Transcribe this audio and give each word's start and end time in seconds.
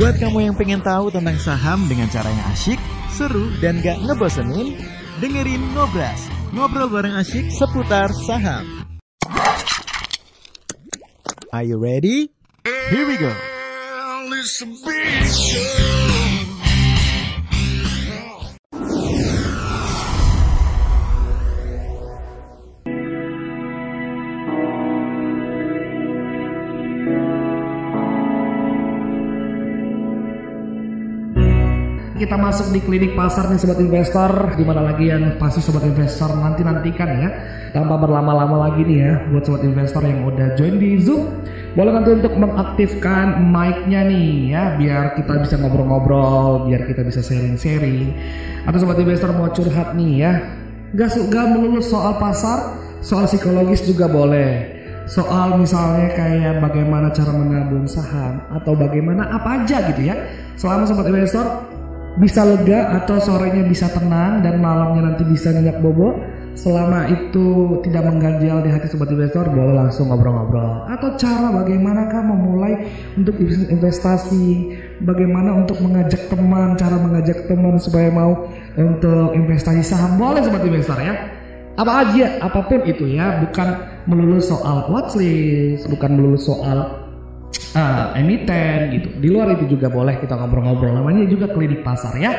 Buat 0.00 0.16
kamu 0.16 0.48
yang 0.48 0.56
pengen 0.56 0.80
tahu 0.80 1.12
tentang 1.12 1.36
saham 1.36 1.84
dengan 1.84 2.08
cara 2.08 2.32
yang 2.32 2.48
asyik, 2.56 2.80
seru, 3.12 3.52
dan 3.60 3.84
gak 3.84 4.00
ngebosenin, 4.00 4.80
dengerin 5.20 5.60
Ngobras, 5.76 6.24
ngobrol 6.56 6.88
bareng 6.88 7.20
asyik 7.20 7.52
seputar 7.52 8.08
saham. 8.24 8.64
Are 11.52 11.68
you 11.68 11.76
ready? 11.76 12.32
Here 12.64 13.04
we 13.04 13.20
go. 13.20 13.28
Kita 32.20 32.36
masuk 32.36 32.68
di 32.76 32.84
klinik 32.84 33.16
pasar 33.16 33.48
nih 33.48 33.56
sobat 33.56 33.80
investor. 33.80 34.52
Di 34.52 34.60
mana 34.60 34.92
lagi 34.92 35.08
yang 35.08 35.40
pasti 35.40 35.64
sobat 35.64 35.88
investor 35.88 36.28
nanti 36.36 36.60
nantikan 36.60 37.08
ya. 37.08 37.30
Tanpa 37.72 37.96
berlama-lama 37.96 38.68
lagi 38.68 38.84
nih 38.84 38.98
ya 39.00 39.12
buat 39.32 39.48
sobat 39.48 39.64
investor 39.64 40.04
yang 40.04 40.28
udah 40.28 40.52
join 40.58 40.76
di 40.76 41.00
zoom 41.00 41.40
boleh 41.70 41.94
nanti 41.94 42.10
untuk 42.18 42.34
mengaktifkan 42.34 43.46
mic-nya 43.46 44.02
nih 44.02 44.50
ya 44.50 44.74
biar 44.74 45.14
kita 45.14 45.38
bisa 45.38 45.54
ngobrol-ngobrol 45.54 46.66
biar 46.66 46.82
kita 46.84 47.06
bisa 47.06 47.22
sharing-sharing. 47.24 48.12
Atau 48.68 48.84
sobat 48.84 48.98
investor 49.00 49.32
mau 49.32 49.48
curhat 49.54 49.96
nih 49.96 50.12
ya 50.20 50.32
gak, 50.98 51.14
gak 51.30 51.46
melulu 51.54 51.78
soal 51.78 52.18
pasar 52.18 52.76
soal 53.00 53.24
psikologis 53.30 53.86
juga 53.86 54.10
boleh. 54.10 54.82
Soal 55.06 55.58
misalnya 55.58 56.10
kayak 56.14 56.62
bagaimana 56.62 57.10
cara 57.10 57.34
menabung 57.34 57.86
saham 57.86 58.42
atau 58.50 58.74
bagaimana 58.74 59.30
apa 59.30 59.62
aja 59.62 59.94
gitu 59.94 60.10
ya. 60.10 60.14
Selama 60.58 60.90
sobat 60.90 61.06
investor 61.06 61.46
bisa 62.18 62.42
lega 62.42 62.98
atau 62.98 63.22
sorenya 63.22 63.62
bisa 63.62 63.86
tenang 63.92 64.42
dan 64.42 64.58
malamnya 64.58 65.14
nanti 65.14 65.22
bisa 65.22 65.54
nyenyak 65.54 65.78
bobo 65.78 66.18
selama 66.58 67.06
itu 67.06 67.78
tidak 67.86 68.10
mengganjal 68.10 68.60
di 68.60 68.70
hati 68.74 68.90
sobat 68.90 69.08
investor 69.14 69.46
boleh 69.48 69.70
langsung 69.70 70.10
ngobrol-ngobrol. 70.10 70.90
Atau 70.90 71.14
cara 71.14 71.54
bagaimana 71.54 72.10
kah 72.10 72.20
memulai 72.26 72.90
untuk 73.14 73.38
investasi? 73.40 74.74
Bagaimana 75.06 75.56
untuk 75.56 75.78
mengajak 75.80 76.28
teman 76.28 76.74
cara 76.76 76.98
mengajak 76.98 77.46
teman 77.46 77.78
supaya 77.78 78.10
mau 78.10 78.50
untuk 78.76 79.32
investasi 79.32 79.80
saham? 79.86 80.18
Boleh 80.18 80.42
sobat 80.42 80.66
investor 80.66 80.98
ya. 80.98 81.14
Apa 81.78 82.04
aja 82.04 82.42
apa 82.42 82.60
pun 82.66 82.82
itu 82.84 83.08
ya. 83.08 83.40
Bukan 83.46 83.68
melulu 84.04 84.42
soal 84.42 84.90
watchlist 84.92 85.88
bukan 85.88 86.18
melulu 86.18 86.36
soal 86.36 86.99
uh, 87.74 88.16
emiten 88.18 88.94
gitu. 88.94 89.08
Di 89.18 89.28
luar 89.30 89.54
itu 89.54 89.76
juga 89.76 89.90
boleh 89.90 90.18
kita 90.18 90.34
ngobrol-ngobrol. 90.38 90.94
Namanya 90.94 91.26
juga 91.26 91.50
klinik 91.50 91.82
pasar 91.82 92.14
ya. 92.18 92.32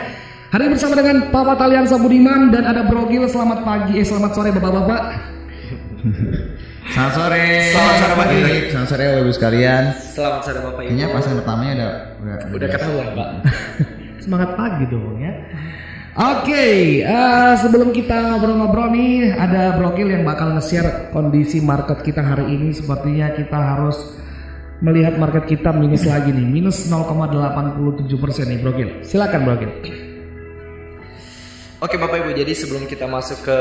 Hari 0.52 0.68
ini 0.68 0.76
bersama 0.76 1.00
dengan 1.00 1.32
Papa 1.32 1.56
Talian 1.56 1.88
Sabudiman 1.88 2.52
dan 2.52 2.68
ada 2.68 2.84
Brogil. 2.84 3.24
Selamat 3.32 3.64
pagi, 3.64 3.96
eh 3.96 4.04
selamat 4.04 4.32
sore 4.36 4.50
bapak-bapak. 4.52 5.02
Selamat 6.92 7.14
sore. 7.16 7.46
Selamat 7.72 7.96
sore 7.96 8.14
Pak 8.20 8.28
Giri. 8.36 8.58
Selamat 8.68 8.90
sore 8.92 9.04
Ibu 9.24 9.32
sekalian. 9.32 9.84
Selamat 9.96 10.42
sore 10.44 10.60
Bapak 10.60 10.82
Ibu. 10.84 10.90
Kayaknya 10.92 11.08
pasang 11.16 11.34
pertamanya 11.40 11.74
udah 11.80 11.94
udah, 12.20 12.36
Udah 12.52 12.68
ketahuan 12.68 13.08
Pak. 13.16 13.30
Semangat 14.28 14.50
pagi 14.60 14.84
dong 14.92 15.18
ya. 15.24 15.34
Oke, 16.12 17.00
uh, 17.08 17.56
sebelum 17.56 17.96
kita 17.96 18.36
ngobrol-ngobrol 18.36 18.92
nih, 18.92 19.32
ada 19.32 19.80
Brogil 19.80 20.12
yang 20.12 20.28
bakal 20.28 20.52
nge-share 20.60 21.08
kondisi 21.16 21.64
market 21.64 22.04
kita 22.04 22.20
hari 22.20 22.52
ini. 22.52 22.76
Sepertinya 22.76 23.32
kita 23.32 23.56
harus 23.56 24.20
melihat 24.82 25.16
market 25.22 25.46
kita 25.46 25.70
minus 25.70 26.10
lagi 26.10 26.34
nih, 26.34 26.44
minus 26.44 26.90
0,87 26.90 28.10
persen 28.18 28.50
nih 28.50 28.60
Brogil. 28.60 28.90
Silakan 29.06 29.42
Brogil. 29.46 29.72
Oke 31.82 31.98
Bapak 31.98 32.22
Ibu, 32.22 32.38
jadi 32.38 32.54
sebelum 32.54 32.86
kita 32.86 33.10
masuk 33.10 33.42
ke 33.42 33.58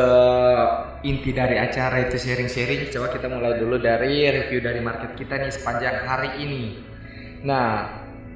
inti 1.08 1.32
dari 1.32 1.56
acara 1.56 2.04
itu 2.04 2.20
sharing-sharing, 2.20 2.92
coba 2.92 3.08
kita 3.16 3.32
mulai 3.32 3.56
dulu 3.56 3.80
dari 3.80 4.28
review 4.28 4.60
dari 4.60 4.76
market 4.84 5.16
kita 5.16 5.40
nih 5.40 5.48
sepanjang 5.48 6.04
hari 6.04 6.44
ini. 6.44 6.84
Nah, 7.48 7.88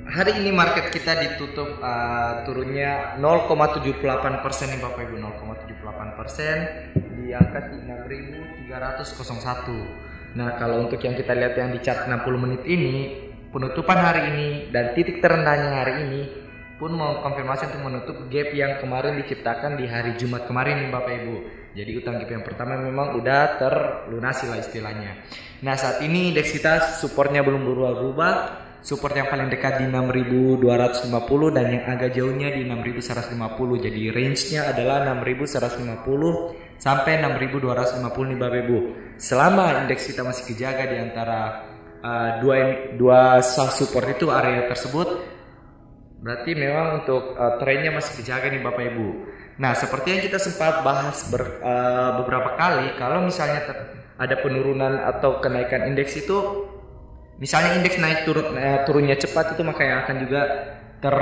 hari 0.09 0.41
ini 0.41 0.57
market 0.57 0.89
kita 0.89 1.21
ditutup 1.21 1.85
uh, 1.85 2.49
turunnya 2.49 3.21
0,78 3.21 4.41
persen 4.41 4.73
nih 4.73 4.81
Bapak 4.81 5.05
Ibu, 5.05 5.21
0,78 5.21 6.17
persen 6.17 6.57
di 7.21 7.37
angka 7.37 7.69
6.301. 7.69 10.04
Nah, 10.35 10.59
kalau 10.59 10.83
untuk 10.87 10.99
yang 10.99 11.15
kita 11.15 11.31
lihat 11.31 11.55
yang 11.55 11.71
di 11.71 11.79
chart 11.79 12.11
60 12.11 12.27
menit 12.43 12.63
ini, 12.67 12.95
penutupan 13.55 13.99
hari 14.03 14.35
ini 14.35 14.49
dan 14.75 14.91
titik 14.99 15.23
terendahnya 15.23 15.71
hari 15.79 15.95
ini 16.03 16.23
pun 16.75 16.91
mau 16.91 17.23
konfirmasi 17.23 17.71
untuk 17.71 17.83
menutup 17.87 18.17
gap 18.27 18.51
yang 18.51 18.83
kemarin 18.83 19.15
diciptakan 19.23 19.79
di 19.79 19.87
hari 19.87 20.19
Jumat 20.19 20.51
kemarin 20.51 20.83
nih 20.83 20.91
Bapak 20.91 21.13
Ibu. 21.23 21.37
Jadi 21.79 21.91
utang 21.95 22.19
gap 22.19 22.31
yang 22.35 22.43
pertama 22.43 22.75
memang 22.83 23.15
udah 23.15 23.63
terlunasi 23.63 24.51
lah 24.51 24.59
istilahnya. 24.59 25.23
Nah, 25.63 25.79
saat 25.79 26.03
ini 26.03 26.35
indeks 26.35 26.51
kita 26.51 26.99
supportnya 26.99 27.47
belum 27.47 27.63
berubah-ubah. 27.63 28.67
Support 28.85 29.17
yang 29.17 29.33
paling 29.33 29.49
dekat 29.49 29.81
di 29.81 29.89
6250 29.89 31.57
dan 31.57 31.73
yang 31.73 31.89
agak 31.89 32.13
jauhnya 32.13 32.53
di 32.53 32.69
6150. 32.69 33.81
Jadi 33.81 34.13
range-nya 34.13 34.77
adalah 34.77 35.09
6150 35.09 36.64
sampai 36.79 37.23
6250 37.23 38.31
nih 38.31 38.39
Bapak 38.39 38.59
Ibu. 38.67 38.79
Selama 39.17 39.85
indeks 39.85 40.11
kita 40.11 40.27
masih 40.27 40.45
kejaga 40.53 40.85
di 40.91 40.97
antara 40.99 41.41
uh, 42.03 42.31
dua 42.43 42.57
dua 42.99 43.21
support 43.45 44.07
itu 44.11 44.29
area 44.29 44.69
tersebut 44.69 45.09
berarti 46.25 46.57
memang 46.57 47.05
untuk 47.05 47.37
uh, 47.37 47.61
trennya 47.61 47.93
masih 47.93 48.21
kejaga 48.21 48.49
nih 48.49 48.65
Bapak 48.65 48.85
Ibu. 48.95 49.09
Nah, 49.61 49.77
seperti 49.77 50.19
yang 50.19 50.23
kita 50.25 50.43
sempat 50.43 50.83
bahas 50.83 51.31
ber, 51.31 51.63
uh, 51.63 52.19
beberapa 52.25 52.57
kali 52.59 52.97
kalau 52.99 53.23
misalnya 53.23 53.61
ada 54.19 54.35
penurunan 54.41 54.99
atau 55.05 55.39
kenaikan 55.39 55.87
indeks 55.91 56.17
itu 56.19 56.67
misalnya 57.39 57.79
indeks 57.79 57.99
naik 57.99 58.23
turun 58.25 58.55
uh, 58.55 58.83
turunnya 58.87 59.19
cepat 59.19 59.59
itu 59.59 59.63
maka 59.67 59.83
yang 59.83 59.99
akan 60.07 60.17
juga 60.27 60.43
ter 61.03 61.17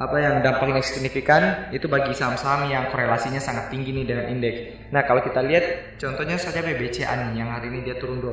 apa 0.00 0.16
yang 0.16 0.40
dampaknya 0.40 0.80
signifikan 0.80 1.68
itu 1.76 1.84
bagi 1.84 2.16
saham-saham 2.16 2.72
yang 2.72 2.88
korelasinya 2.88 3.36
sangat 3.36 3.68
tinggi 3.68 3.92
nih 3.92 4.08
dengan 4.08 4.32
indeks. 4.32 4.88
Nah, 4.96 5.04
kalau 5.04 5.20
kita 5.20 5.44
lihat 5.44 6.00
contohnya 6.00 6.40
saja 6.40 6.64
BBCA 6.64 7.28
nih 7.28 7.44
yang 7.44 7.52
hari 7.52 7.68
ini 7.68 7.84
dia 7.84 8.00
turun 8.00 8.16
2%, 8.24 8.32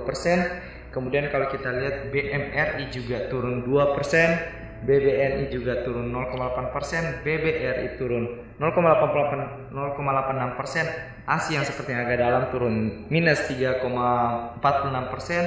kemudian 0.95 1.27
kalau 1.27 1.51
kita 1.51 1.67
lihat 1.75 2.07
BMRI 2.07 2.87
juga 2.87 3.27
turun 3.27 3.67
2%, 3.67 4.87
BBNI 4.87 5.51
juga 5.51 5.83
turun 5.83 6.07
0,8 6.07 6.71
persen, 6.71 7.19
BBRI 7.27 7.99
turun 7.99 8.47
0,88 8.63 9.75
0,86 9.75 10.59
persen, 10.59 10.85
ASI 11.27 11.59
yang 11.59 11.67
seperti 11.67 11.91
yang 11.91 12.07
agak 12.07 12.23
dalam 12.23 12.43
turun 12.47 13.03
minus 13.11 13.43
3,46 13.51 14.63
persen, 15.11 15.43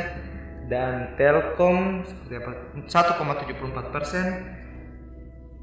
dan 0.69 1.17
Telkom 1.17 2.05
seperti 2.05 2.35
apa 2.45 2.53
1,74 2.85 3.89
persen, 3.89 4.60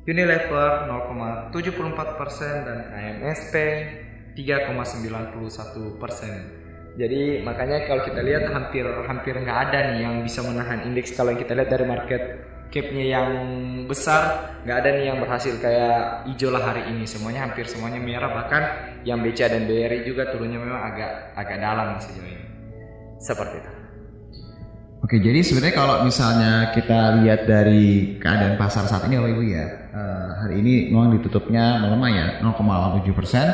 Unilever 0.07 0.87
0,74 1.51 1.51
persen 2.15 2.63
dan 2.63 2.79
AMSP 2.95 3.55
3,91 4.39 5.99
persen. 5.99 6.33
Jadi 6.95 7.43
makanya 7.43 7.83
kalau 7.91 8.07
kita 8.07 8.23
lihat 8.23 8.47
hampir 8.55 8.87
hampir 8.87 9.35
nggak 9.35 9.59
ada 9.67 9.91
nih 9.91 10.07
yang 10.07 10.15
bisa 10.23 10.47
menahan 10.47 10.87
indeks. 10.87 11.11
Kalau 11.11 11.35
kita 11.35 11.51
lihat 11.53 11.69
dari 11.69 11.83
market 11.83 12.23
capnya 12.71 13.19
yang 13.19 13.29
besar 13.83 14.55
nggak 14.63 14.77
ada 14.79 14.89
nih 14.95 15.05
yang 15.11 15.19
berhasil. 15.19 15.53
Kayak 15.59 16.23
hijau 16.31 16.55
lah 16.55 16.63
hari 16.63 16.87
ini. 16.87 17.03
Semuanya 17.03 17.43
hampir 17.43 17.67
semuanya 17.67 17.99
merah. 17.99 18.31
Bahkan 18.31 18.63
yang 19.03 19.19
BCA 19.19 19.59
dan 19.59 19.67
BRI 19.67 20.07
juga 20.07 20.31
turunnya 20.31 20.55
memang 20.55 20.87
agak 20.87 21.35
agak 21.35 21.57
dalam 21.59 21.99
sejauh 21.99 22.23
ini. 22.23 22.47
Seperti 23.19 23.59
itu. 23.59 23.76
Oke, 24.97 25.21
jadi 25.21 25.45
sebenarnya 25.45 25.75
kalau 25.77 25.95
misalnya 26.01 26.73
kita 26.73 27.21
lihat 27.21 27.45
dari 27.45 28.17
keadaan 28.17 28.57
pasar 28.57 28.89
saat 28.89 29.05
ini, 29.05 29.21
Bapak 29.21 29.29
Ibu 29.29 29.43
ya, 29.45 29.65
uh, 29.93 30.29
hari 30.41 30.65
ini 30.65 30.89
memang 30.89 31.13
ditutupnya 31.13 31.77
melemah 31.77 32.09
ya, 32.09 32.27
0,87 32.41 33.13
persen. 33.13 33.47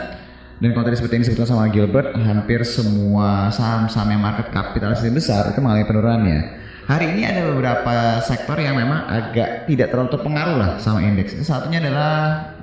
Dan 0.64 0.72
kalau 0.72 0.88
tadi 0.88 0.96
seperti 0.96 1.20
yang 1.20 1.24
disebutkan 1.28 1.50
sama 1.52 1.68
Gilbert, 1.68 2.16
hampir 2.16 2.64
semua 2.64 3.52
saham-saham 3.52 4.16
yang 4.16 4.24
market 4.24 4.48
kapitalisasi 4.56 5.12
besar 5.12 5.52
itu 5.52 5.60
mengalami 5.60 5.84
penurunannya. 5.84 6.40
Hari 6.88 7.06
ini 7.16 7.22
ada 7.28 7.48
beberapa 7.52 8.24
sektor 8.24 8.60
yang 8.60 8.80
memang 8.80 9.04
agak 9.08 9.68
tidak 9.68 9.92
terlalu 9.92 10.10
terpengaruh 10.16 10.56
lah 10.56 10.72
sama 10.80 11.04
indeks. 11.04 11.36
Satunya 11.44 11.84
adalah 11.84 12.12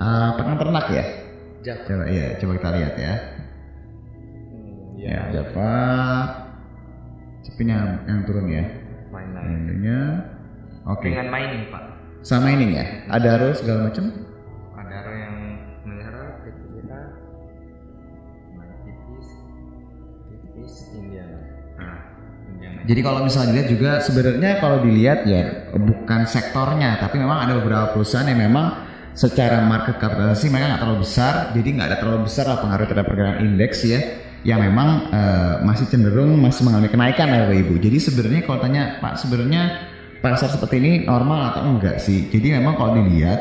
uh, 0.00 0.56
ternak 0.56 0.86
ya. 0.88 1.04
Java. 1.60 1.84
Coba 1.84 2.04
ya, 2.08 2.26
coba 2.40 2.52
kita 2.56 2.70
lihat 2.80 2.94
ya. 2.96 3.14
Ya, 4.96 5.18
Java. 5.36 5.76
Cepetnya 7.40 8.04
yang 8.04 8.20
turun 8.28 8.46
ya. 8.52 8.64
Main 9.10 9.32
Ininya. 9.34 10.00
Oke. 10.86 11.10
Dengan 11.10 11.28
mining 11.32 11.72
Pak. 11.72 11.82
Sama 12.20 12.52
ini 12.52 12.76
ya. 12.76 12.84
Ada 13.08 13.28
harus 13.40 13.64
segala 13.64 13.88
macam. 13.88 14.12
Ada 14.76 14.98
yang 15.16 15.34
melihara 15.88 16.24
kita 16.44 17.00
main 18.52 18.72
tipis 18.84 19.28
tipis 20.28 20.74
Indiana. 20.92 21.38
Nah, 21.80 21.98
Indiana 22.52 22.80
Jadi 22.84 23.00
kalau 23.00 23.20
misalnya 23.24 23.52
dilihat 23.56 23.68
juga 23.72 23.90
sebenarnya 24.04 24.50
kalau 24.60 24.78
dilihat 24.84 25.24
ya 25.24 25.72
bukan 25.72 26.28
sektornya, 26.28 27.00
tapi 27.00 27.16
memang 27.16 27.48
ada 27.48 27.56
beberapa 27.56 27.96
perusahaan 27.96 28.28
yang 28.28 28.40
memang 28.50 28.86
secara 29.16 29.64
market 29.64 29.98
kapitalisasi 29.98 30.52
mereka 30.52 30.76
nggak 30.76 30.82
terlalu 30.86 31.00
besar, 31.02 31.34
jadi 31.56 31.68
nggak 31.72 31.88
ada 31.88 31.98
terlalu 31.98 32.20
besar 32.30 32.44
lah 32.46 32.58
pengaruh 32.62 32.86
terhadap 32.86 33.06
pergerakan 33.10 33.38
indeks 33.42 33.82
ya, 33.88 34.00
yang 34.42 34.60
memang 34.60 35.12
eh, 35.12 35.54
masih 35.64 35.86
cenderung 35.92 36.40
masih 36.40 36.64
mengalami 36.64 36.88
kenaikan 36.88 37.28
ya 37.28 37.44
Bapak 37.44 37.58
Ibu. 37.60 37.74
Jadi 37.76 37.98
sebenarnya 38.00 38.40
kalau 38.48 38.58
tanya 38.64 38.82
Pak 38.98 39.20
sebenarnya 39.20 39.62
pasar 40.20 40.48
seperti 40.52 40.80
ini 40.80 40.92
normal 41.04 41.52
atau 41.52 41.60
enggak 41.68 42.00
sih? 42.00 42.28
Jadi 42.32 42.56
memang 42.56 42.76
kalau 42.80 42.96
dilihat 42.96 43.40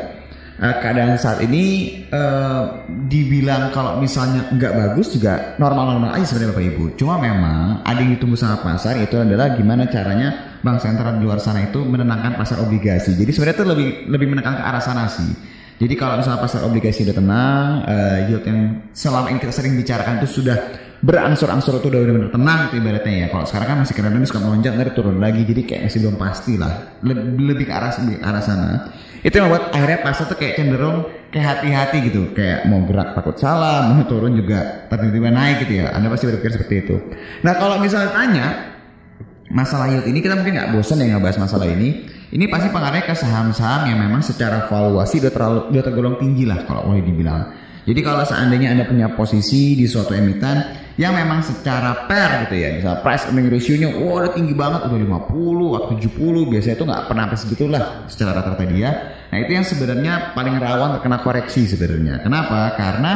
eh, 0.59 0.75
keadaan 0.83 1.15
saat 1.15 1.39
ini 1.39 1.63
eh, 2.11 2.63
dibilang 3.07 3.71
kalau 3.71 3.95
misalnya 4.03 4.51
nggak 4.51 4.73
bagus 4.75 5.15
juga 5.15 5.55
normal-normal 5.55 6.19
aja 6.19 6.35
sebenarnya 6.35 6.51
Bapak 6.51 6.65
Ibu. 6.75 6.83
Cuma 6.99 7.15
memang 7.15 7.79
ada 7.87 7.99
yang 8.03 8.19
ditunggu 8.19 8.35
sama 8.35 8.59
pasar 8.59 8.99
itu 8.99 9.15
adalah 9.15 9.55
gimana 9.55 9.87
caranya 9.87 10.59
bank 10.59 10.83
sentral 10.83 11.15
di 11.15 11.23
luar 11.23 11.39
sana 11.39 11.63
itu 11.63 11.79
menenangkan 11.79 12.35
pasar 12.35 12.59
obligasi. 12.59 13.15
Jadi 13.15 13.31
sebenarnya 13.31 13.55
itu 13.55 13.67
lebih 13.71 13.89
lebih 14.11 14.27
menekan 14.35 14.59
ke 14.59 14.63
arah 14.67 14.83
sana 14.83 15.07
sih. 15.07 15.31
Jadi 15.79 15.95
kalau 15.95 16.19
misalnya 16.19 16.43
pasar 16.43 16.67
obligasi 16.67 17.07
udah 17.07 17.15
tenang, 17.15 17.67
eh, 17.87 18.17
yield 18.27 18.43
yang 18.43 18.83
selama 18.91 19.31
ini 19.31 19.39
kita 19.39 19.55
sering 19.55 19.79
bicarakan 19.79 20.19
itu 20.19 20.43
sudah 20.43 20.88
berangsur-angsur 20.99 21.79
itu 21.79 21.87
udah 21.87 21.99
benar-benar 22.03 22.31
tenang 22.35 22.59
itu 22.67 22.75
ibaratnya 22.83 23.13
ya. 23.23 23.27
Kalau 23.31 23.45
sekarang 23.47 23.67
kan 23.67 23.77
masih 23.83 23.93
kadang-kadang 23.95 24.27
suka 24.27 24.41
melonjak 24.43 24.73
dari 24.75 24.91
turun 24.91 25.17
lagi, 25.23 25.41
jadi 25.47 25.61
kayak 25.63 25.81
masih 25.87 25.99
belum 26.03 26.17
pasti 26.19 26.53
lah. 26.59 26.73
Lebih, 26.99 27.23
lebih 27.39 27.65
ke 27.67 27.73
arah 27.73 27.91
lebih 28.03 28.17
ke 28.19 28.25
arah 28.27 28.43
sana. 28.43 28.71
Itu 29.19 29.33
yang 29.35 29.51
membuat 29.51 29.75
akhirnya 29.75 29.99
pasar 29.99 30.25
tuh 30.31 30.37
kayak 30.39 30.53
cenderung 30.59 30.97
kayak 31.29 31.45
hati-hati 31.45 31.97
gitu, 32.07 32.21
kayak 32.31 32.67
mau 32.67 32.83
gerak 32.87 33.15
takut 33.15 33.35
salah, 33.35 33.91
mau 33.91 34.03
turun 34.07 34.35
juga 34.35 34.87
tiba-tiba 34.87 35.29
naik 35.31 35.67
gitu 35.67 35.83
ya. 35.83 35.91
Anda 35.95 36.07
pasti 36.11 36.25
berpikir 36.27 36.51
seperti 36.55 36.75
itu. 36.87 36.95
Nah 37.43 37.53
kalau 37.55 37.79
misalnya 37.79 38.11
tanya 38.15 38.47
masalah 39.51 39.89
yield 39.91 40.05
ini 40.07 40.19
kita 40.21 40.37
mungkin 40.37 40.55
nggak 40.55 40.71
bosan 40.71 41.03
ya 41.03 41.15
ngebahas 41.15 41.37
masalah 41.39 41.67
ini. 41.67 42.19
Ini 42.29 42.45
pasti 42.45 42.69
pengaruhnya 42.69 43.09
ke 43.09 43.15
saham-saham 43.17 43.89
yang 43.89 43.97
memang 44.05 44.21
secara 44.21 44.69
valuasi 44.69 45.17
udah 45.17 45.33
terlalu 45.33 45.59
udah 45.73 45.83
tergolong 45.83 46.15
tinggi 46.21 46.45
lah 46.45 46.61
kalau 46.69 46.93
boleh 46.93 47.01
dibilang. 47.01 47.41
Jadi 47.89 47.99
kalau 48.05 48.21
seandainya 48.21 48.69
anda 48.77 48.85
punya 48.85 49.09
posisi 49.17 49.73
di 49.73 49.89
suatu 49.89 50.13
emiten 50.13 50.61
yang 50.99 51.15
memang 51.15 51.39
secara 51.39 52.11
per 52.11 52.43
gitu 52.43 52.59
ya, 52.59 52.75
misalnya 52.75 52.99
price 52.99 53.23
earning 53.31 53.47
ratio-nya, 53.47 53.87
wah 54.03 54.19
udah 54.19 54.35
tinggi 54.35 54.51
banget, 54.51 54.83
udah 54.83 54.99
50 55.31 55.79
atau 55.79 55.87
70, 55.95 56.51
biasanya 56.51 56.75
itu 56.75 56.85
nggak 56.91 57.03
pernah 57.07 57.23
sampai 57.23 57.39
segitulah 57.39 57.83
secara 58.11 58.31
rata-rata 58.35 58.65
dia. 58.67 58.89
Nah 59.31 59.37
itu 59.39 59.51
yang 59.55 59.63
sebenarnya 59.63 60.35
paling 60.35 60.59
rawan 60.59 60.99
terkena 60.99 61.23
koreksi 61.23 61.71
sebenarnya. 61.71 62.19
Kenapa? 62.19 62.75
Karena 62.75 63.13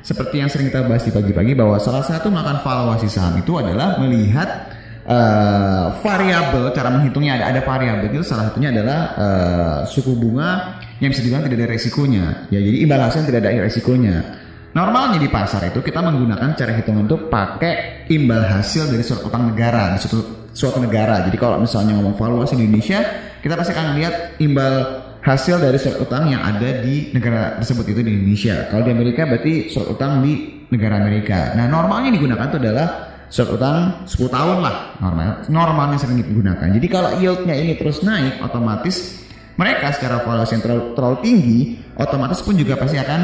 seperti 0.00 0.40
yang 0.40 0.48
sering 0.48 0.72
kita 0.72 0.88
bahas 0.88 1.04
di 1.04 1.12
pagi-pagi 1.12 1.52
bahwa 1.52 1.76
salah 1.76 2.00
satu 2.08 2.32
melakukan 2.32 2.64
valuasi 2.64 3.10
saham 3.12 3.36
itu 3.36 3.52
adalah 3.60 4.00
melihat 4.00 4.72
eh, 5.04 5.86
variabel 6.00 6.72
cara 6.72 6.88
menghitungnya 6.88 7.42
ada 7.42 7.44
ada 7.52 7.60
variabel 7.60 8.16
itu 8.16 8.24
salah 8.24 8.48
satunya 8.48 8.72
adalah 8.72 8.98
eh, 9.12 9.78
suku 9.92 10.16
bunga 10.16 10.80
yang 11.04 11.12
bisa 11.12 11.20
dibilang 11.20 11.44
tidak 11.44 11.58
ada 11.58 11.68
resikonya 11.74 12.24
ya 12.48 12.62
jadi 12.62 12.76
imbal 12.80 13.02
hasil 13.02 13.28
tidak 13.28 13.44
ada 13.44 13.66
resikonya 13.66 14.45
normalnya 14.76 15.16
di 15.16 15.32
pasar 15.32 15.72
itu 15.72 15.80
kita 15.80 16.04
menggunakan 16.04 16.52
cara 16.52 16.76
hitungan 16.76 17.08
itu 17.08 17.16
pakai 17.32 18.04
imbal 18.12 18.44
hasil 18.44 18.92
dari 18.92 19.00
surat 19.00 19.24
utang 19.24 19.48
negara 19.48 19.96
di 19.96 20.04
suatu 20.04 20.52
suatu 20.52 20.78
negara. 20.84 21.24
Jadi 21.24 21.36
kalau 21.40 21.56
misalnya 21.56 21.96
ngomong 21.96 22.12
valuasi 22.20 22.60
Indonesia 22.60 23.00
kita 23.40 23.56
pasti 23.56 23.72
akan 23.72 23.96
lihat 23.96 24.14
imbal 24.44 25.04
hasil 25.24 25.58
dari 25.58 25.80
surat 25.80 25.98
utang 26.04 26.28
yang 26.28 26.44
ada 26.44 26.84
di 26.84 27.10
negara 27.16 27.56
tersebut 27.56 27.88
itu 27.88 28.00
di 28.04 28.10
Indonesia. 28.12 28.68
Kalau 28.68 28.84
di 28.84 28.92
Amerika 28.92 29.24
berarti 29.24 29.72
surat 29.72 29.88
utang 29.96 30.20
di 30.20 30.64
negara 30.68 31.00
Amerika. 31.00 31.56
Nah 31.56 31.64
normalnya 31.66 32.12
digunakan 32.12 32.44
itu 32.44 32.58
adalah 32.60 32.88
surat 33.32 33.50
utang 33.56 33.76
10 34.06 34.28
tahun 34.28 34.56
lah 34.60 34.76
normal. 35.00 35.28
Normalnya 35.48 35.98
sering 35.98 36.20
digunakan. 36.20 36.68
Jadi 36.68 36.86
kalau 36.86 37.10
yieldnya 37.16 37.56
ini 37.56 37.74
terus 37.74 38.04
naik, 38.04 38.38
otomatis 38.44 39.24
mereka 39.56 39.88
secara 39.90 40.20
valuasi 40.20 40.60
yang 40.60 40.62
terlalu, 40.62 40.82
terlalu 40.92 41.16
tinggi, 41.24 41.58
otomatis 41.96 42.44
pun 42.44 42.54
juga 42.54 42.76
pasti 42.76 43.00
akan 43.00 43.20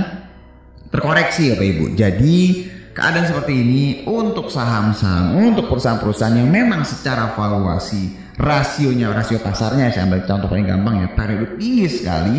terkoreksi 0.93 1.51
ya 1.51 1.55
Pak 1.57 1.67
Ibu. 1.67 1.85
Jadi 1.97 2.39
keadaan 2.93 3.27
seperti 3.27 3.53
ini 3.57 3.83
untuk 4.05 4.53
saham-saham, 4.53 5.41
untuk 5.41 5.73
perusahaan-perusahaan 5.73 6.37
yang 6.37 6.53
memang 6.53 6.85
secara 6.85 7.33
valuasi 7.33 8.37
rasionya, 8.37 9.11
rasio 9.17 9.41
pasarnya 9.41 9.89
saya 9.89 10.05
ambil 10.07 10.29
contoh 10.29 10.49
paling 10.53 10.69
gampang 10.69 10.95
ya, 11.01 11.09
tarik 11.17 11.57
tinggi 11.57 11.89
sekali, 11.89 12.39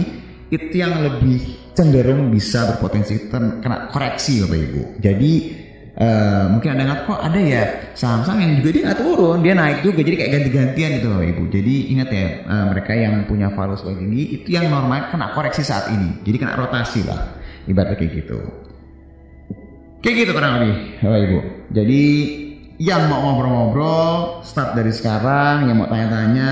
itu 0.53 0.75
yang 0.77 1.01
lebih 1.01 1.41
cenderung 1.73 2.29
bisa 2.29 2.69
berpotensi 2.69 3.27
kena 3.33 3.89
koreksi 3.89 4.45
Bapak 4.45 4.59
Ibu. 4.61 4.81
Jadi 5.01 5.33
eh, 5.97 6.43
mungkin 6.49 6.69
ada 6.77 6.81
nggak 6.85 6.99
kok 7.09 7.19
ada 7.21 7.39
ya 7.41 7.63
saham-saham 7.93 8.41
yang 8.41 8.51
juga 8.61 8.69
dia 8.73 8.81
nggak 8.89 8.99
turun 9.01 9.37
dia 9.45 9.53
naik 9.53 9.85
juga 9.85 10.01
jadi 10.01 10.15
kayak 10.25 10.31
ganti-gantian 10.37 10.89
gitu 11.01 11.07
Bapak 11.13 11.27
Ibu 11.29 11.43
jadi 11.53 11.75
ingat 11.93 12.09
ya 12.09 12.27
eh, 12.49 12.65
mereka 12.73 12.91
yang 12.97 13.13
punya 13.29 13.47
valuasi 13.53 13.81
paling 13.85 13.99
tinggi 14.01 14.23
itu 14.41 14.47
yang 14.57 14.65
normal 14.73 15.09
kena 15.13 15.27
koreksi 15.37 15.61
saat 15.61 15.93
ini 15.93 16.21
jadi 16.25 16.37
kena 16.41 16.53
rotasi 16.57 17.05
lah 17.05 17.42
ibaratnya 17.69 17.97
kayak 17.99 18.11
gitu. 18.23 18.39
Kayak 20.03 20.15
gitu 20.27 20.31
kurang 20.35 20.53
lebih. 20.59 20.75
Bapak 20.99 21.19
Ibu. 21.23 21.39
Jadi 21.71 22.03
yang 22.81 23.07
mau 23.07 23.21
ngobrol-ngobrol 23.23 24.43
start 24.43 24.75
dari 24.75 24.91
sekarang 24.91 25.71
yang 25.71 25.79
mau 25.79 25.87
tanya-tanya 25.87 26.51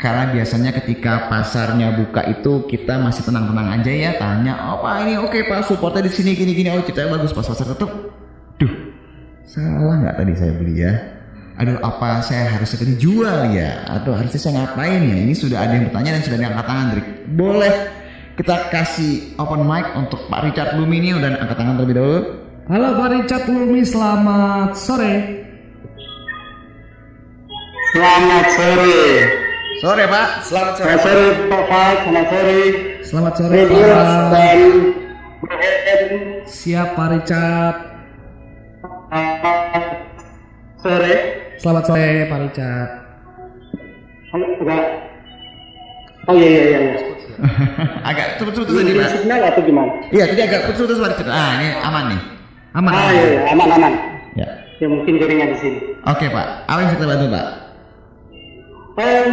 karena 0.00 0.34
biasanya 0.34 0.74
ketika 0.82 1.30
pasarnya 1.30 1.94
buka 1.94 2.26
itu 2.26 2.66
kita 2.66 2.98
masih 2.98 3.22
tenang-tenang 3.22 3.78
aja 3.78 3.92
ya 3.92 4.10
tanya 4.18 4.74
oh 4.74 4.82
pak 4.82 5.06
ini 5.06 5.14
oke 5.14 5.38
pak 5.46 5.62
supportnya 5.62 6.02
di 6.02 6.10
sini 6.10 6.34
gini 6.34 6.58
gini. 6.58 6.74
Oh 6.74 6.82
ceritanya 6.82 7.22
bagus 7.22 7.30
pas 7.30 7.46
pasar 7.46 7.70
tutup. 7.70 8.10
Duh 8.58 8.74
salah 9.46 10.02
nggak 10.02 10.14
tadi 10.18 10.32
saya 10.34 10.52
beli 10.58 10.74
ya? 10.82 10.92
Aduh 11.62 11.78
apa 11.84 12.24
saya 12.26 12.50
harusnya 12.58 12.82
tadi 12.82 12.94
jual 12.98 13.38
ya? 13.54 13.86
Atau 13.86 14.18
harusnya 14.18 14.40
saya 14.42 14.52
ngapain 14.58 15.06
ya? 15.06 15.16
Ini 15.22 15.34
sudah 15.38 15.58
ada 15.62 15.78
yang 15.78 15.86
bertanya 15.86 16.18
dan 16.18 16.22
sudah 16.26 16.36
ada 16.40 16.44
yang 16.48 16.54
angkat 16.58 16.66
tangan 16.66 16.86
Drik 16.90 17.08
boleh 17.38 17.74
kita 18.42 18.74
kasih 18.74 19.38
open 19.38 19.62
mic 19.62 19.86
untuk 19.94 20.26
Pak 20.26 20.50
Richard 20.50 20.74
Lumi 20.74 20.98
ini 20.98 21.14
udah 21.14 21.46
angkat 21.46 21.62
tangan 21.62 21.78
terlebih 21.78 21.94
dahulu 21.94 22.20
Halo 22.66 22.88
Pak 22.98 23.08
Richard 23.14 23.44
Lumi, 23.50 23.82
selamat 23.82 24.78
sore. 24.78 25.14
Selamat 27.90 28.46
sore. 28.54 29.02
sore 29.82 30.04
Pak 30.06 30.28
Selamat 30.46 30.74
sore. 30.78 30.86
Selamat 30.86 31.02
sore 31.02 31.26
Pak 31.50 31.62
Fat, 31.70 31.96
selamat 32.02 32.26
sore. 32.30 32.62
Selamat 33.02 33.32
sore 33.38 33.60
Pak. 33.66 34.26
dan. 34.34 34.60
Siap 36.46 36.88
Pak 36.98 37.08
Richard. 37.14 37.76
Selamat 40.82 40.82
sore. 40.82 41.14
Selamat 41.62 41.82
sore 41.86 42.06
Pak 42.26 42.38
Richard. 42.46 42.90
Halo, 44.34 44.46
enggak. 44.58 45.11
Oh 46.30 46.34
iya 46.34 46.48
iya 46.48 46.62
iya. 46.62 46.78
iya. 46.80 46.92
agak 48.10 48.38
putus-putus 48.38 48.70
tadi 48.72 48.92
Pak 48.94 49.08
signal 49.12 49.40
atau 49.42 49.62
gimana? 49.62 49.90
iya 50.14 50.24
tadi 50.30 50.40
agak 50.42 50.60
putus-putus 50.70 50.98
Pak 50.98 51.10
Richard 51.18 51.30
ah 51.30 51.50
ini 51.58 51.68
aman 51.82 52.04
nih 52.14 52.20
Aman. 52.72 52.90
Ah 52.90 53.00
aman. 53.02 53.12
iya 53.12 53.24
iya, 53.26 53.40
aman 53.52 53.68
aman. 53.74 53.92
ya 54.34 54.48
Ya 54.78 54.86
mungkin 54.86 55.14
jaringan 55.18 55.48
di 55.50 55.58
sini. 55.58 55.78
oke 56.02 56.24
Pak 56.26 56.46
apa 56.66 56.78
yang 56.80 56.90
kita 56.92 57.04
bantu 57.06 57.26
Pak 57.28 57.46
Em, 58.92 59.32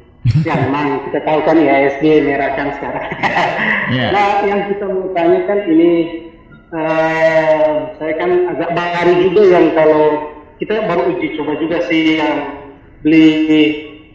ya 0.48 0.54
memang 0.56 1.04
kita 1.04 1.18
tahu 1.22 1.44
kan 1.44 1.60
ya 1.60 1.92
SB 1.92 2.24
merah 2.24 2.56
kan 2.56 2.72
sekarang. 2.78 3.04
Iya. 3.92 4.06
Nah 4.16 4.28
yang 4.48 4.60
kita 4.72 4.84
mau 4.88 5.12
tanya 5.12 5.44
kan 5.44 5.58
ini 5.68 5.90
eh, 6.72 7.70
saya 8.00 8.12
kan 8.16 8.30
agak 8.48 8.70
baru 8.72 9.12
juga 9.20 9.42
yang 9.44 9.66
kalau 9.76 10.04
kita 10.56 10.88
baru 10.88 11.12
uji 11.12 11.36
coba 11.36 11.52
juga 11.60 11.84
sih 11.84 12.16
yang 12.16 12.64
beli 13.04 13.28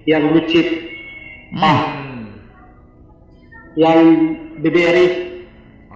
yang 0.09 0.31
blue 0.31 0.47
chip 0.49 0.65
ah, 1.55 1.79
yang 3.79 4.01
BBRI 4.59 5.27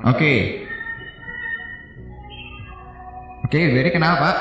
Oke. 0.01 0.65
Oke, 3.46 3.60
Berry 3.70 3.93
kenapa 3.93 4.17
Pak? 4.17 4.38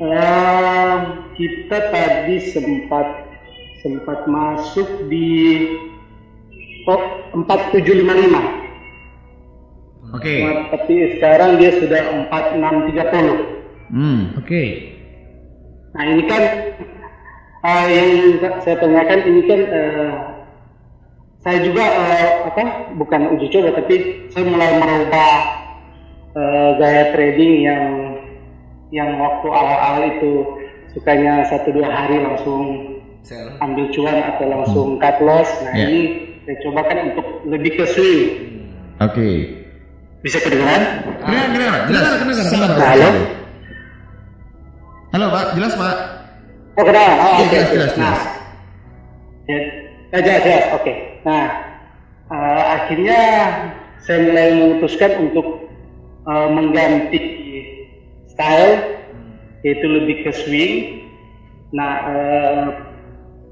Eh, 0.00 0.96
kita 1.36 1.78
tadi 1.92 2.36
sempat 2.52 3.28
sempat 3.84 4.24
masuk 4.24 5.08
di 5.12 5.60
oh, 6.88 7.02
4755 7.36 8.56
Oke. 10.16 10.36
Nah, 10.40 10.72
tapi 10.72 11.18
sekarang 11.18 11.60
dia 11.60 11.76
sudah 11.76 12.30
4630. 12.32 13.92
Hmm. 13.92 14.38
Oke. 14.40 14.62
Nah 15.92 16.04
ini 16.16 16.22
kan 16.30 16.42
eh, 17.64 17.84
yang 17.88 18.10
saya 18.60 18.76
tanyakan 18.76 19.20
ini 19.24 19.40
kan 19.46 19.60
eh, 19.64 20.10
saya 21.40 21.58
juga 21.62 21.84
eh, 21.84 22.28
apa 22.50 22.62
bukan 22.98 23.20
uji 23.38 23.46
coba 23.48 23.70
tapi 23.78 23.96
saya 24.34 24.44
mulai 24.44 24.70
merubah 24.76 25.32
eh, 26.34 26.70
gaya 26.76 27.04
trading 27.14 27.54
yang 27.62 27.84
yang 28.90 29.18
waktu 29.18 29.46
awal-awal 29.50 30.02
itu 30.06 30.32
sukanya 30.94 31.42
satu 31.50 31.74
dua 31.74 31.90
hari 31.90 32.22
langsung 32.22 32.62
Sel. 33.26 33.50
ambil 33.58 33.90
cuan 33.90 34.18
atau 34.22 34.46
langsung 34.46 34.88
cut 35.02 35.18
loss. 35.18 35.50
Nah 35.66 35.74
Ya. 35.74 35.90
ini 35.90 36.00
saya 36.46 36.56
coba 36.62 36.86
kan 36.86 36.98
untuk 37.10 37.26
lebih 37.42 37.74
ke 37.74 37.84
swing. 37.90 38.22
Oke. 39.02 39.28
Bisa 40.22 40.38
kedengaran? 40.38 41.02
Kedengar, 41.26 41.46
kedengar, 41.50 41.74
jelas. 41.90 42.02
Kedengar, 42.06 42.16
kedengar, 42.22 42.68
kedengar. 42.70 42.78
Halo? 42.86 43.08
Halo 45.10 45.26
Pak, 45.34 45.44
jelas 45.58 45.72
Pak. 45.74 45.96
Oh 46.76 46.84
kenalan. 46.84 47.16
Oh, 47.16 47.32
oke, 47.40 47.44
jelas, 47.48 47.68
oke. 47.68 47.72
jelas, 47.72 47.92
Nah, 47.96 48.16
jelas. 49.48 49.64
ya, 50.12 50.18
jelas, 50.20 50.40
jelas. 50.44 50.64
Oke. 50.76 50.92
Nah, 51.24 51.44
eh, 52.28 52.62
akhirnya 52.76 53.20
saya 54.04 54.18
mulai 54.28 54.48
memutuskan 54.60 55.10
untuk 55.24 55.46
eh, 56.26 56.48
mengganti 56.52 57.20
style, 58.28 59.00
yaitu 59.64 59.86
lebih 59.88 60.28
ke 60.28 60.30
swing. 60.36 60.74
Nah, 61.72 61.92
eh, 62.12 62.64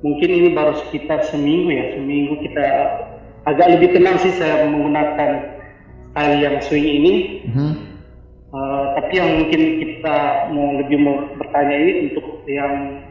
mungkin 0.05 0.29
ini 0.29 0.49
baru 0.53 0.77
sekitar 0.85 1.25
seminggu 1.33 1.73
ya, 1.73 1.97
seminggu 1.97 2.45
kita 2.45 2.65
agak 3.49 3.67
lebih 3.77 3.97
tenang 3.97 4.21
sih 4.21 4.37
saya 4.37 4.69
menggunakan 4.69 5.31
style 6.13 6.37
yang 6.45 6.57
swing 6.61 6.85
ini. 6.85 7.15
Mhm. 7.49 7.73
Uh, 8.55 8.95
tapi 8.95 9.19
yang 9.19 9.43
mungkin 9.43 9.83
kita 9.83 10.47
mau 10.55 10.79
lebih 10.79 11.03
mau 11.03 11.27
bertanya 11.43 11.75
ini 11.75 11.93
untuk 12.07 12.39
yang 12.47 13.03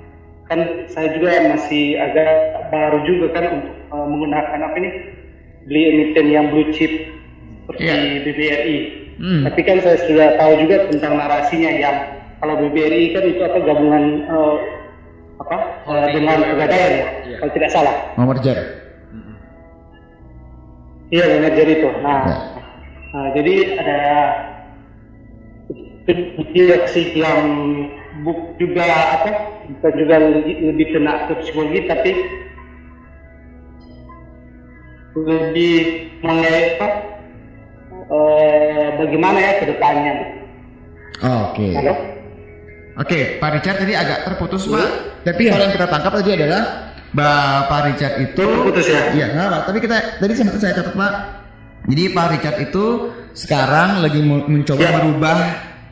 kan 0.53 0.61
saya 0.85 1.17
juga 1.17 1.33
masih 1.49 1.97
agak 1.97 2.29
baru 2.69 3.01
juga 3.09 3.33
kan 3.33 3.45
untuk 3.57 3.73
uh, 3.89 4.05
menggunakan 4.05 4.59
apa 4.61 4.75
ini 4.77 4.89
beli 5.65 5.81
emiten 5.89 6.27
yang 6.29 6.53
blue 6.53 6.69
chip 6.69 6.93
seperti 7.65 7.81
Iya. 7.89 8.21
BBRI. 8.21 8.77
Hmm. 9.17 9.41
Tapi 9.49 9.61
kan 9.65 9.77
saya 9.81 9.97
sudah 10.05 10.37
tahu 10.37 10.53
juga 10.61 10.85
tentang 10.93 11.17
narasinya 11.17 11.71
yang 11.73 11.97
kalau 12.37 12.61
BBRI 12.61 13.17
kan 13.17 13.23
itu 13.25 13.41
apa 13.41 13.57
gabungan 13.65 14.29
uh, 14.29 14.55
apa 15.41 15.57
uh, 15.89 16.05
dengan 16.13 16.37
pegadaian 16.45 16.91
ya, 16.93 17.07
Iya. 17.25 17.37
kalau 17.41 17.51
tidak 17.57 17.69
salah. 17.73 17.95
Mau 18.13 18.29
merger. 18.29 18.57
Iya 21.09 21.25
manajer 21.41 21.67
itu. 21.81 21.89
Nah, 22.01 22.21
Ya. 22.25 22.37
nah, 23.13 23.27
jadi 23.37 23.53
ada 23.81 23.99
direksi 26.51 27.15
yang 27.15 27.41
buk 28.23 28.55
juga 28.57 28.83
apa 28.87 29.31
bukan 29.67 29.93
juga 29.99 30.15
lebih, 30.19 30.55
lebih 30.71 30.87
kena 30.95 31.27
ke 31.27 31.33
psikologi 31.43 31.79
tapi 31.91 32.11
lebih 35.13 35.75
mengenai 36.25 36.79
apa 36.79 36.87
eh, 38.09 38.87
bagaimana 38.97 39.37
ya 39.37 39.53
ke 39.61 39.65
depannya. 39.69 40.13
Oke. 41.21 41.67
Halo? 41.77 41.93
Oke, 42.93 43.19
Pak 43.41 43.49
Richard 43.57 43.77
tadi 43.81 43.93
agak 43.97 44.25
terputus, 44.25 44.69
Pak. 44.69 44.89
Tapi 45.25 45.49
kalau 45.49 45.63
yang 45.65 45.73
kita 45.73 45.87
tangkap 45.89 46.13
tadi 46.13 46.29
adalah 46.37 46.61
Bapak 47.13 47.79
Richard 47.93 48.15
itu 48.21 48.41
Terputus 48.45 48.85
ya? 48.89 49.01
Iya, 49.13 49.25
nggak 49.33 49.45
apa. 49.49 49.57
Tapi 49.69 49.77
kita 49.81 49.97
tadi 50.17 50.33
sempat 50.33 50.57
saya 50.61 50.73
catat, 50.77 50.93
Pak. 50.93 51.13
Jadi 51.89 52.03
Pak 52.13 52.27
Richard 52.37 52.57
itu 52.61 52.85
sekarang 53.33 54.01
lagi 54.01 54.19
mencoba 54.25 54.81
Ya. 54.81 54.91
merubah 54.97 55.37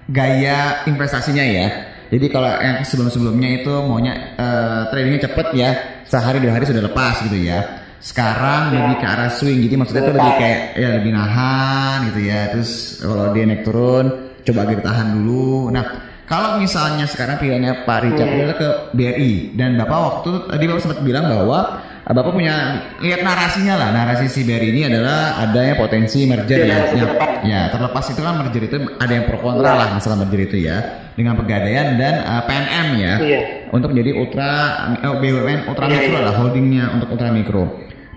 gaya 0.09 0.59
investasinya 0.85 1.41
ya. 1.45 1.67
Jadi 2.11 2.25
kalau 2.27 2.51
yang 2.59 2.83
sebelum-sebelumnya 2.83 3.63
itu 3.63 3.71
maunya 3.87 4.35
eh, 4.35 4.81
tradingnya 4.91 5.31
cepet 5.31 5.47
ya, 5.55 5.69
sehari 6.03 6.43
dua 6.43 6.59
hari 6.59 6.67
sudah 6.67 6.83
lepas 6.83 7.23
gitu 7.23 7.39
ya. 7.39 7.63
Sekarang 8.01 8.73
Ya. 8.73 8.83
lebih 8.83 8.97
ke 8.99 9.05
arah 9.07 9.29
swing, 9.29 9.61
jadi 9.61 9.75
maksudnya 9.77 10.03
itu 10.03 10.13
lebih 10.17 10.33
kayak 10.35 10.59
ya 10.75 10.89
lebih 10.99 11.11
nahan 11.13 11.97
gitu 12.11 12.19
ya. 12.25 12.39
Terus 12.51 12.71
kalau 12.99 13.25
dia 13.31 13.43
naik 13.45 13.61
turun, 13.63 14.05
coba 14.41 14.59
agak 14.65 14.75
ditahan 14.81 15.07
dulu. 15.15 15.69
Nah, 15.69 15.85
kalau 16.25 16.57
misalnya 16.57 17.05
sekarang 17.05 17.37
pilihannya 17.37 17.85
Pak 17.85 17.99
Richard 18.01 18.27
Hmm. 18.27 18.37
adalah 18.41 18.55
ke 18.57 18.69
BRI 18.91 19.33
dan 19.53 19.77
Bapak 19.77 19.99
waktu 20.01 20.29
tadi 20.49 20.63
Bapak 20.65 20.81
sempat 20.81 20.99
bilang 21.05 21.25
bahwa 21.29 21.59
Bapak 22.01 22.33
punya 22.33 22.55
lihat 22.97 23.21
narasinya 23.21 23.77
lah. 23.77 23.89
Narasi 23.93 24.25
si 24.25 24.41
BRI 24.41 24.73
ini 24.73 24.89
adalah 24.89 25.37
adanya 25.37 25.77
potensi 25.77 26.25
merger 26.25 26.65
Iya, 26.65 26.65
ya. 26.65 26.77
Ya, 26.97 27.07
ya, 27.45 27.61
terlepas 27.69 28.09
itu 28.09 28.19
kan 28.19 28.41
merger 28.41 28.63
itu 28.65 28.77
ada 28.97 29.13
yang 29.13 29.25
pro 29.29 29.37
kontra 29.37 29.71
lah 29.77 29.87
masalah 29.93 30.17
merger 30.17 30.49
itu 30.49 30.65
ya 30.65 30.81
dengan 31.13 31.37
pegadaian 31.37 32.01
dan 32.01 32.25
eh, 32.25 32.41
PNM 32.49 32.87
ya 32.97 33.13
Iya. 33.21 33.39
untuk 33.69 33.93
menjadi 33.93 34.11
ultra 34.17 34.49
eh, 34.97 35.13
BUMN 35.13 35.59
ultra 35.69 35.85
Iya, 35.87 35.93
mikro 36.01 36.17
iya. 36.17 36.25
lah 36.25 36.33
holdingnya 36.35 36.83
untuk 36.97 37.07
ultra 37.13 37.29
mikro. 37.29 37.63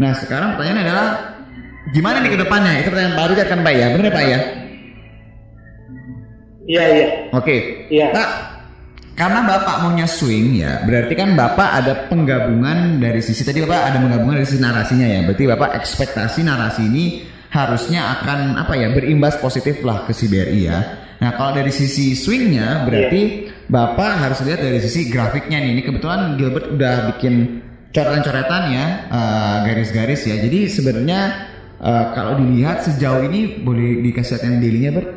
Nah 0.01 0.11
sekarang 0.17 0.57
pertanyaannya 0.57 0.85
adalah 0.89 1.09
gimana 1.93 2.17
nih 2.25 2.31
ke 2.33 2.39
depannya? 2.41 2.73
Itu 2.81 2.89
pertanyaan 2.89 3.29
Richard 3.31 3.49
kan 3.53 3.61
Pak 3.63 3.73
ya, 3.77 3.87
benar 3.93 4.07
ya 4.09 4.15
Pak 4.17 4.25
ya? 4.25 4.39
Iya 6.65 6.85
iya 6.89 7.07
Oke. 7.37 7.57
iya. 7.93 8.09
Pak, 8.17 8.29
karena 9.15 9.47
Bapak 9.47 9.87
maunya 9.87 10.11
swing 10.11 10.59
ya, 10.59 10.83
berarti 10.83 11.15
kan 11.15 11.39
Bapak 11.39 11.69
ada 11.71 12.11
penggabungan 12.11 12.99
dari 12.99 13.23
sisi 13.23 13.47
tadi 13.47 13.63
Bapak 13.63 13.95
ada 13.95 13.99
penggabungan 14.03 14.43
dari 14.43 14.49
sisi 14.51 14.59
narasinya 14.59 15.07
ya. 15.07 15.21
Berarti 15.23 15.45
Bapak 15.47 15.71
ekspektasi 15.79 16.43
narasi 16.43 16.83
ini 16.91 17.05
harusnya 17.55 18.19
akan 18.19 18.59
apa 18.59 18.75
ya 18.75 18.91
berimbas 18.91 19.39
positif 19.39 19.87
lah 19.87 20.03
ke 20.03 20.11
si 20.11 20.27
BRI 20.27 20.61
ya. 20.67 20.79
Nah 21.23 21.31
kalau 21.39 21.55
dari 21.55 21.71
sisi 21.71 22.19
swingnya 22.19 22.83
berarti 22.83 23.55
Bapak 23.71 24.19
harus 24.19 24.43
lihat 24.43 24.59
dari 24.59 24.83
sisi 24.83 25.07
grafiknya 25.07 25.63
nih. 25.63 25.79
Ini 25.79 25.83
kebetulan 25.87 26.35
Gilbert 26.35 26.75
udah 26.75 27.15
bikin 27.15 27.63
coretan-coretan 27.95 28.63
ya, 28.75 28.87
eh, 29.15 29.57
garis-garis 29.71 30.27
ya. 30.27 30.43
Jadi 30.43 30.67
sebenarnya 30.67 31.21
eh, 31.79 32.05
kalau 32.19 32.35
dilihat 32.43 32.83
sejauh 32.83 33.31
ini 33.31 33.63
boleh 33.63 34.03
dikasih 34.11 34.35
lihat 34.35 34.43
yang 34.43 34.57
daily-nya 34.59 34.91
Bert? 34.91 35.11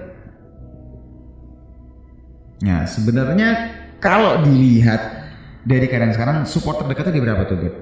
Ya, 2.57 2.89
sebenarnya 2.89 3.76
kalau 3.97 4.41
dilihat 4.45 5.01
dari 5.67 5.85
keadaan 5.89 6.13
sekarang 6.15 6.37
support 6.47 6.79
terdekatnya 6.79 7.13
di 7.17 7.21
berapa 7.21 7.43
tuh, 7.43 7.57
Beb? 7.59 7.75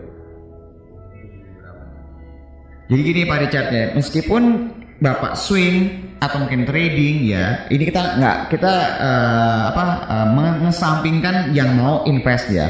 Jadi 2.85 3.01
gini 3.01 3.21
Pak 3.25 3.37
Richard 3.45 3.67
ya, 3.73 3.85
meskipun 3.97 4.43
Bapak 5.01 5.35
swing 5.35 6.05
atau 6.21 6.45
mungkin 6.45 6.63
trading 6.63 7.27
ya, 7.27 7.67
ini 7.67 7.83
kita 7.83 8.15
nggak 8.21 8.37
kita 8.53 8.73
eh, 9.01 9.61
apa 9.73 9.83
eh, 10.07 10.27
mengesampingkan 10.31 11.35
yang 11.51 11.75
mau 11.75 12.05
invest 12.07 12.47
ya. 12.53 12.69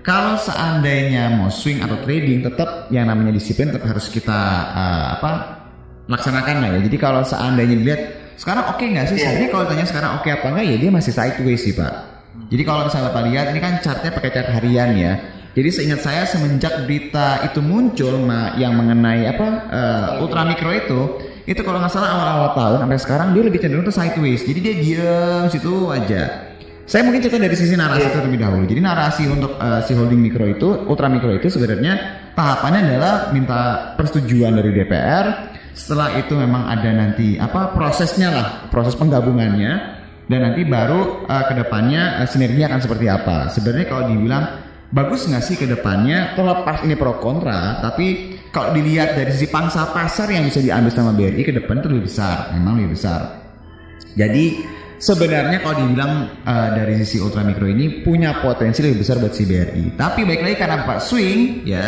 Kalau 0.00 0.40
seandainya 0.40 1.28
mau 1.36 1.52
swing 1.52 1.84
atau 1.84 2.00
trading, 2.02 2.40
tetap 2.40 2.88
yang 2.88 3.06
namanya 3.06 3.36
disiplin 3.36 3.68
tetap 3.68 3.86
harus 3.86 4.08
kita 4.08 4.40
eh, 4.74 5.06
apa 5.20 5.30
laksanakan 6.10 6.56
lah 6.64 6.68
ya. 6.74 6.78
Jadi 6.90 6.96
kalau 6.98 7.22
seandainya 7.22 7.76
dilihat 7.78 8.02
sekarang 8.40 8.64
oke 8.72 8.82
nggak 8.82 9.06
sih? 9.12 9.16
Sebenarnya 9.20 9.50
kalau 9.52 9.64
tanya 9.68 9.86
sekarang 9.86 10.10
oke 10.18 10.28
apa 10.32 10.46
enggak 10.50 10.66
ya 10.66 10.76
dia 10.80 10.90
masih 10.90 11.12
sideways 11.12 11.60
sih 11.62 11.76
pak. 11.76 12.09
Jadi 12.50 12.62
kalau 12.66 12.86
misalnya 12.86 13.14
Bapak 13.14 13.22
lihat 13.30 13.46
ini 13.54 13.60
kan 13.62 13.78
chartnya 13.78 14.10
pakai 14.10 14.30
chart 14.34 14.48
harian 14.50 14.90
ya. 14.98 15.12
Jadi 15.50 15.68
seingat 15.74 16.00
saya 16.06 16.22
semenjak 16.30 16.86
berita 16.86 17.42
itu 17.42 17.58
muncul 17.58 18.22
ma- 18.22 18.54
yang 18.54 18.70
mengenai 18.78 19.26
apa 19.26 19.46
eh, 19.66 20.22
ultra 20.22 20.46
mikro 20.46 20.70
itu, 20.70 21.00
itu 21.42 21.58
kalau 21.66 21.82
nggak 21.82 21.90
salah 21.90 22.14
awal-awal 22.14 22.50
tahun 22.54 22.78
sampai 22.86 22.98
sekarang 23.02 23.28
dia 23.34 23.42
lebih 23.42 23.58
cenderung 23.58 23.82
tuh 23.82 23.94
sideways. 23.94 24.46
Jadi 24.46 24.58
dia 24.62 24.74
diam 24.78 25.44
situ 25.50 25.90
aja. 25.90 26.54
Saya 26.86 27.06
mungkin 27.06 27.22
cerita 27.22 27.38
dari 27.38 27.54
sisi 27.54 27.74
narasi 27.78 28.10
terlebih 28.10 28.38
dahulu. 28.38 28.66
Jadi 28.66 28.80
narasi 28.82 29.22
untuk 29.26 29.58
eh, 29.58 29.82
si 29.86 29.92
holding 29.98 30.22
mikro 30.22 30.46
itu, 30.46 30.86
ultra 30.86 31.10
mikro 31.10 31.34
itu 31.34 31.50
sebenarnya 31.50 31.98
tahapannya 32.38 32.80
adalah 32.86 33.14
minta 33.34 33.94
persetujuan 33.98 34.54
dari 34.54 34.70
DPR. 34.70 35.26
Setelah 35.74 36.18
itu 36.18 36.34
memang 36.34 36.66
ada 36.66 36.90
nanti 36.94 37.38
apa 37.38 37.74
prosesnya 37.74 38.30
lah, 38.30 38.46
proses 38.70 38.94
penggabungannya 38.98 39.99
dan 40.30 40.46
nanti 40.46 40.62
baru 40.62 41.26
eh, 41.26 41.44
ke 41.50 41.54
depannya 41.58 42.22
eh, 42.22 42.28
sinerginya 42.30 42.70
akan 42.70 42.80
seperti 42.86 43.06
apa. 43.10 43.50
Sebenarnya 43.50 43.86
kalau 43.90 44.04
dibilang 44.14 44.44
bagus 44.94 45.26
nggak 45.26 45.42
sih 45.42 45.58
ke 45.58 45.66
depannya 45.66 46.38
terlepas 46.38 46.86
ini 46.86 46.94
pro 46.94 47.18
kontra, 47.18 47.82
tapi 47.82 48.38
kalau 48.54 48.70
dilihat 48.70 49.18
dari 49.18 49.30
sisi 49.34 49.50
pangsa 49.50 49.90
pasar 49.90 50.30
yang 50.30 50.46
bisa 50.46 50.62
diambil 50.62 50.90
sama 50.94 51.10
BRI 51.14 51.42
ke 51.42 51.50
depan 51.50 51.82
itu 51.82 51.90
lebih 51.90 52.06
besar, 52.06 52.54
memang 52.54 52.78
lebih 52.78 52.94
besar. 52.94 53.42
Jadi 54.14 54.62
sebenarnya 55.02 55.58
kalau 55.66 55.82
dibilang 55.82 56.12
eh, 56.46 56.68
dari 56.78 56.94
sisi 57.02 57.18
ultra 57.18 57.42
mikro 57.42 57.66
ini 57.66 58.06
punya 58.06 58.38
potensi 58.38 58.86
lebih 58.86 59.02
besar 59.02 59.18
buat 59.18 59.34
si 59.34 59.42
BRI. 59.50 59.98
Tapi 59.98 60.22
baik 60.22 60.46
lagi 60.46 60.56
karena 60.62 60.86
Pak 60.86 61.00
Swing 61.02 61.66
ya, 61.66 61.86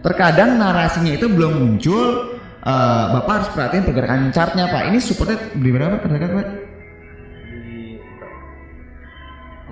terkadang 0.00 0.56
narasinya 0.56 1.12
itu 1.12 1.28
belum 1.28 1.52
muncul. 1.60 2.32
eh, 2.64 3.04
Bapak 3.12 3.32
harus 3.44 3.48
perhatiin 3.52 3.84
pergerakan 3.84 4.32
chartnya 4.32 4.72
Pak. 4.72 4.88
Ini 4.88 4.96
supportnya 4.96 5.36
di 5.52 5.68
berapa 5.68 6.00
terdekat 6.00 6.32
Pak? 6.32 6.63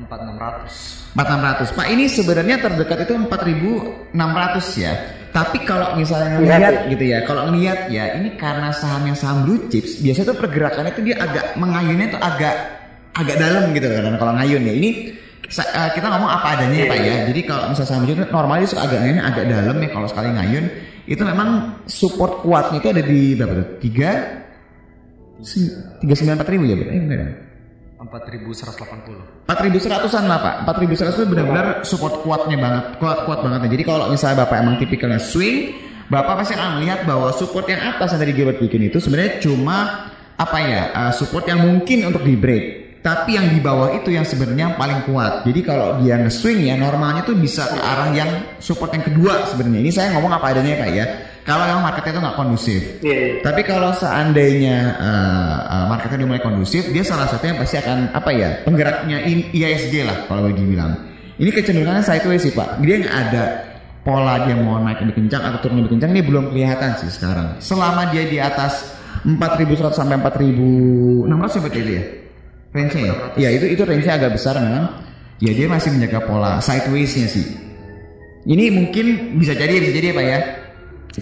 4600 0.07 1.13
4600. 1.13 1.77
Pak 1.77 1.87
ini 1.93 2.05
sebenarnya 2.09 2.57
terdekat 2.59 2.99
itu 3.05 3.15
4600 3.17 4.81
ya. 4.81 4.93
Tapi 5.33 5.65
kalau 5.65 5.97
misalnya 5.97 6.37
ngelihat 6.37 6.75
gitu 6.93 7.05
ya, 7.09 7.19
kalau 7.25 7.49
ngelihat 7.49 7.89
ya 7.89 8.21
ini 8.21 8.37
karena 8.37 8.69
sahamnya 8.73 9.17
saham 9.17 9.49
blue 9.49 9.69
chips, 9.73 10.05
biasanya 10.05 10.37
tuh 10.37 10.39
pergerakannya 10.41 10.93
itu 10.93 11.03
dia 11.09 11.17
agak 11.25 11.57
mengayunnya 11.57 12.17
tuh 12.17 12.21
agak 12.21 12.55
agak 13.17 13.37
dalam 13.41 13.73
gitu 13.73 13.89
kan 13.89 14.17
kalau 14.21 14.33
ngayun 14.37 14.61
ya. 14.61 14.73
Ini 14.77 14.91
eh, 15.53 15.91
kita 15.97 16.07
ngomong 16.09 16.31
apa 16.31 16.47
adanya 16.57 16.77
ya 16.85 16.87
Pak 16.89 16.99
ya. 17.01 17.15
Jadi 17.33 17.41
kalau 17.49 17.65
misalnya 17.73 17.89
saham 17.89 18.03
blue 18.05 18.17
chips 18.17 18.33
normalnya 18.33 18.67
suka 18.69 18.83
agak 18.85 18.99
ngayun 19.01 19.19
agak 19.25 19.45
dalam 19.49 19.77
ya 19.81 19.89
kalau 19.89 20.09
sekali 20.09 20.29
ngayun 20.37 20.65
itu 21.03 21.23
memang 21.27 21.49
support 21.91 22.47
kuatnya 22.47 22.79
itu 22.79 22.89
ada 22.93 23.03
di 23.03 23.21
berapa 23.35 23.53
tuh? 23.59 23.67
3 23.83 24.43
394 26.07 26.53
ribu 26.55 26.65
ya, 26.71 26.75
Bro? 26.79 26.87
Eh, 26.87 27.01
enggak 27.03 27.19
ya? 27.19 27.29
4180 28.03 29.47
4100-an 29.47 30.25
lah 30.27 30.39
Pak. 30.43 30.55
4100 30.67 31.23
itu 31.23 31.27
benar-benar 31.31 31.67
support 31.87 32.25
kuatnya 32.27 32.59
banget, 32.59 32.85
kuat 32.99 33.19
kuat 33.29 33.41
banget. 33.47 33.71
Jadi 33.71 33.83
kalau 33.87 34.11
misalnya 34.11 34.43
Bapak 34.43 34.57
emang 34.59 34.75
tipikalnya 34.83 35.23
swing, 35.23 35.77
Bapak 36.11 36.43
pasti 36.43 36.59
akan 36.59 36.83
melihat 36.83 37.07
bahwa 37.07 37.31
support 37.31 37.71
yang 37.71 37.81
atas 37.81 38.13
yang 38.13 38.21
tadi 38.21 38.33
Gilbert 38.35 38.59
bikin 38.59 38.91
itu 38.91 38.99
sebenarnya 38.99 39.39
cuma 39.39 40.09
apa 40.35 40.59
ya? 40.59 40.83
uh, 40.93 41.13
support 41.15 41.47
yang 41.47 41.63
mungkin 41.63 42.11
untuk 42.11 42.27
di 42.27 42.35
break. 42.35 42.65
Tapi 43.03 43.35
yang 43.35 43.51
di 43.51 43.59
bawah 43.59 43.99
itu 43.99 44.15
yang 44.15 44.23
sebenarnya 44.23 44.79
paling 44.79 45.03
kuat. 45.11 45.43
Jadi 45.43 45.61
kalau 45.67 45.99
dia 45.99 46.23
nge-swing 46.23 46.71
ya 46.71 46.79
normalnya 46.79 47.27
tuh 47.27 47.35
bisa 47.35 47.67
ke 47.67 47.81
arah 47.83 48.15
yang 48.15 48.31
support 48.63 48.95
yang 48.95 49.03
kedua 49.03 49.43
sebenarnya. 49.51 49.83
Ini 49.83 49.91
saya 49.91 50.15
ngomong 50.15 50.31
apa 50.39 50.55
adanya 50.55 50.79
Pak 50.79 50.89
ya. 50.95 51.07
Kalau 51.43 51.67
yang 51.67 51.83
marketnya 51.83 52.15
itu 52.15 52.21
nggak 52.23 52.37
kondusif. 52.39 52.83
Iya, 53.03 53.17
iya. 53.19 53.33
Tapi 53.43 53.61
kalau 53.67 53.91
seandainya 53.91 54.95
uh, 54.95 55.59
uh, 55.67 55.85
marketnya 55.91 56.23
udah 56.23 56.29
mulai 56.31 56.43
kondusif, 56.43 56.87
dia 56.95 57.03
salah 57.03 57.27
satunya 57.27 57.59
pasti 57.59 57.83
akan 57.83 58.15
apa 58.15 58.31
ya 58.31 58.63
penggeraknya 58.63 59.27
in- 59.27 59.51
IISG 59.51 60.07
lah 60.07 60.31
kalau 60.31 60.47
boleh 60.47 60.55
dibilang. 60.55 60.95
Ini 61.43 61.51
kecenderungannya 61.51 62.07
sideways 62.07 62.47
sih 62.47 62.55
pak. 62.55 62.79
Dia 62.87 63.03
nggak 63.03 63.17
ada 63.27 63.45
pola 64.07 64.47
dia 64.47 64.55
mau 64.55 64.79
naik 64.79 65.03
lebih 65.03 65.27
kencang 65.27 65.43
atau 65.51 65.59
turun 65.67 65.83
lebih 65.83 65.99
kencang. 65.99 66.15
Ini 66.15 66.23
belum 66.23 66.45
kelihatan 66.55 66.91
sih 67.03 67.11
sekarang. 67.11 67.59
Selama 67.59 68.15
dia 68.15 68.23
di 68.23 68.39
atas 68.39 68.95
4.100 69.27 69.99
sampai 69.99 70.23
4.600 70.23 71.27
seperti 71.59 71.79
itu 71.83 71.93
ya. 71.99 72.05
Range-nya 72.73 73.03
ya? 73.03 73.15
Iya 73.35 73.49
itu 73.59 73.67
itu 73.75 73.83
range-nya 73.83 74.15
agak 74.15 74.39
besar 74.39 74.63
memang. 74.63 74.95
Ya 75.43 75.51
dia 75.51 75.67
masih 75.67 75.91
menjaga 75.91 76.23
pola 76.23 76.63
sideways-nya 76.63 77.27
sih. 77.27 77.47
Ini 78.47 78.71
mungkin 78.71 79.35
bisa 79.43 79.59
jadi 79.59 79.83
bisa 79.83 79.91
jadi 79.91 80.15
ya 80.15 80.15
pak 80.15 80.27
ya 80.27 80.39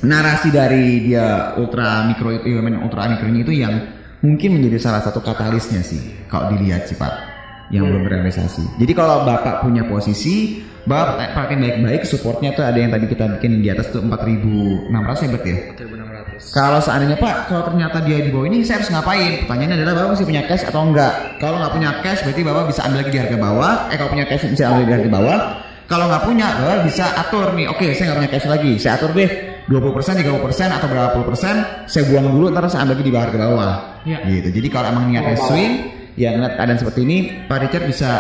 narasi 0.07 0.55
dari 0.55 1.11
dia 1.11 1.59
ultra 1.59 2.07
mikro 2.07 2.31
itu 2.31 2.47
ya, 2.55 2.63
ultra 2.79 3.11
mikro 3.11 3.27
ini 3.27 3.43
itu 3.43 3.53
yang 3.59 3.75
mungkin 4.23 4.61
menjadi 4.61 4.79
salah 4.79 5.03
satu 5.03 5.19
katalisnya 5.25 5.83
sih 5.83 6.29
kalau 6.31 6.55
dilihat 6.55 6.87
sih 6.87 6.95
pak 6.95 7.31
yang 7.71 7.87
belum 7.87 8.03
berealisasi. 8.07 8.83
Jadi 8.83 8.93
kalau 8.99 9.23
bapak 9.23 9.63
punya 9.63 9.87
posisi, 9.87 10.59
bapak 10.91 11.39
pakai 11.39 11.55
baik-baik 11.55 12.03
supportnya 12.03 12.51
tuh 12.51 12.67
ada 12.67 12.75
yang 12.75 12.91
tadi 12.91 13.07
kita 13.07 13.39
bikin 13.39 13.63
di 13.63 13.71
atas 13.71 13.95
tuh 13.95 14.03
4.600 14.03 14.91
ya 14.91 15.29
berarti 15.31 15.51
ya. 15.55 15.59
1600. 15.79 16.51
Kalau 16.51 16.81
seandainya 16.83 17.17
pak, 17.23 17.47
kalau 17.47 17.63
ternyata 17.71 18.03
dia 18.03 18.19
di 18.27 18.31
bawah 18.35 18.51
ini, 18.51 18.67
saya 18.67 18.83
harus 18.83 18.91
ngapain? 18.91 19.47
Pertanyaannya 19.47 19.77
adalah 19.79 19.95
bapak 20.03 20.11
masih 20.19 20.27
punya 20.27 20.43
cash 20.51 20.65
atau 20.67 20.83
enggak? 20.83 21.13
Kalau 21.39 21.57
nggak 21.63 21.73
punya 21.79 21.91
cash, 22.03 22.21
berarti 22.27 22.43
bapak 22.43 22.65
bisa 22.75 22.81
ambil 22.83 22.99
lagi 23.07 23.11
di 23.15 23.21
harga 23.23 23.37
bawah. 23.39 23.75
Eh 23.87 23.97
kalau 23.97 24.11
punya 24.11 24.27
cash 24.27 24.45
bisa 24.51 24.63
ambil 24.67 24.85
di 24.85 24.93
harga 24.99 25.11
bawah. 25.15 25.39
Kalau 25.87 26.05
nggak 26.11 26.23
punya, 26.27 26.47
bapak 26.59 26.79
bisa 26.91 27.05
atur 27.15 27.47
nih. 27.55 27.67
Oke, 27.71 27.87
saya 27.95 28.05
nggak 28.11 28.19
punya 28.19 28.31
cash 28.35 28.47
lagi, 28.51 28.73
saya 28.83 28.93
atur 28.99 29.15
deh 29.15 29.50
20%, 29.71 30.19
30% 30.19 30.67
atau 30.75 30.87
berapa 30.91 31.15
puluh 31.15 31.31
persen, 31.31 31.87
saya 31.87 32.03
buang 32.11 32.27
dulu, 32.35 32.51
ntar 32.51 32.67
saya 32.67 32.83
ambil 32.83 32.99
lagi 32.99 33.05
di 33.07 33.13
harga 33.15 33.39
bawah. 33.39 33.73
Iya. 34.03 34.19
Gitu. 34.27 34.49
Jadi 34.59 34.69
kalau 34.69 34.87
emang 34.91 35.15
niatnya 35.15 35.39
swing, 35.39 35.73
ya 36.19 36.35
ngeliat 36.35 36.59
keadaan 36.59 36.79
seperti 36.83 37.01
ini, 37.07 37.47
Pak 37.47 37.59
Richard 37.63 37.87
bisa 37.87 38.11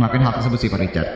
ngelakuin 0.00 0.24
hal 0.24 0.34
tersebut 0.40 0.56
sih 0.56 0.72
Pak 0.72 0.80
Richard. 0.80 1.10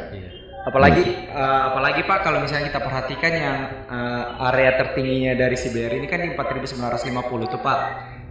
Apalagi 0.60 1.00
eh, 1.32 1.60
apalagi 1.72 2.04
Pak 2.04 2.18
kalau 2.20 2.44
misalnya 2.44 2.68
kita 2.68 2.84
perhatikan 2.84 3.32
yang 3.32 3.58
eh, 3.88 4.49
area 4.52 4.76
tertingginya 4.76 5.32
dari 5.32 5.56
CBR 5.56 5.96
ini 5.96 6.06
kan 6.06 6.20
di 6.20 6.37
4950 6.37 7.52
tuh 7.56 7.60
Pak. 7.64 7.78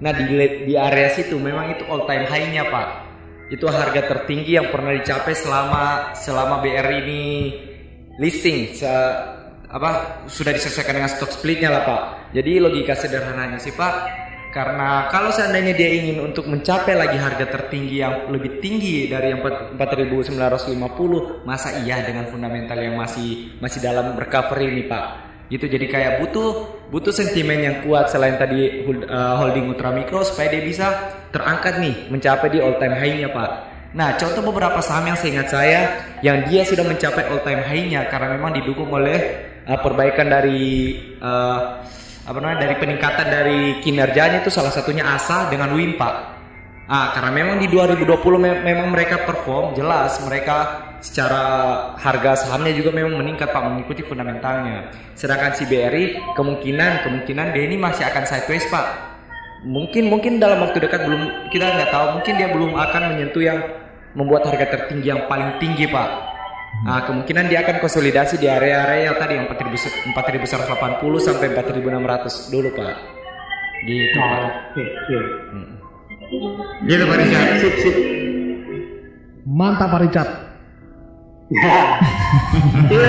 Nah 0.06 0.12
di 0.14 0.26
di 0.70 0.74
area 0.78 1.10
situ 1.10 1.42
memang 1.42 1.74
itu 1.74 1.90
all 1.90 2.06
time 2.06 2.30
high-nya 2.30 2.70
Pak. 2.70 2.88
Itu 3.50 3.66
harga 3.66 4.06
tertinggi 4.06 4.62
yang 4.62 4.70
pernah 4.70 4.94
dicapai 4.94 5.34
selama 5.34 6.14
selama 6.14 6.62
BR 6.62 6.88
ini 7.02 7.22
listing 8.22 8.78
se- 8.78 9.39
apa 9.70 10.26
sudah 10.26 10.50
diselesaikan 10.50 10.98
dengan 10.98 11.12
stock 11.14 11.30
splitnya 11.30 11.70
lah 11.70 11.86
Pak. 11.86 12.02
Jadi 12.34 12.58
logika 12.58 12.98
sederhananya 12.98 13.62
sih 13.62 13.74
Pak, 13.74 13.94
karena 14.50 15.06
kalau 15.14 15.30
seandainya 15.30 15.78
dia 15.78 15.90
ingin 15.94 16.26
untuk 16.26 16.50
mencapai 16.50 16.98
lagi 16.98 17.22
harga 17.22 17.46
tertinggi 17.46 18.02
yang 18.02 18.34
lebih 18.34 18.58
tinggi 18.58 19.06
dari 19.06 19.30
yang 19.30 19.46
4950, 19.46 21.46
masa 21.46 21.86
iya 21.86 22.02
dengan 22.02 22.26
fundamental 22.34 22.82
yang 22.82 22.98
masih 22.98 23.62
masih 23.62 23.78
dalam 23.78 24.18
recovery 24.18 24.74
ini 24.74 24.84
Pak. 24.90 25.06
Gitu 25.54 25.66
jadi 25.66 25.86
kayak 25.86 26.14
butuh 26.26 26.50
butuh 26.90 27.14
sentimen 27.14 27.62
yang 27.62 27.76
kuat 27.86 28.10
selain 28.10 28.42
tadi 28.42 28.86
uh, 28.86 29.38
holding 29.38 29.70
ultra 29.70 29.94
mikro 29.94 30.22
supaya 30.22 30.50
dia 30.50 30.62
bisa 30.62 30.94
terangkat 31.30 31.82
nih 31.82 32.10
mencapai 32.10 32.50
di 32.50 32.58
all 32.58 32.78
time 32.82 32.98
high-nya 32.98 33.30
Pak. 33.30 33.70
Nah, 33.90 34.14
contoh 34.22 34.46
beberapa 34.46 34.78
saham 34.86 35.10
yang 35.10 35.18
seingat 35.18 35.50
saya 35.50 35.98
yang 36.22 36.46
dia 36.46 36.62
sudah 36.62 36.86
mencapai 36.86 37.26
all 37.26 37.42
time 37.42 37.66
high-nya 37.66 38.06
karena 38.10 38.38
memang 38.38 38.54
didukung 38.54 38.90
oleh 38.94 39.49
uh, 39.70 39.80
perbaikan 39.80 40.28
dari 40.34 40.98
uh, 41.22 41.86
apa 42.26 42.38
namanya 42.42 42.70
dari 42.70 42.76
peningkatan 42.78 43.28
dari 43.30 43.60
kinerjanya 43.82 44.42
itu 44.42 44.54
salah 44.54 44.74
satunya 44.74 45.06
ASA 45.06 45.50
dengan 45.50 45.74
WIM 45.74 45.98
Pak. 45.98 46.16
Ah, 46.90 47.14
karena 47.14 47.30
memang 47.30 47.62
di 47.62 47.70
2020 47.70 48.18
me- 48.42 48.62
memang 48.66 48.90
mereka 48.90 49.22
perform 49.22 49.78
jelas 49.78 50.18
mereka 50.26 50.90
secara 50.98 51.42
harga 52.02 52.46
sahamnya 52.46 52.74
juga 52.74 52.90
memang 52.90 53.14
meningkat 53.22 53.54
Pak 53.54 53.62
mengikuti 53.62 54.02
fundamentalnya. 54.02 54.90
Sedangkan 55.14 55.54
si 55.54 55.70
BRI 55.70 56.34
kemungkinan 56.34 57.06
kemungkinan 57.06 57.54
dia 57.54 57.64
ini 57.70 57.78
masih 57.78 58.10
akan 58.10 58.26
sideways 58.26 58.66
Pak. 58.74 58.86
Mungkin 59.70 60.10
mungkin 60.10 60.42
dalam 60.42 60.66
waktu 60.66 60.82
dekat 60.82 61.06
belum 61.06 61.50
kita 61.54 61.66
nggak 61.78 61.90
tahu 61.94 62.06
mungkin 62.18 62.34
dia 62.38 62.50
belum 62.50 62.72
akan 62.74 63.02
menyentuh 63.14 63.44
yang 63.44 63.60
membuat 64.18 64.50
harga 64.50 64.66
tertinggi 64.74 65.14
yang 65.14 65.30
paling 65.30 65.62
tinggi 65.62 65.86
Pak. 65.90 66.29
Nah, 66.80 67.04
kemungkinan 67.04 67.52
dia 67.52 67.60
akan 67.60 67.84
konsolidasi 67.84 68.40
di 68.40 68.48
area-area 68.48 69.12
yang 69.12 69.18
tadi 69.20 69.36
yang 69.36 69.52
4180 69.52 70.16
sampai 71.20 71.48
4600 71.52 72.48
dulu 72.50 72.70
Pak. 72.72 72.96
Gitu 73.84 74.16
Pak. 74.16 74.40
Oke, 74.72 74.84
oke. 74.86 75.18
Gitu 76.88 77.04
Pak 77.04 77.18
Richard. 77.20 77.48
Sip, 77.60 77.74
sip. 77.84 77.96
Mantap 79.44 79.92
Pak 79.92 80.02
Richard. 80.04 80.30
Ya, 81.50 81.98
Ya, 82.94 83.02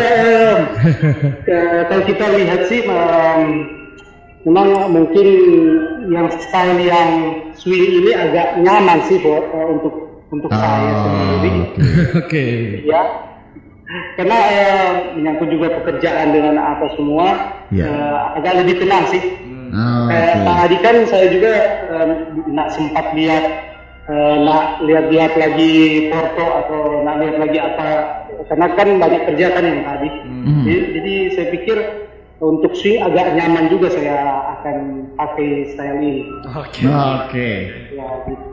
eh, 1.44 1.84
kalau 1.86 2.04
kita 2.08 2.24
lihat 2.32 2.60
sih, 2.66 2.80
em, 2.80 3.40
memang 4.42 4.88
mungkin 4.88 5.26
yang 6.08 6.26
style 6.32 6.80
yang 6.80 7.10
swing 7.52 8.00
ini 8.00 8.16
agak 8.16 8.56
nyaman 8.58 9.04
sih 9.04 9.20
buat 9.20 9.44
untuk 9.52 9.94
untuk 10.32 10.48
saya 10.48 10.88
Oh, 10.88 11.02
sendiri. 11.04 11.50
oke. 11.52 11.80
Oke. 12.24 12.44
Ya, 12.88 13.02
karena 14.14 14.36
eh, 14.54 14.88
menyangkut 15.18 15.48
juga 15.50 15.74
pekerjaan 15.82 16.30
dengan 16.30 16.58
apa 16.58 16.86
semua, 16.94 17.58
Ya. 17.74 17.86
eh, 17.86 18.16
agak 18.38 18.62
lebih 18.64 18.82
tenang 18.82 19.06
sih. 19.10 19.22
Oh, 19.70 20.10
Kayak 20.10 20.34
oke. 20.34 20.44
Pak 20.46 20.56
Adi 20.66 20.76
kan 20.82 20.96
saya 21.06 21.26
juga 21.30 21.52
em, 21.94 22.10
nak 22.50 22.74
sempat 22.74 23.06
lihat 23.14 23.44
eh, 24.10 24.36
nak 24.42 24.82
lihat-lihat 24.82 25.32
lagi 25.38 25.74
Porto 26.10 26.42
atau 26.42 27.06
nak 27.06 27.22
lihat 27.22 27.36
lagi 27.38 27.58
apa 27.62 27.88
karena 28.50 28.66
kan 28.74 28.88
banyak 28.98 29.22
kerja 29.30 29.46
kan 29.54 29.62
yang 29.62 29.82
tadi. 29.86 30.10
Hmm. 30.26 30.62
Jadi, 30.66 30.74
jadi 30.98 31.14
saya 31.38 31.46
pikir 31.54 31.76
untuk 32.40 32.72
swing 32.72 33.04
agak 33.04 33.36
nyaman 33.36 33.68
juga 33.68 33.92
saya 33.92 34.16
akan 34.58 35.06
pakai 35.14 35.76
style 35.76 36.00
ini. 36.00 36.24
Oke. 36.56 36.88
Oke. 36.88 37.50
Ya, 37.92 38.08
gitu. 38.24 38.46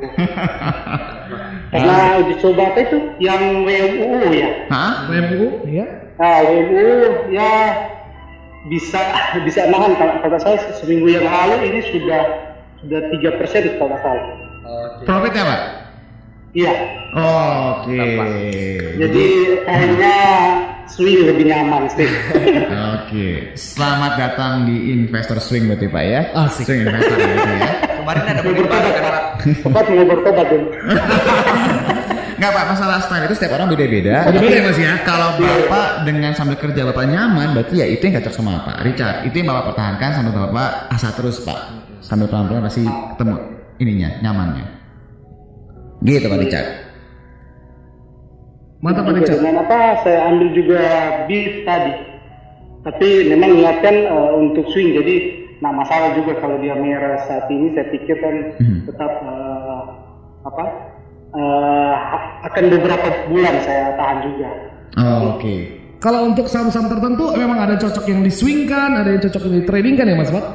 Karena 1.71 1.95
uji 2.23 2.33
coba 2.43 2.61
apa 2.75 2.79
itu 2.83 2.97
yang 3.23 3.63
WMU 3.63 4.27
ya. 4.35 4.49
Hah? 4.67 5.07
WMU 5.07 5.63
ya. 5.71 5.87
Nah, 6.19 6.37
WMU 6.43 6.87
ya 7.31 7.51
bisa 8.67 8.99
bisa 9.47 9.71
nahan 9.71 9.95
kalau 9.95 10.19
kata 10.19 10.37
saya 10.43 10.57
seminggu 10.83 11.07
yang 11.07 11.23
lalu 11.23 11.71
ini 11.71 11.79
sudah 11.87 12.23
sudah 12.83 13.01
tiga 13.15 13.29
persen 13.39 13.71
kalau 13.79 13.95
nggak 13.95 14.01
salah. 14.03 14.25
Oke. 14.67 15.03
Profitnya 15.07 15.43
Pak? 15.47 15.86
Iya. 16.57 16.73
Oke. 17.13 18.01
Jadi 18.97 19.25
kayaknya 19.61 20.15
swing 20.89 21.29
lebih 21.29 21.45
nyaman 21.53 21.85
sih. 21.93 22.09
Oke. 22.97 23.53
Selamat 23.53 24.17
datang 24.17 24.65
di 24.65 24.89
Investor 24.89 25.37
Swing 25.37 25.69
berarti 25.69 25.85
Pak 25.85 26.03
ya. 26.03 26.21
Asik. 26.33 26.65
Swing 26.65 26.89
Investor 26.89 27.13
berarti 27.13 27.53
ya. 27.61 27.71
Kemarin 28.01 28.23
ada 28.25 28.41
perubahan 28.41 28.83
kan 28.89 29.03
Pak? 29.05 29.23
Mau 29.69 30.05
bertobat 30.09 30.45
dulu. 30.49 30.67
Enggak 32.37 32.51
Pak, 32.53 32.65
masalah 32.69 32.97
style 33.05 33.25
itu 33.29 33.35
setiap 33.37 33.57
orang 33.57 33.69
beda-beda. 33.69 34.29
Beda-beda 34.29 34.45
Tapi 34.45 34.61
ya, 34.61 34.69
Mas, 34.69 34.77
ya? 34.81 34.93
Kalau 35.05 35.29
Bapak 35.37 36.09
dengan 36.09 36.31
sambil 36.37 36.57
kerja 36.57 36.81
Bapak 36.89 37.05
nyaman, 37.05 37.53
berarti 37.53 37.81
ya 37.81 37.85
itu 37.85 38.01
yang 38.01 38.17
cocok 38.21 38.33
sama 38.33 38.65
Pak 38.65 38.77
Richard. 38.81 39.29
Itu 39.29 39.41
yang 39.41 39.53
Bapak 39.53 39.73
pertahankan 39.73 40.09
sambil 40.09 40.33
Bapak 40.33 40.89
asa 40.89 41.13
terus 41.13 41.37
Pak. 41.45 41.85
Sambil 42.01 42.25
pelan-pelan 42.29 42.65
pasti 42.65 42.81
ketemu 42.85 43.35
ininya, 43.77 44.09
nyamannya. 44.25 44.86
Gitu 46.03 46.27
Pak 46.29 46.39
Richard. 46.41 46.67
Mantap 48.85 49.03
Pak 49.09 49.15
Richard. 49.17 49.39
Dengan 49.41 49.65
apa 49.65 49.79
saya 50.05 50.19
ambil 50.29 50.49
juga 50.53 50.81
beat 51.25 51.65
tadi. 51.65 51.93
Tapi 52.85 53.09
memang 53.33 53.57
niatkan 53.57 53.95
eh, 54.07 54.31
untuk 54.37 54.65
swing 54.71 54.95
jadi 54.95 55.15
nah 55.57 55.73
masalah 55.73 56.13
juga 56.13 56.37
kalau 56.37 56.61
dia 56.61 56.77
merah 56.77 57.17
saat 57.25 57.49
ini 57.49 57.73
saya 57.73 57.89
pikir 57.89 58.15
kan 58.21 58.35
Hmm. 58.61 58.85
tetap 58.85 59.11
eh, 59.25 59.83
apa 60.45 60.63
eh, 61.33 61.95
akan 62.47 62.63
beberapa 62.71 63.07
bulan 63.27 63.55
saya 63.65 63.97
tahan 63.97 64.17
juga. 64.31 64.49
Oh, 64.97 65.35
Oke. 65.35 65.55
Kalau 65.97 66.29
untuk 66.29 66.45
saham-saham 66.45 66.93
tertentu 66.93 67.33
memang 67.33 67.57
ada 67.57 67.73
cocok 67.73 68.05
yang 68.05 68.21
di 68.21 68.29
swing 68.29 68.69
kan, 68.69 69.01
ada 69.01 69.17
yang 69.17 69.21
cocok 69.21 69.49
yang 69.49 69.55
di 69.57 69.63
trading 69.65 69.95
kan 69.97 70.05
ya 70.05 70.13
Mas 70.13 70.29
Pak? 70.29 70.45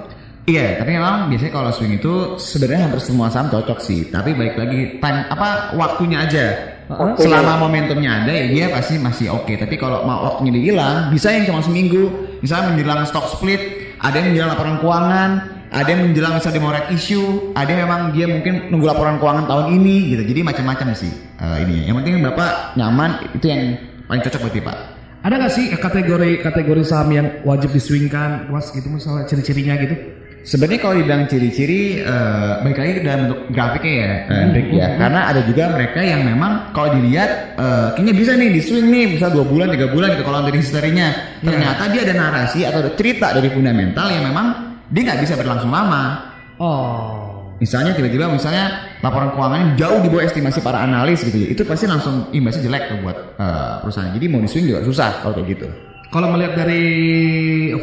Iya, 0.43 0.83
tapi 0.83 0.99
memang 0.99 1.31
biasanya 1.31 1.55
kalau 1.55 1.71
swing 1.71 2.03
itu 2.03 2.35
sebenarnya 2.35 2.91
hampir 2.91 2.99
semua 2.99 3.31
saham 3.31 3.47
cocok 3.47 3.79
sih. 3.79 4.11
Tapi 4.11 4.35
baik 4.35 4.59
lagi 4.59 4.81
time 4.99 5.23
apa 5.31 5.79
waktunya 5.79 6.27
aja. 6.27 6.45
Heeh. 6.91 7.15
Selama 7.15 7.63
momentumnya 7.63 8.27
ada 8.27 8.33
ya 8.35 8.47
dia 8.51 8.65
pasti 8.75 8.99
masih 8.99 9.31
oke. 9.31 9.55
Tapi 9.55 9.79
kalau 9.79 10.03
mau 10.03 10.35
waktunya 10.35 10.59
dihilang, 10.59 11.15
bisa 11.15 11.31
yang 11.31 11.47
cuma 11.47 11.63
seminggu. 11.63 12.11
Misalnya 12.43 12.75
menjelang 12.75 13.07
stock 13.07 13.31
split, 13.31 13.95
ada 14.03 14.19
yang 14.19 14.35
menjelang 14.35 14.51
laporan 14.59 14.77
keuangan, 14.83 15.31
Ada 15.73 15.89
yang 15.89 16.13
menjelang 16.13 16.37
misalnya 16.37 16.61
mau 16.61 16.77
issue, 16.93 17.57
ada 17.57 17.65
yang 17.73 17.89
memang 17.89 18.13
dia 18.13 18.29
mungkin 18.29 18.69
nunggu 18.69 18.93
laporan 18.93 19.17
keuangan 19.17 19.49
tahun 19.49 19.67
ini 19.81 20.13
gitu. 20.13 20.23
Jadi 20.29 20.41
macam-macam 20.45 20.93
sih 20.93 21.09
eh, 21.41 21.65
ininya. 21.65 21.83
Yang 21.89 21.97
penting 22.03 22.15
Bapak 22.21 22.77
nyaman 22.77 23.11
itu 23.33 23.47
yang 23.49 23.81
paling 24.05 24.21
cocok 24.21 24.41
buat 24.45 24.55
Bapak. 24.61 24.77
Ada 25.25 25.35
nggak 25.41 25.53
sih 25.55 25.65
kategori 25.73 26.45
kategori 26.45 26.83
saham 26.85 27.09
yang 27.17 27.27
wajib 27.49 27.73
diswingkan, 27.73 28.53
was 28.53 28.69
gitu 28.69 28.85
misalnya 28.93 29.25
ciri-cirinya 29.25 29.81
gitu? 29.81 29.97
Sebenarnya 30.43 30.81
kalau 30.83 30.95
dibilang 30.99 31.31
ciri-ciri 31.31 32.03
eh 32.03 32.53
baik 32.67 32.75
lagi 32.75 32.93
dalam 33.07 33.21
bentuk 33.31 33.41
grafiknya 33.55 33.95
ya, 33.95 34.15
eh, 34.27 34.45
Rick, 34.51 34.67
ya. 34.75 34.87
Karena 34.99 35.21
ada 35.31 35.41
juga 35.47 35.71
mereka 35.71 36.03
yang 36.03 36.27
memang 36.27 36.75
kalau 36.75 36.99
dilihat 36.99 37.55
eh, 37.55 37.89
kayaknya 37.95 38.15
bisa 38.19 38.31
nih 38.35 38.51
di 38.51 38.61
swing 38.61 38.87
nih, 38.91 39.05
bisa 39.15 39.31
dua 39.31 39.47
bulan, 39.47 39.71
tiga 39.71 39.95
bulan 39.95 40.19
gitu 40.19 40.27
kalau 40.27 40.43
dari 40.43 40.59
historinya. 40.59 41.09
Ternyata 41.39 41.83
dia 41.95 42.01
ada 42.11 42.15
narasi 42.19 42.67
atau 42.67 42.83
ada 42.83 42.91
cerita 42.99 43.31
dari 43.31 43.49
fundamental 43.55 44.07
yang 44.11 44.27
memang 44.27 44.47
dia 44.91 45.03
nggak 45.07 45.21
bisa 45.23 45.39
berlangsung 45.39 45.71
lama. 45.71 46.35
Oh. 46.59 47.55
Misalnya 47.63 47.95
tiba-tiba 47.95 48.27
misalnya 48.27 48.99
laporan 48.99 49.31
keuangannya 49.39 49.79
jauh 49.79 50.03
di 50.03 50.11
bawah 50.11 50.27
estimasi 50.27 50.59
para 50.59 50.83
analis 50.83 51.23
gitu 51.23 51.39
ya. 51.39 51.55
Itu 51.55 51.63
pasti 51.63 51.87
langsung 51.87 52.27
imbasnya 52.35 52.67
jelek 52.67 52.91
tuh 52.91 52.99
buat 52.99 53.39
eh, 53.39 53.75
perusahaan. 53.87 54.11
Jadi 54.11 54.27
mau 54.27 54.43
di 54.43 54.51
swing 54.51 54.67
juga 54.67 54.83
susah 54.83 55.23
kalau 55.23 55.39
kayak 55.39 55.55
gitu. 55.55 55.71
Kalau 56.11 56.29
melihat 56.35 56.67
dari 56.67 56.83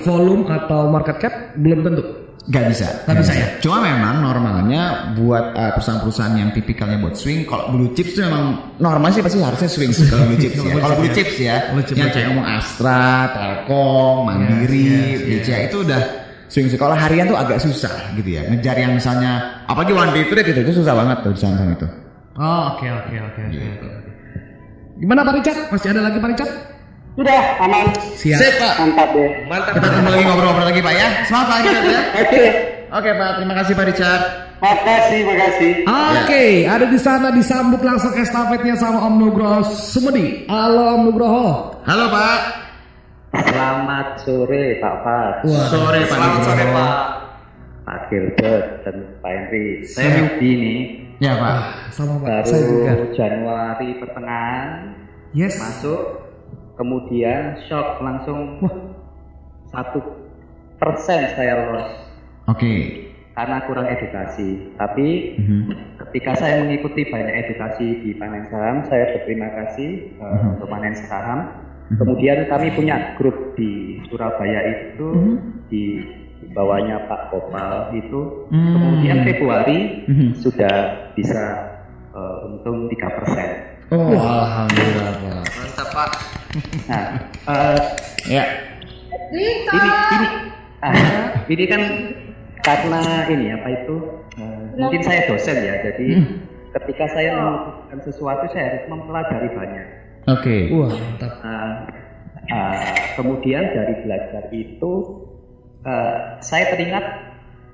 volume 0.06 0.46
atau 0.52 0.92
market 0.92 1.18
cap 1.24 1.56
belum 1.56 1.88
tentu. 1.88 2.04
Gak 2.48 2.66
bisa. 2.72 2.88
Nggak 3.06 3.18
bisa 3.20 3.34
ya? 3.36 3.48
Cuma 3.60 3.78
memang 3.84 4.24
normalnya 4.24 5.12
buat 5.14 5.54
uh, 5.54 5.72
perusahaan-perusahaan 5.78 6.34
yang 6.40 6.50
tipikalnya 6.56 6.98
buat 6.98 7.14
swing, 7.14 7.44
kalau 7.44 7.76
blue 7.76 7.92
chips 7.94 8.16
itu 8.16 8.26
memang 8.26 8.74
normal 8.80 9.12
sih 9.12 9.22
pasti 9.22 9.38
harusnya 9.44 9.70
swing 9.70 9.92
sih 9.92 10.08
kalau 10.08 10.26
blue 10.26 10.40
chips 10.40 10.58
ya. 10.58 10.72
Kalau 10.80 10.96
blue 10.98 11.12
chips 11.14 11.36
ya, 11.38 11.56
Blue 11.76 11.86
chip, 11.86 11.96
yang 12.00 12.10
kayak 12.10 12.26
ngomong 12.34 12.48
Astra, 12.48 13.30
Telkom, 13.36 14.16
Mandiri, 14.26 14.88
Yes, 14.90 15.20
yes, 15.22 15.46
BCA 15.46 15.60
itu 15.70 15.78
udah 15.86 16.02
swing 16.50 16.68
sih. 16.74 16.80
Kalau 16.80 16.96
harian 16.98 17.30
tuh 17.30 17.38
agak 17.38 17.62
susah 17.62 18.18
gitu 18.18 18.30
ya. 18.34 18.42
Ngejar 18.50 18.76
yang 18.82 18.98
misalnya, 18.98 19.62
apalagi 19.70 19.94
one 19.94 20.12
day 20.16 20.26
trade 20.26 20.50
gitu, 20.50 20.60
itu 20.66 20.74
susah 20.82 20.94
banget 20.98 21.18
tuh 21.22 21.32
di 21.36 21.40
saham 21.44 21.70
itu. 21.70 21.88
Oh, 22.40 22.74
oke 22.74 22.88
oke 22.88 23.16
oke 23.20 23.42
oke. 23.46 23.62
oke. 23.62 23.90
Gimana 25.00 25.22
Pak 25.22 25.34
Richard? 25.38 25.60
Masih 25.70 25.88
ada 25.94 26.02
lagi 26.02 26.18
Pak 26.18 26.30
Richard? 26.34 26.79
Sudah 27.16 27.42
aman. 27.60 27.86
Siap. 28.16 28.38
Sip 28.38 28.54
Pak. 28.58 28.74
Mantap 28.80 29.10
deh. 29.12 29.30
Mantap. 29.46 29.74
Kita 29.76 29.88
ketemu 29.88 30.10
lagi 30.10 30.24
ngobrol-ngobrol 30.26 30.68
lagi 30.68 30.82
Pak 30.82 30.94
ya. 30.94 31.08
Semangat 31.26 31.48
Pak 31.48 31.58
Richard 31.62 31.86
ya. 31.86 32.00
Oke. 32.24 32.44
Oke 32.90 33.10
Pak, 33.14 33.30
terima 33.38 33.54
kasih 33.62 33.74
Pak 33.76 33.86
Richard. 33.86 34.22
Makasih, 34.60 35.20
makasih. 35.24 35.72
Oke, 35.88 36.44
ada 36.68 36.84
di 36.84 37.00
sana 37.00 37.32
disambut 37.32 37.80
langsung 37.80 38.12
estafetnya 38.12 38.76
sama 38.76 39.08
Om 39.08 39.16
Nugroho 39.16 39.62
Sumedi. 39.64 40.44
Halo 40.52 41.00
Om 41.00 41.02
Nugroho. 41.08 41.48
Halo 41.88 42.06
Pak. 42.10 42.40
Selamat 43.30 44.08
sore 44.26 44.82
Pak 44.82 44.96
Fat, 45.06 45.34
Sore 45.70 46.02
Pak. 46.02 46.12
Selamat 46.12 46.40
sore. 46.44 46.66
Pak. 46.66 46.98
Pak 47.86 47.98
Gilbert 48.10 48.66
dan 48.84 48.96
Pak 49.22 49.32
Henry. 49.32 49.66
Saya 49.86 50.10
newbie 50.18 50.54
nih, 50.58 50.80
Ya 51.22 51.38
Pak. 51.38 51.58
Sama 51.94 52.18
Pak, 52.20 52.42
saya 52.44 52.62
juga. 52.66 52.84
baru 52.90 53.06
Januari 53.14 53.90
pertengahan 54.02 54.68
Yes. 55.32 55.56
masuk, 55.62 56.29
kemudian 56.80 57.60
shock 57.68 58.00
langsung 58.00 58.64
satu 59.68 60.00
persen 60.80 61.36
saya 61.36 61.68
lolos 61.68 61.92
Oke. 62.48 63.06
karena 63.36 63.58
kurang 63.68 63.92
edukasi. 63.92 64.72
Tapi 64.80 65.08
Mhm. 65.36 65.62
ketika 66.08 66.40
saya 66.40 66.64
mengikuti 66.64 67.04
banyak 67.12 67.36
edukasi 67.46 68.00
di 68.00 68.16
panen 68.16 68.48
saham, 68.48 68.88
saya 68.88 69.12
berterima 69.12 69.52
kasih 69.52 70.16
uh, 70.18 70.24
Mhm. 70.24 70.48
untuk 70.56 70.68
panen 70.72 70.96
saham. 70.96 71.40
Kemudian 71.90 72.46
kami 72.48 72.70
punya 72.74 73.18
grup 73.20 73.58
di 73.60 74.00
Surabaya 74.08 74.62
itu 74.72 75.10
Mhm. 75.12 75.36
di 75.68 75.84
bawahnya 76.56 77.06
Pak 77.12 77.30
Kopal 77.30 77.92
itu. 77.94 78.48
Hmm. 78.50 78.74
Kemudian 78.78 79.28
Februari 79.28 80.08
Mhm. 80.08 80.28
sudah 80.40 80.76
bisa 81.14 81.44
uh, 82.10 82.48
untung 82.50 82.90
3 82.90 83.06
persen. 83.22 83.69
Oh, 83.90 84.14
alhamdulillah 84.14 85.18
Pak. 85.18 85.44
Mantap 85.50 85.90
Pak. 85.90 86.12
Nah, 86.86 87.06
uh, 87.50 87.80
Ya. 88.30 88.46
ini 89.34 89.66
ini 89.66 89.90
ah, 90.86 91.34
ini 91.50 91.64
kan 91.66 91.82
karena 92.62 93.02
ini 93.34 93.50
apa 93.50 93.68
itu 93.74 93.96
uh, 94.38 94.62
mungkin 94.78 95.02
saya 95.02 95.26
dosen 95.26 95.58
ya, 95.66 95.82
jadi 95.82 96.22
ketika 96.78 97.06
saya 97.18 97.34
melakukan 97.34 98.00
sesuatu 98.06 98.46
saya 98.54 98.78
harus 98.78 98.86
mempelajari 98.94 99.50
banyak. 99.58 99.88
Oke. 100.30 100.70
Wah, 100.70 100.94
mantap. 100.94 101.34
Uh, 101.42 101.74
uh, 102.54 102.94
kemudian 103.18 103.74
dari 103.74 104.06
belajar 104.06 104.44
itu 104.54 104.94
uh, 105.82 106.38
saya 106.46 106.78
teringat 106.78 107.06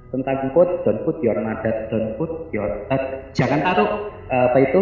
tentang 0.10 0.50
quote 0.52 0.84
don't 0.84 1.02
put 1.04 1.18
your 1.20 1.36
mother 1.38 1.88
don't 1.90 2.16
put 2.16 2.30
your 2.50 2.68
uh, 2.88 3.02
jangan 3.32 3.60
taruh 3.62 3.90
uh, 4.28 4.52
apa 4.52 4.58
itu 4.62 4.82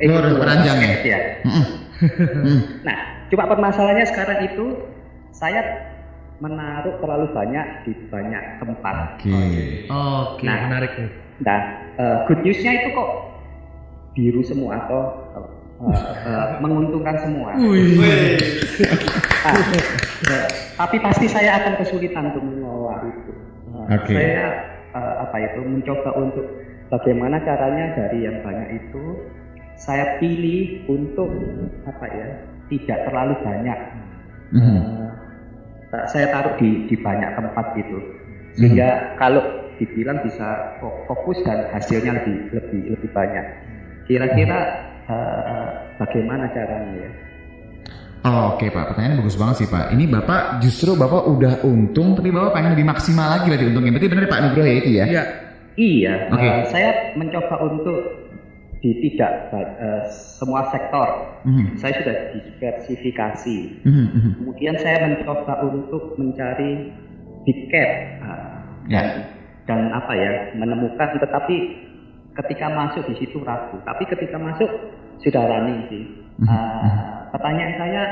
Oh, 0.00 0.40
ranjang 0.40 0.80
ya? 0.80 0.94
ya. 1.04 1.20
Nah, 2.80 2.96
cuma 3.28 3.44
permasalahannya 3.44 4.08
sekarang 4.08 4.48
itu 4.48 4.80
saya 5.28 5.60
menaruh 6.40 6.96
terlalu 7.04 7.28
banyak 7.36 7.84
di 7.84 7.92
banyak 8.08 8.64
tempat. 8.64 9.20
Oke. 9.20 9.28
Oke, 9.92 10.44
Nah. 10.48 10.58
menarik 10.72 10.92
nih. 10.96 11.10
Nah, 11.44 11.60
uh, 12.00 12.16
good 12.24 12.40
newsnya 12.40 12.80
itu 12.80 12.96
kok 12.96 13.10
biru 14.16 14.40
semua 14.40 14.88
atau 14.88 15.00
uh, 15.36 15.48
uh, 15.84 16.46
menguntungkan 16.64 17.20
semua. 17.20 17.52
Ah, 19.44 19.52
nah, 20.24 20.44
tapi 20.80 20.96
pasti 21.00 21.28
saya 21.28 21.60
akan 21.60 21.76
kesulitan 21.76 22.32
untuk 22.32 22.40
mengelola 22.40 23.04
itu. 23.04 23.32
Oke. 23.90 24.14
Saya 24.14 24.46
uh, 24.94 25.14
apa 25.26 25.36
itu 25.42 25.60
mencoba 25.66 26.10
untuk 26.14 26.46
bagaimana 26.94 27.42
caranya 27.42 27.98
dari 27.98 28.22
yang 28.22 28.38
banyak 28.46 28.78
itu 28.78 29.18
saya 29.74 30.20
pilih 30.22 30.86
untuk 30.86 31.26
apa 31.88 32.06
ya 32.06 32.28
tidak 32.70 32.98
terlalu 33.10 33.34
banyak. 33.42 33.78
Mhm. 34.54 34.78
Uh, 35.90 36.06
saya 36.14 36.30
taruh 36.30 36.54
di 36.54 36.86
di 36.86 36.94
banyak 36.94 37.34
tempat 37.34 37.74
gitu 37.74 37.98
sehingga 38.54 39.18
kalau 39.18 39.42
dibilang 39.82 40.22
bisa 40.22 40.78
fo- 40.78 41.02
fokus 41.10 41.40
dan 41.42 41.66
hasilnya 41.74 42.14
lebih 42.22 42.36
lebih 42.54 42.82
lebih 42.94 43.10
banyak. 43.10 43.46
Kira-kira 44.06 44.58
uh, 45.10 45.66
bagaimana 45.98 46.46
caranya 46.50 46.94
ya? 46.94 47.10
Oh, 48.20 48.52
Oke 48.52 48.68
Pak, 48.68 48.92
pertanyaan 48.92 49.24
bagus 49.24 49.40
banget 49.40 49.64
sih 49.64 49.68
Pak. 49.72 49.96
Ini 49.96 50.04
Bapak 50.04 50.60
justru 50.60 50.92
Bapak 50.92 51.24
udah 51.24 51.64
untung, 51.64 52.12
tapi 52.12 52.28
Bapak 52.28 52.52
pengen 52.52 52.76
lebih 52.76 52.84
maksimal 52.84 53.32
lagi 53.32 53.48
berarti 53.48 53.66
untungnya. 53.72 53.92
Berarti 53.96 54.08
benar 54.12 54.24
Pak 54.28 54.40
Nugroho 54.44 54.68
ya 54.68 54.74
itu 54.76 54.90
ya? 54.92 55.04
Iya. 55.08 55.24
Iya, 55.80 56.14
Oke. 56.28 56.44
uh, 56.44 56.60
saya 56.68 56.90
mencoba 57.16 57.56
untuk 57.64 57.98
di 58.84 58.90
tidak 59.08 59.48
uh, 59.56 60.04
semua 60.36 60.68
sektor. 60.68 61.08
Mhm. 61.48 61.80
Saya 61.80 61.92
sudah 62.00 62.16
diversifikasi. 62.36 63.58
Mhm, 63.88 64.06
mhm. 64.12 64.30
Kemudian 64.40 64.76
saya 64.76 65.08
mencoba 65.08 65.64
untuk 65.64 66.20
mencari 66.20 66.92
big 67.48 67.58
cap 67.72 67.90
uh, 68.20 68.60
Ya. 68.90 69.00
dan 69.64 69.88
apa 69.96 70.12
ya 70.12 70.30
menemukan, 70.60 71.16
tetapi 71.16 71.56
ketika 72.36 72.66
masuk 72.68 73.08
di 73.08 73.24
situ 73.24 73.40
ragu. 73.40 73.80
Tapi 73.86 74.04
ketika 74.04 74.36
masuk 74.36 74.68
sudah 75.24 75.44
running 75.48 75.80
sih. 75.88 76.04
Uh, 76.40 77.28
pertanyaan 77.36 77.74
saya, 77.76 78.02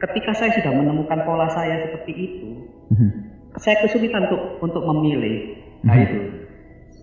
ketika 0.00 0.32
saya 0.36 0.50
sudah 0.60 0.72
menemukan 0.76 1.20
pola 1.24 1.48
saya 1.52 1.88
seperti 1.88 2.12
itu, 2.12 2.50
Mhm. 2.92 3.10
saya 3.60 3.76
kesulitan 3.84 4.28
untuk 4.28 4.42
untuk 4.60 4.82
memilih. 4.92 5.56
Nah 5.84 5.96
Mhm. 5.96 6.04
itu 6.04 6.20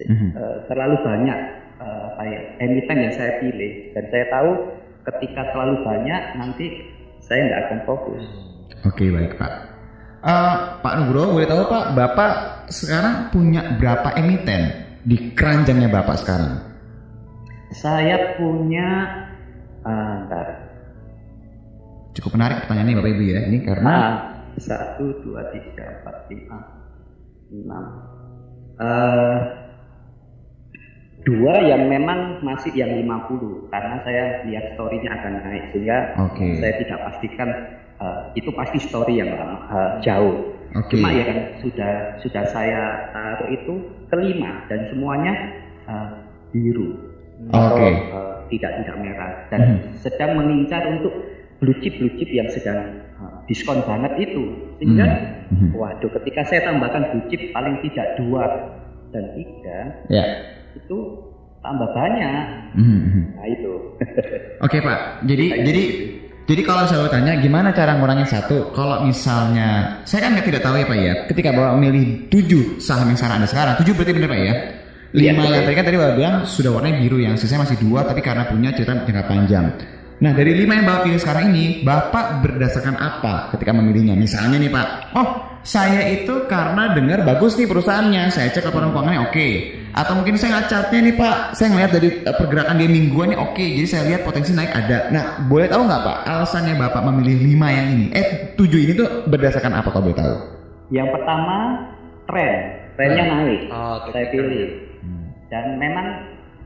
Mhm. 0.05 0.29
Eh, 0.37 0.57
terlalu 0.69 0.95
banyak 1.01 1.39
eh, 1.77 2.01
apa 2.13 2.23
ya, 2.25 2.41
emiten 2.61 2.97
yang 3.01 3.13
saya 3.13 3.37
pilih 3.41 3.93
dan 3.93 4.05
saya 4.09 4.25
tahu 4.33 4.49
ketika 5.09 5.41
terlalu 5.53 5.81
banyak 5.85 6.21
nanti 6.37 6.65
saya 7.21 7.49
nggak 7.49 7.61
akan 7.65 7.79
fokus. 7.85 8.23
Oke 8.85 9.09
baik 9.09 9.37
Pak. 9.41 9.53
Eh, 10.21 10.55
Pak 10.81 10.93
Nugroho 11.01 11.37
boleh 11.37 11.49
tahu 11.49 11.65
Pak, 11.69 11.85
Bapak 11.97 12.33
sekarang 12.69 13.29
punya 13.33 13.77
berapa 13.77 14.13
emiten 14.17 14.69
di 15.05 15.33
keranjangnya 15.33 15.89
Bapak 15.89 16.17
sekarang? 16.21 16.53
Saya 17.73 18.37
punya 18.37 19.26
eh, 19.87 20.13
ntar, 20.27 20.47
Cukup 22.17 22.33
menarik 22.33 22.65
pertanyaannya 22.65 22.97
Bapak 22.97 23.11
Ibu 23.13 23.23
ya. 23.29 23.39
Ini 23.45 23.57
karena 23.61 23.93
ah, 23.93 24.13
satu 24.57 25.21
dua 25.21 25.53
tiga 25.53 26.01
empat 26.01 26.17
lima 26.33 26.57
enam 27.53 27.85
Eh, 28.77 29.37
dua 31.25 31.53
yang 31.65 31.89
memang 31.89 32.45
masih 32.45 32.69
yang 32.77 32.93
50 32.93 33.73
karena 33.73 33.97
saya 34.05 34.23
lihat 34.45 34.77
story-nya 34.77 35.17
akan 35.17 35.33
naik 35.41 35.63
sehingga 35.73 35.97
Oke. 36.29 36.61
saya 36.61 36.73
tidak 36.77 36.99
pastikan 37.09 37.49
eh, 37.97 38.21
itu 38.37 38.49
pasti 38.53 38.77
story 38.77 39.17
yang 39.17 39.33
lama, 39.33 39.57
eh, 39.65 39.91
jauh. 40.05 40.53
Oke. 40.77 40.93
Cuma 40.93 41.09
ya 41.09 41.25
kan 41.25 41.39
sudah 41.65 41.93
sudah 42.21 42.43
saya 42.53 43.09
taruh 43.17 43.49
itu 43.49 43.73
kelima 44.13 44.61
dan 44.69 44.93
semuanya 44.93 45.33
eh, 45.89 46.07
biru 46.53 46.93
atau 47.49 47.81
Oke. 47.81 47.89
Tidak 48.47 48.71
tidak 48.79 48.95
merah 48.97 49.31
dan 49.47 49.59
Hmm. 49.61 49.79
sedang 49.97 50.35
mengincar 50.35 50.83
untuk 50.87 51.13
blue 51.57 51.77
chip 51.79 51.97
blue 51.97 52.13
chip 52.15 52.29
yang 52.29 52.47
sedang 52.47 52.79
uh, 53.17 53.41
diskon 53.45 53.81
banget 53.83 54.13
itu 54.21 54.43
sehingga 54.77 55.07
Hmm. 55.47 55.71
waduh 55.71 56.11
ketika 56.19 56.43
saya 56.43 56.67
tambahkan 56.67 57.07
bucip 57.11 57.39
paling 57.51 57.79
tidak 57.79 58.07
dua 58.15 58.43
dan 59.09 59.23
tiga 59.31 59.79
Ya. 60.07 60.25
itu 60.75 60.97
tambah 61.59 61.87
banyak 61.89 62.43
Mhm, 62.75 62.99
mhm. 63.01 63.21
nah 63.33 63.47
itu 63.47 63.73
Oke 64.65 64.77
Pak, 64.79 65.23
jadi 65.23 65.45
jadi 65.63 65.83
jadi 66.47 66.61
kalau 66.63 66.87
saya 66.87 67.03
mau 67.03 67.11
tanya 67.11 67.35
gimana 67.37 67.71
cara 67.71 67.99
ngurangin 67.99 68.23
satu? 68.23 68.71
Kalau 68.71 69.03
misalnya 69.03 69.99
saya 70.03 70.27
kan 70.27 70.39
tidak 70.39 70.63
tahu 70.63 70.79
ya 70.79 70.85
Pak 70.85 70.95
ya. 70.97 71.13
Ketika 71.27 71.51
bapak 71.51 71.75
memilih 71.75 72.05
tujuh 72.31 72.79
saham 72.79 73.11
yang 73.11 73.19
sekarang 73.19 73.43
ada 73.43 73.49
sekarang, 73.51 73.73
tujuh 73.83 73.91
berarti 73.91 74.13
benar 74.15 74.29
Pak 74.31 74.39
ya? 74.39 74.53
Lima 75.15 75.47
yang 75.47 75.63
tadi 75.63 75.75
kan 75.75 75.85
tadi 75.87 75.97
bapak 75.99 76.15
bilang 76.19 76.35
sudah 76.43 76.71
warnanya 76.75 76.97
biru, 76.99 77.17
yang 77.23 77.35
sisanya 77.39 77.63
masih 77.63 77.79
dua 77.79 78.03
tapi 78.03 78.19
karena 78.19 78.43
punya 78.47 78.75
cerita 78.75 78.95
jangka 79.07 79.23
panjang. 79.27 79.65
Nah 80.17 80.33
dari 80.33 80.57
lima 80.57 80.73
yang 80.81 80.85
bapak 80.89 81.01
pilih 81.07 81.19
sekarang 81.21 81.53
ini, 81.53 81.85
bapak 81.85 82.41
berdasarkan 82.41 82.97
apa 82.97 83.53
ketika 83.53 83.71
memilihnya? 83.71 84.17
Misalnya 84.17 84.57
nih 84.57 84.71
Pak, 84.73 84.87
oh 85.13 85.29
saya 85.61 86.09
itu 86.09 86.49
karena 86.49 86.97
dengar 86.97 87.21
bagus 87.21 87.53
nih 87.53 87.69
perusahaannya, 87.69 88.33
saya 88.33 88.49
cek 88.49 88.65
laporan 88.65 88.89
keuangannya 88.91 89.21
oke. 89.29 89.47
Atau 89.93 90.17
mungkin 90.17 90.35
saya 90.41 90.57
ngeliat 90.57 90.67
chartnya 90.73 90.99
nih 91.05 91.15
Pak, 91.21 91.35
saya 91.53 91.67
ngeliat 91.69 91.91
dari 91.93 92.09
eh, 92.25 92.35
pergerakan 92.35 92.75
dia 92.81 92.89
mingguan 92.89 93.29
nih 93.29 93.39
oke, 93.39 93.65
jadi 93.77 93.87
saya 93.87 94.03
lihat 94.09 94.21
potensi 94.25 94.57
naik 94.57 94.73
ada. 94.73 95.13
Nah 95.13 95.23
boleh 95.45 95.69
tahu 95.69 95.85
nggak 95.85 96.01
Pak, 96.01 96.17
alasannya 96.25 96.73
bapak 96.81 97.01
memilih 97.13 97.37
lima 97.53 97.67
yang 97.69 97.87
ini? 97.93 98.05
Eh 98.17 98.25
tujuh 98.57 98.79
ini 98.89 98.91
tuh 98.97 99.29
berdasarkan 99.29 99.77
apa 99.77 99.93
kalau 99.93 100.09
boleh 100.09 100.17
tahu? 100.17 100.57
yang 100.87 101.07
pertama 101.11 101.83
tren 102.27 102.53
trennya 102.95 103.23
naik 103.27 103.61
Oh, 103.71 104.07
saya 104.11 104.25
pilih 104.31 104.86
dan 105.47 105.79
memang 105.79 106.07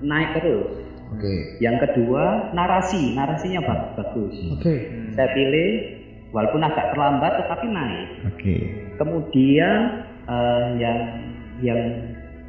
naik 0.01 0.41
terus 0.41 0.69
Oke. 1.11 1.59
yang 1.59 1.77
kedua 1.77 2.49
narasi 2.55 3.13
narasinya 3.13 3.61
ba- 3.61 3.93
bagus 3.99 4.33
Oke. 4.57 4.75
saya 5.13 5.27
pilih 5.35 5.71
walaupun 6.31 6.63
agak 6.63 6.95
terlambat 6.95 7.33
tetapi 7.45 7.65
naik 7.67 8.07
Oke. 8.31 8.55
kemudian 8.97 9.79
eh, 10.25 10.67
yang 10.79 10.99
yang 11.61 11.81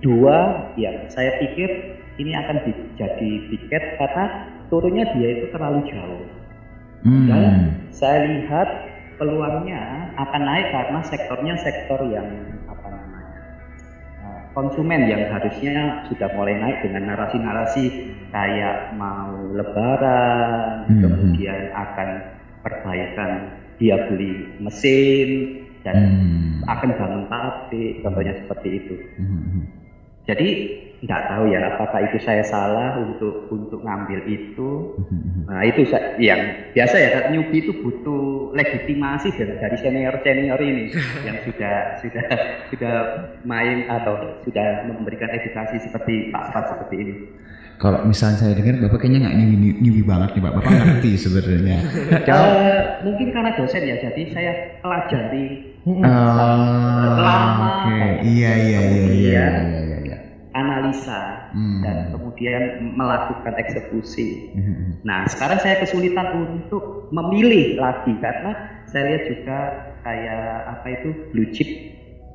dua 0.00 0.66
ya 0.74 0.90
saya 1.08 1.36
pikir 1.38 1.68
ini 2.16 2.32
akan 2.34 2.56
di- 2.64 2.86
jadi 2.96 3.30
tiket 3.50 3.82
karena 3.98 4.24
turunnya 4.68 5.04
dia 5.14 5.28
itu 5.40 5.46
terlalu 5.52 5.84
jauh 5.90 6.24
Hmm. 7.02 7.26
dan 7.26 7.44
saya 7.90 8.30
lihat 8.30 8.68
peluangnya 9.18 10.06
akan 10.14 10.42
naik 10.46 10.70
karena 10.70 11.02
sektornya 11.02 11.54
sektor 11.58 11.98
yang 12.06 12.26
konsumen 14.52 15.08
yang 15.08 15.32
harusnya 15.32 16.04
sudah 16.08 16.28
mulai 16.36 16.56
naik 16.60 16.78
dengan 16.84 17.12
narasi-narasi 17.12 17.84
kayak 18.32 18.96
mau 18.96 19.32
lebaran 19.52 20.86
Hmm. 20.88 21.00
kemudian 21.02 21.72
akan 21.72 22.08
perbaikan 22.62 23.30
dia 23.80 23.96
beli 24.08 24.46
mesin 24.60 25.28
dan 25.82 25.96
Hmm. 25.96 26.62
akan 26.68 26.90
bangun 26.94 27.24
pabrik 27.26 28.04
contohnya 28.04 28.34
seperti 28.44 28.68
itu 28.82 28.94
Hmm. 29.18 29.66
jadi 30.28 30.48
nggak 31.02 31.22
tahu 31.34 31.50
ya 31.50 31.74
apakah 31.74 31.98
itu 32.06 32.22
saya 32.22 32.46
salah 32.46 32.94
untuk 32.94 33.50
untuk 33.50 33.82
ngambil 33.82 34.22
itu 34.30 34.94
Hmm. 35.02 35.44
Nah 35.50 35.66
itu 35.66 35.82
yang 36.22 36.38
biasa 36.72 36.94
ya 36.96 37.08
newbie 37.28 37.66
itu 37.66 37.74
butuh 37.82 38.54
legitimasi 38.54 39.34
dari, 39.34 39.58
dari 39.58 39.76
senior 39.82 40.14
senior 40.22 40.60
ini 40.62 40.94
yang 41.26 41.36
sudah 41.42 41.98
sudah 41.98 42.24
sudah 42.70 42.94
main 43.42 43.90
atau 43.90 44.38
sudah 44.46 44.86
memberikan 44.86 45.28
edukasi 45.34 45.82
seperti 45.82 46.30
Pak 46.30 46.54
Fat 46.54 46.64
seperti 46.70 46.94
ini. 47.02 47.14
Kalau 47.82 48.06
misalnya 48.06 48.38
saya 48.38 48.54
dengar 48.54 48.78
bapak 48.78 49.02
kayaknya 49.02 49.26
nggak 49.26 49.36
newbie, 49.42 49.74
newbie 49.82 50.06
banget 50.06 50.38
nih 50.38 50.42
pak, 50.46 50.52
bapak 50.54 50.70
ngerti 50.70 51.12
sebenarnya. 51.26 51.78
Eh, 52.14 52.80
mungkin 53.02 53.26
karena 53.34 53.50
dosen 53.58 53.82
ya, 53.82 53.96
jadi 53.98 54.22
saya 54.30 54.52
pelajari 54.78 55.74
Oh, 55.82 55.98
Lama. 57.18 57.90
oke. 57.90 58.22
Iya 58.22 58.50
iya 58.54 58.54
iya 58.54 58.80
iya 58.86 58.86
iya 58.86 59.02
iya. 59.10 59.46
iya. 59.50 59.81
Analisa 60.52 61.52
Hmm. 61.52 61.80
dan 61.80 61.96
kemudian 62.12 62.62
melakukan 62.94 63.54
eksekusi. 63.56 64.52
Hmm. 64.52 65.00
Nah 65.02 65.24
sekarang 65.28 65.58
saya 65.58 65.80
kesulitan 65.80 66.32
untuk 66.38 67.08
memilih 67.10 67.76
lagi 67.76 68.12
karena 68.18 68.52
saya 68.88 69.12
lihat 69.12 69.24
juga 69.28 69.58
kayak 70.02 70.44
apa 70.68 70.86
itu 70.90 71.08
blue 71.30 71.48
chip 71.50 71.68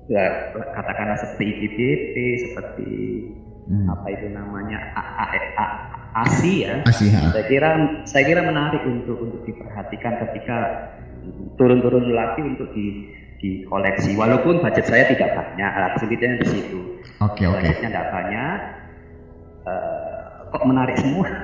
ya 0.08 0.24
katakanlah 0.72 1.20
seperti 1.20 1.44
IPBP 1.52 2.16
seperti 2.46 2.90
Hmm. 3.68 3.92
apa 3.92 4.08
itu 4.08 4.32
namanya 4.32 4.80
A- 4.96 5.28
A- 5.28 5.32
A- 5.60 5.78
ASI 6.24 6.64
ya 6.64 6.80
Asih 6.88 7.12
ha. 7.12 7.36
saya 7.36 7.46
kira 7.46 7.70
saya 8.08 8.24
kira 8.24 8.40
menarik 8.42 8.80
untuk 8.88 9.20
untuk 9.20 9.44
diperhatikan 9.44 10.24
ketika 10.24 10.88
turun-turun 11.60 12.16
lagi 12.16 12.40
untuk 12.40 12.72
di 12.72 13.12
dikoleksi 13.38 14.18
walaupun 14.18 14.60
budget 14.62 14.86
saya 14.90 15.06
tidak 15.10 15.30
banyak 15.38 15.72
lah 15.72 15.90
kesulitannya 15.98 16.38
di 16.42 16.48
situ 16.50 16.80
Oke 17.22 17.46
oke. 17.46 17.62
budgetnya 17.62 17.90
tidak 17.90 18.08
banyak 18.10 18.58
eh, 19.70 20.28
kok 20.48 20.64
menarik 20.66 20.96
semua 20.98 21.28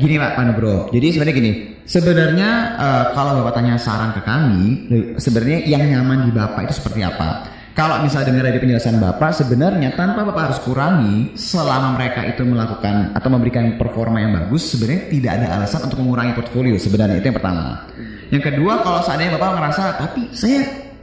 Gini 0.00 0.16
Pak 0.16 0.32
Panubro, 0.32 0.88
jadi 0.88 1.12
sebenarnya 1.12 1.36
gini, 1.36 1.52
sebenarnya 1.84 2.50
eh, 2.80 3.04
kalau 3.12 3.44
Bapak 3.44 3.52
tanya 3.52 3.76
saran 3.76 4.16
ke 4.16 4.24
kami, 4.24 4.88
sebenarnya 5.20 5.68
yang 5.68 5.84
nyaman 5.92 6.24
di 6.24 6.32
Bapak 6.32 6.64
itu 6.64 6.80
seperti 6.80 7.04
apa? 7.04 7.44
Kalau 7.76 8.00
misalnya 8.00 8.32
dengar 8.32 8.44
dari 8.48 8.58
penjelasan 8.64 8.96
Bapak, 8.96 9.36
sebenarnya 9.36 9.92
tanpa 10.00 10.24
Bapak 10.24 10.42
harus 10.50 10.60
kurangi, 10.64 11.36
selama 11.36 12.00
mereka 12.00 12.24
itu 12.26 12.42
melakukan 12.48 13.12
atau 13.12 13.28
memberikan 13.28 13.76
performa 13.76 14.24
yang 14.24 14.32
bagus, 14.32 14.72
sebenarnya 14.72 15.12
tidak 15.12 15.32
ada 15.36 15.46
alasan 15.60 15.80
untuk 15.84 16.00
mengurangi 16.00 16.32
portfolio 16.32 16.74
sebenarnya 16.80 17.20
itu 17.20 17.28
yang 17.28 17.36
pertama. 17.36 17.84
Yang 18.32 18.42
kedua, 18.52 18.80
kalau 18.80 19.00
seandainya 19.04 19.36
Bapak 19.36 19.52
ngerasa, 19.60 19.84
tapi 20.00 20.32
saya 20.32 20.60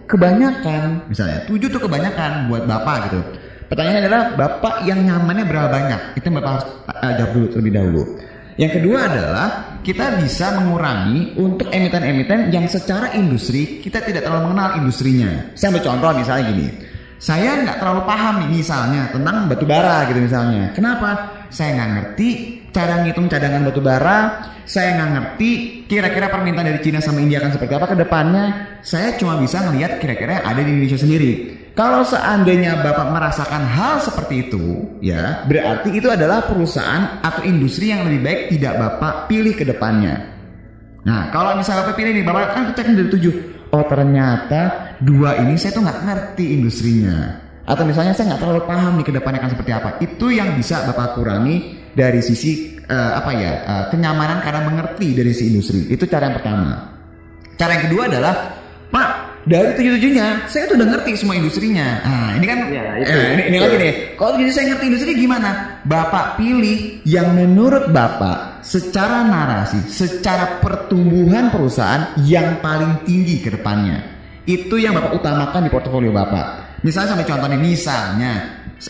kebanyakan, 0.08 1.12
misalnya 1.12 1.44
tujuh 1.46 1.68
tuh 1.68 1.84
kebanyakan 1.84 2.48
buat 2.48 2.64
Bapak 2.64 3.12
gitu. 3.12 3.20
Pertanyaannya 3.68 4.02
adalah 4.08 4.24
Bapak 4.40 4.88
yang 4.88 5.04
nyamannya 5.04 5.44
berapa 5.44 5.68
banyak? 5.68 6.02
Itu 6.16 6.32
Bapak 6.32 6.52
harus 6.56 6.68
uh, 6.88 7.14
jawab 7.20 7.32
dulu 7.36 7.46
terlebih 7.52 7.74
dahulu. 7.76 8.04
Yang 8.58 8.72
kedua 8.82 9.00
adalah 9.06 9.48
kita 9.86 10.18
bisa 10.18 10.58
mengurangi 10.58 11.38
untuk 11.38 11.70
emiten-emiten 11.70 12.50
yang 12.50 12.66
secara 12.66 13.14
industri 13.14 13.84
kita 13.86 14.02
tidak 14.02 14.26
terlalu 14.26 14.50
mengenal 14.50 14.82
industrinya. 14.82 15.54
Saya 15.54 15.78
ambil 15.78 15.84
contoh 15.86 16.10
misalnya 16.18 16.44
gini. 16.50 16.68
Saya 17.22 17.62
nggak 17.62 17.78
terlalu 17.78 18.02
paham 18.10 18.34
nih 18.46 18.50
misalnya 18.62 19.02
tentang 19.14 19.46
batu 19.46 19.66
bara 19.70 20.10
gitu 20.10 20.20
misalnya. 20.26 20.74
Kenapa? 20.74 21.10
Saya 21.54 21.70
nggak 21.78 21.90
ngerti 21.94 22.30
cara 22.72 23.04
ngitung 23.04 23.28
cadangan 23.32 23.68
batu 23.68 23.82
bara. 23.84 24.52
Saya 24.68 25.00
nggak 25.00 25.10
ngerti 25.16 25.52
kira-kira 25.88 26.28
permintaan 26.28 26.68
dari 26.68 26.84
Cina 26.84 27.00
sama 27.00 27.24
India 27.24 27.40
akan 27.40 27.56
seperti 27.56 27.74
apa 27.80 27.88
ke 27.88 27.96
depannya. 27.96 28.46
Saya 28.84 29.16
cuma 29.16 29.40
bisa 29.40 29.64
ngelihat 29.64 30.04
kira-kira 30.04 30.44
ada 30.44 30.60
di 30.60 30.70
Indonesia 30.76 31.00
sendiri. 31.00 31.32
Kalau 31.78 32.02
seandainya 32.02 32.82
Bapak 32.82 33.14
merasakan 33.14 33.64
hal 33.70 34.02
seperti 34.02 34.50
itu, 34.50 34.98
ya, 34.98 35.46
berarti 35.46 35.94
itu 35.94 36.10
adalah 36.10 36.42
perusahaan 36.50 37.22
atau 37.22 37.46
industri 37.46 37.94
yang 37.94 38.10
lebih 38.10 38.26
baik 38.26 38.42
tidak 38.58 38.74
Bapak 38.82 39.30
pilih 39.30 39.54
ke 39.54 39.62
depannya. 39.62 40.36
Nah, 41.06 41.30
kalau 41.30 41.54
misalnya 41.54 41.86
Bapak 41.86 41.96
pilih 42.02 42.12
nih, 42.18 42.26
Bapak 42.26 42.44
kan 42.58 42.64
cek 42.74 42.88
dari 42.98 43.10
tujuh. 43.14 43.34
Oh 43.72 43.84
ternyata 43.86 44.96
dua 45.04 45.38
ini 45.44 45.54
saya 45.60 45.76
tuh 45.78 45.84
nggak 45.86 46.02
ngerti 46.02 46.46
industrinya. 46.58 47.46
Atau 47.68 47.84
misalnya 47.84 48.16
saya 48.16 48.32
nggak 48.34 48.42
terlalu 48.42 48.64
paham 48.64 48.92
nih 48.98 49.06
ke 49.06 49.14
depannya 49.14 49.40
akan 49.44 49.52
seperti 49.54 49.72
apa. 49.76 49.90
Itu 50.00 50.28
yang 50.32 50.56
bisa 50.58 50.82
Bapak 50.88 51.20
kurangi 51.20 51.87
dari 51.98 52.22
sisi 52.22 52.78
eh, 52.78 53.12
apa 53.18 53.32
ya 53.34 53.52
eh, 53.66 53.84
kenyamanan 53.90 54.46
karena 54.46 54.62
mengerti 54.70 55.18
dari 55.18 55.34
si 55.34 55.50
industri. 55.50 55.90
Itu 55.90 56.06
cara 56.06 56.30
yang 56.30 56.38
pertama. 56.38 56.94
Cara 57.58 57.72
yang 57.74 57.84
kedua 57.90 58.06
adalah 58.06 58.36
Pak 58.94 59.10
dari 59.48 59.74
tujuh-tujuhnya 59.80 60.46
saya 60.52 60.70
tuh 60.70 60.76
udah 60.78 60.88
ngerti 60.94 61.18
semua 61.18 61.34
industrinya. 61.40 62.04
Nah 62.06 62.30
ini 62.38 62.46
kan 62.46 62.60
Ya, 62.70 62.84
itu. 63.02 63.10
eh, 63.10 63.28
ini, 63.34 63.44
ini 63.50 63.58
lagi 63.58 63.76
nih. 63.82 63.94
Kalau 64.14 64.38
jadi 64.38 64.52
saya 64.54 64.66
ngerti 64.76 64.86
industri 64.94 65.12
gimana? 65.18 65.50
Bapak 65.88 66.38
pilih 66.38 67.02
yang 67.08 67.34
menurut 67.34 67.90
Bapak 67.90 68.62
secara 68.62 69.24
narasi, 69.26 69.82
secara 69.90 70.62
pertumbuhan 70.62 71.50
perusahaan 71.50 72.14
yang 72.28 72.60
paling 72.62 73.08
tinggi 73.08 73.42
ke 73.42 73.56
depannya. 73.58 74.04
Itu 74.46 74.78
yang 74.78 74.94
Bapak 74.96 75.18
utamakan 75.18 75.66
di 75.66 75.72
portofolio 75.74 76.12
Bapak. 76.14 76.80
Misalnya 76.86 77.18
sampai 77.18 77.26
contoh 77.26 77.48
nih, 77.50 77.58
misalnya 77.60 78.34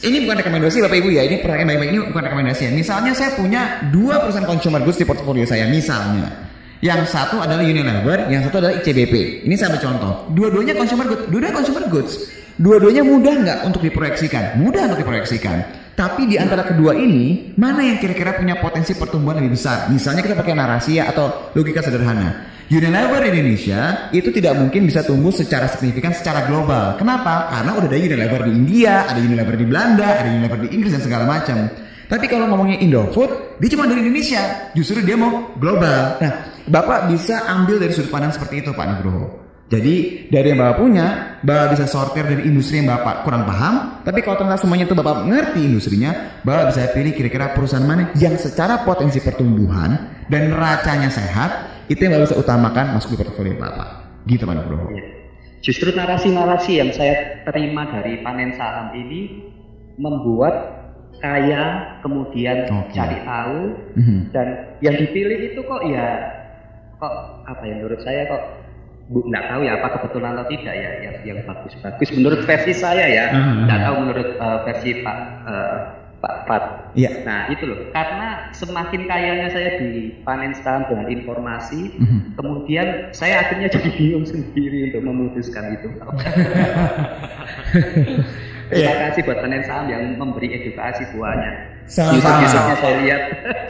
ini 0.03 0.27
bukan 0.27 0.43
rekomendasi 0.43 0.83
Bapak 0.83 0.97
Ibu 0.99 1.09
ya, 1.15 1.23
ini 1.23 1.39
baik-baik 1.39 1.89
ini 1.95 1.99
bukan 2.11 2.23
rekomendasi 2.27 2.61
ya. 2.67 2.71
Misalnya 2.75 3.15
saya 3.15 3.31
punya 3.39 3.87
dua 3.87 4.19
perusahaan 4.19 4.43
consumer 4.43 4.83
goods 4.83 4.99
di 4.99 5.07
portofolio 5.07 5.47
saya, 5.47 5.71
misalnya. 5.71 6.47
Yang 6.77 7.09
satu 7.09 7.41
adalah 7.41 7.65
Unilever, 7.65 8.29
yang 8.29 8.45
satu 8.45 8.61
adalah 8.61 8.77
ICBP. 8.83 9.47
Ini 9.49 9.53
saya 9.57 9.73
ambil 9.73 9.81
contoh. 9.81 10.13
Dua-duanya 10.35 10.73
consumer 10.77 11.05
goods, 11.09 11.23
dua-duanya 11.31 11.55
consumer 11.55 11.83
goods. 11.89 12.13
Dua-duanya 12.57 13.03
mudah 13.05 13.33
nggak 13.33 13.59
untuk 13.65 13.81
diproyeksikan? 13.81 14.61
Mudah 14.61 14.91
untuk 14.91 15.01
diproyeksikan. 15.05 15.86
Tapi 15.97 16.29
di 16.29 16.37
antara 16.37 16.61
kedua 16.61 16.93
ini, 16.93 17.57
mana 17.57 17.81
yang 17.81 17.97
kira-kira 17.97 18.37
punya 18.37 18.61
potensi 18.61 18.93
pertumbuhan 18.93 19.41
lebih 19.41 19.57
besar? 19.57 19.89
Misalnya 19.89 20.21
kita 20.21 20.37
pakai 20.37 20.53
narasi 20.53 21.01
ya 21.01 21.09
atau 21.09 21.49
logika 21.57 21.81
sederhana. 21.81 22.53
Unilever 22.69 23.25
Indonesia 23.25 24.13
itu 24.13 24.29
tidak 24.29 24.61
mungkin 24.61 24.85
bisa 24.85 25.01
tumbuh 25.01 25.33
secara 25.33 25.65
signifikan 25.65 26.13
secara 26.13 26.45
global. 26.45 27.01
Kenapa? 27.01 27.49
Karena 27.49 27.71
udah 27.81 27.89
ada 27.89 27.97
Unilever 27.97 28.41
di 28.45 28.51
India, 28.53 29.09
ada 29.09 29.17
Unilever 29.17 29.57
di 29.57 29.65
Belanda, 29.65 30.21
ada 30.21 30.29
Unilever 30.29 30.59
di 30.61 30.69
Inggris 30.69 30.93
dan 30.93 31.01
segala 31.01 31.25
macam. 31.25 31.65
Tapi 32.05 32.25
kalau 32.29 32.45
ngomongnya 32.45 32.77
Indofood, 32.77 33.57
dia 33.57 33.69
cuma 33.73 33.89
dari 33.89 34.05
Indonesia. 34.05 34.69
Justru 34.77 35.01
dia 35.01 35.17
mau 35.17 35.49
global. 35.57 36.21
Nah, 36.21 36.33
Bapak 36.69 37.09
bisa 37.09 37.41
ambil 37.49 37.81
dari 37.81 37.95
sudut 37.95 38.13
pandang 38.13 38.35
seperti 38.35 38.61
itu, 38.61 38.69
Pak 38.69 38.85
Nugroho. 38.85 39.46
Jadi 39.67 40.27
dari 40.31 40.55
yang 40.55 40.63
Bapak 40.63 40.75
punya, 40.79 41.07
Bapak 41.43 41.75
bisa 41.75 41.85
sortir 41.91 42.23
dari 42.23 42.47
industri 42.47 42.79
yang 42.79 42.87
Bapak 42.87 43.27
kurang 43.27 43.43
paham. 43.43 43.99
Tapi 44.07 44.23
kalau 44.23 44.39
ternyata 44.39 44.63
semuanya 44.63 44.87
itu 44.87 44.95
Bapak 44.95 45.27
mengerti 45.27 45.59
industrinya, 45.59 46.39
Bapak 46.47 46.71
bisa 46.71 46.87
pilih 46.95 47.11
kira-kira 47.11 47.51
perusahaan 47.51 47.83
mana 47.83 48.15
yang 48.15 48.39
secara 48.39 48.87
potensi 48.87 49.19
pertumbuhan 49.19 50.23
dan 50.31 50.55
neracanya 50.55 51.11
sehat, 51.11 51.83
itu 51.91 51.99
yang 51.99 52.15
Bapak 52.15 52.31
bisa 52.31 52.37
utamakan 52.39 52.95
masuk 52.95 53.15
di 53.15 53.17
portfolio 53.19 53.59
Bapak. 53.59 54.23
Gitu 54.23 54.47
Pak 54.47 54.55
Nugroho. 54.55 54.87
Iya. 54.87 55.03
Justru 55.59 55.91
narasi-narasi 55.91 56.71
yang 56.79 56.91
saya 56.95 57.43
terima 57.43 57.91
dari 57.91 58.23
panen 58.23 58.55
saham 58.55 58.95
ini 58.95 59.51
membuat 59.99 60.79
kaya, 61.19 61.97
kemudian 62.05 62.71
Oke. 62.71 62.93
cari 62.93 63.19
tahu, 63.25 63.59
Mhm. 63.99 64.19
dan 64.31 64.47
yang 64.79 64.95
dipilih 64.95 65.49
itu 65.51 65.59
kok 65.65 65.81
ya 65.89 66.07
kok 67.01 67.13
apa 67.45 67.61
ya 67.65 67.73
menurut 67.81 68.01
saya 68.05 68.25
kok 68.29 68.41
nggak 69.07 69.43
tahu 69.47 69.61
ya 69.63 69.79
apa 69.79 69.87
kebetulan 69.95 70.35
atau 70.35 70.47
tidak 70.51 70.75
ya 70.75 70.89
yang 70.99 71.15
yang 71.23 71.39
bagus-bagus 71.47 72.11
menurut 72.11 72.43
versi 72.43 72.73
saya 72.75 73.05
ya 73.07 73.25
Hmm. 73.31 73.63
nggak 73.63 73.79
tahu 73.87 73.95
menurut 74.03 74.29
eh, 74.35 74.57
versi 74.67 74.89
Pak 74.99 75.17
eh, 75.47 75.77
Pak 76.17 76.49
Fat. 76.49 76.63
Iya. 76.97 77.21
Nah 77.29 77.45
itu 77.47 77.69
loh 77.69 77.77
karena 77.93 78.49
semakin 78.49 79.05
kayanya 79.05 79.53
saya 79.53 79.77
di 79.77 80.17
panen 80.25 80.49
saham 80.57 80.89
dengan 80.89 81.13
informasi, 81.13 81.93
Mhm. 81.93 82.19
kemudian 82.35 83.13
saya 83.13 83.45
akhirnya 83.45 83.69
jadi 83.77 83.89
bingung 83.93 84.25
sendiri 84.25 84.89
untuk 84.91 85.05
memutuskan 85.05 85.77
itu. 85.77 85.87
Terima 88.67 88.95
kasih 89.07 89.21
buat 89.23 89.39
panen 89.39 89.63
saham 89.63 89.87
yang 89.87 90.03
memberi 90.19 90.51
edukasi 90.51 91.07
buahnya. 91.15 91.51
Sama-sama. 91.87 92.75
Saya 92.75 92.95
lihat. 92.99 93.21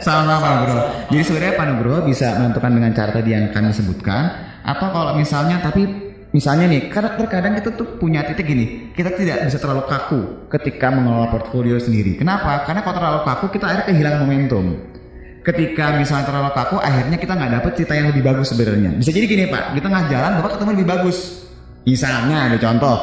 Sama-sama 0.02 0.46
Nugroho. 0.58 0.82
Jadi 1.14 1.22
sebenarnya 1.22 1.54
Pak 1.54 1.66
Nugroho 1.70 1.98
bisa 2.02 2.26
menentukan 2.34 2.72
dengan 2.74 2.90
cara 2.90 3.10
tadi 3.14 3.30
yang 3.30 3.46
kami 3.54 3.70
sebutkan. 3.70 4.47
Atau 4.64 4.88
kalau 4.90 5.12
misalnya 5.14 5.62
tapi 5.62 5.86
misalnya 6.30 6.68
nih, 6.68 6.92
karena 6.92 7.16
terkadang 7.16 7.56
kita 7.56 7.70
tuh 7.74 7.96
punya 7.96 8.24
titik 8.26 8.44
gini, 8.44 8.92
kita 8.92 9.16
tidak 9.16 9.48
bisa 9.48 9.58
terlalu 9.58 9.84
kaku 9.88 10.20
ketika 10.52 10.92
mengelola 10.92 11.28
portfolio 11.32 11.80
sendiri. 11.80 12.20
Kenapa? 12.20 12.64
Karena 12.68 12.84
kalau 12.84 12.96
terlalu 13.00 13.20
kaku 13.24 13.44
kita 13.52 13.64
akhirnya 13.64 13.86
kehilangan 13.88 14.20
momentum. 14.24 14.64
Ketika 15.46 15.96
misalnya 15.96 16.28
terlalu 16.28 16.50
kaku, 16.52 16.76
akhirnya 16.76 17.16
kita 17.16 17.32
nggak 17.32 17.52
dapet 17.56 17.70
cerita 17.80 17.94
yang 17.96 18.06
lebih 18.12 18.22
bagus 18.26 18.46
sebenarnya. 18.52 18.90
Bisa 19.00 19.10
jadi 19.14 19.24
gini 19.24 19.44
Pak, 19.48 19.72
di 19.72 19.80
tengah 19.80 20.02
jalan 20.12 20.30
Bapak 20.42 20.50
ketemu 20.58 20.70
lebih 20.76 20.88
bagus. 20.92 21.16
Misalnya 21.88 22.52
ada 22.52 22.56
contoh, 22.60 22.96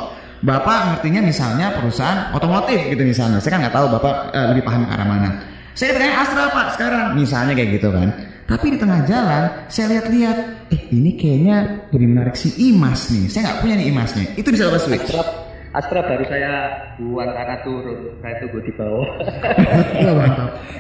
Bapak 0.46 0.80
ngertinya 0.94 1.26
misalnya 1.26 1.74
perusahaan 1.74 2.30
otomotif 2.38 2.78
gitu 2.86 3.02
misalnya. 3.02 3.42
Saya 3.42 3.58
kan 3.58 3.60
nggak 3.66 3.76
tahu 3.76 3.88
Bapak 3.98 4.14
eh, 4.30 4.48
lebih 4.54 4.64
paham 4.68 4.86
ke 4.86 4.94
arah 4.94 5.08
mana. 5.10 5.30
Saya 5.74 5.92
pengen 5.98 6.14
Astra 6.16 6.48
Pak 6.54 6.68
sekarang, 6.78 7.06
misalnya 7.18 7.58
kayak 7.58 7.82
gitu 7.82 7.90
kan. 7.90 8.35
Tapi 8.46 8.66
di 8.70 8.78
tengah 8.78 9.02
jalan 9.10 9.66
saya 9.74 9.98
lihat-lihat, 9.98 10.70
eh 10.70 10.82
ini 10.94 11.18
kayaknya 11.18 11.90
lebih 11.90 12.14
menarik 12.14 12.38
si 12.38 12.54
Imas 12.70 13.10
nih. 13.10 13.26
Saya 13.26 13.42
nggak 13.50 13.58
punya 13.66 13.76
nih 13.82 13.88
Imasnya. 13.90 14.26
Itu 14.38 14.54
bisa 14.54 14.70
Bapak 14.70 14.86
switch. 14.86 15.10
Astra, 15.10 15.26
Astra 15.74 16.00
baru 16.06 16.26
saya 16.30 16.54
buang 17.02 17.34
karena 17.34 17.56
turun, 17.66 18.00
saya 18.22 18.38
tunggu 18.38 18.62
di 18.62 18.72
bawah. 18.78 19.08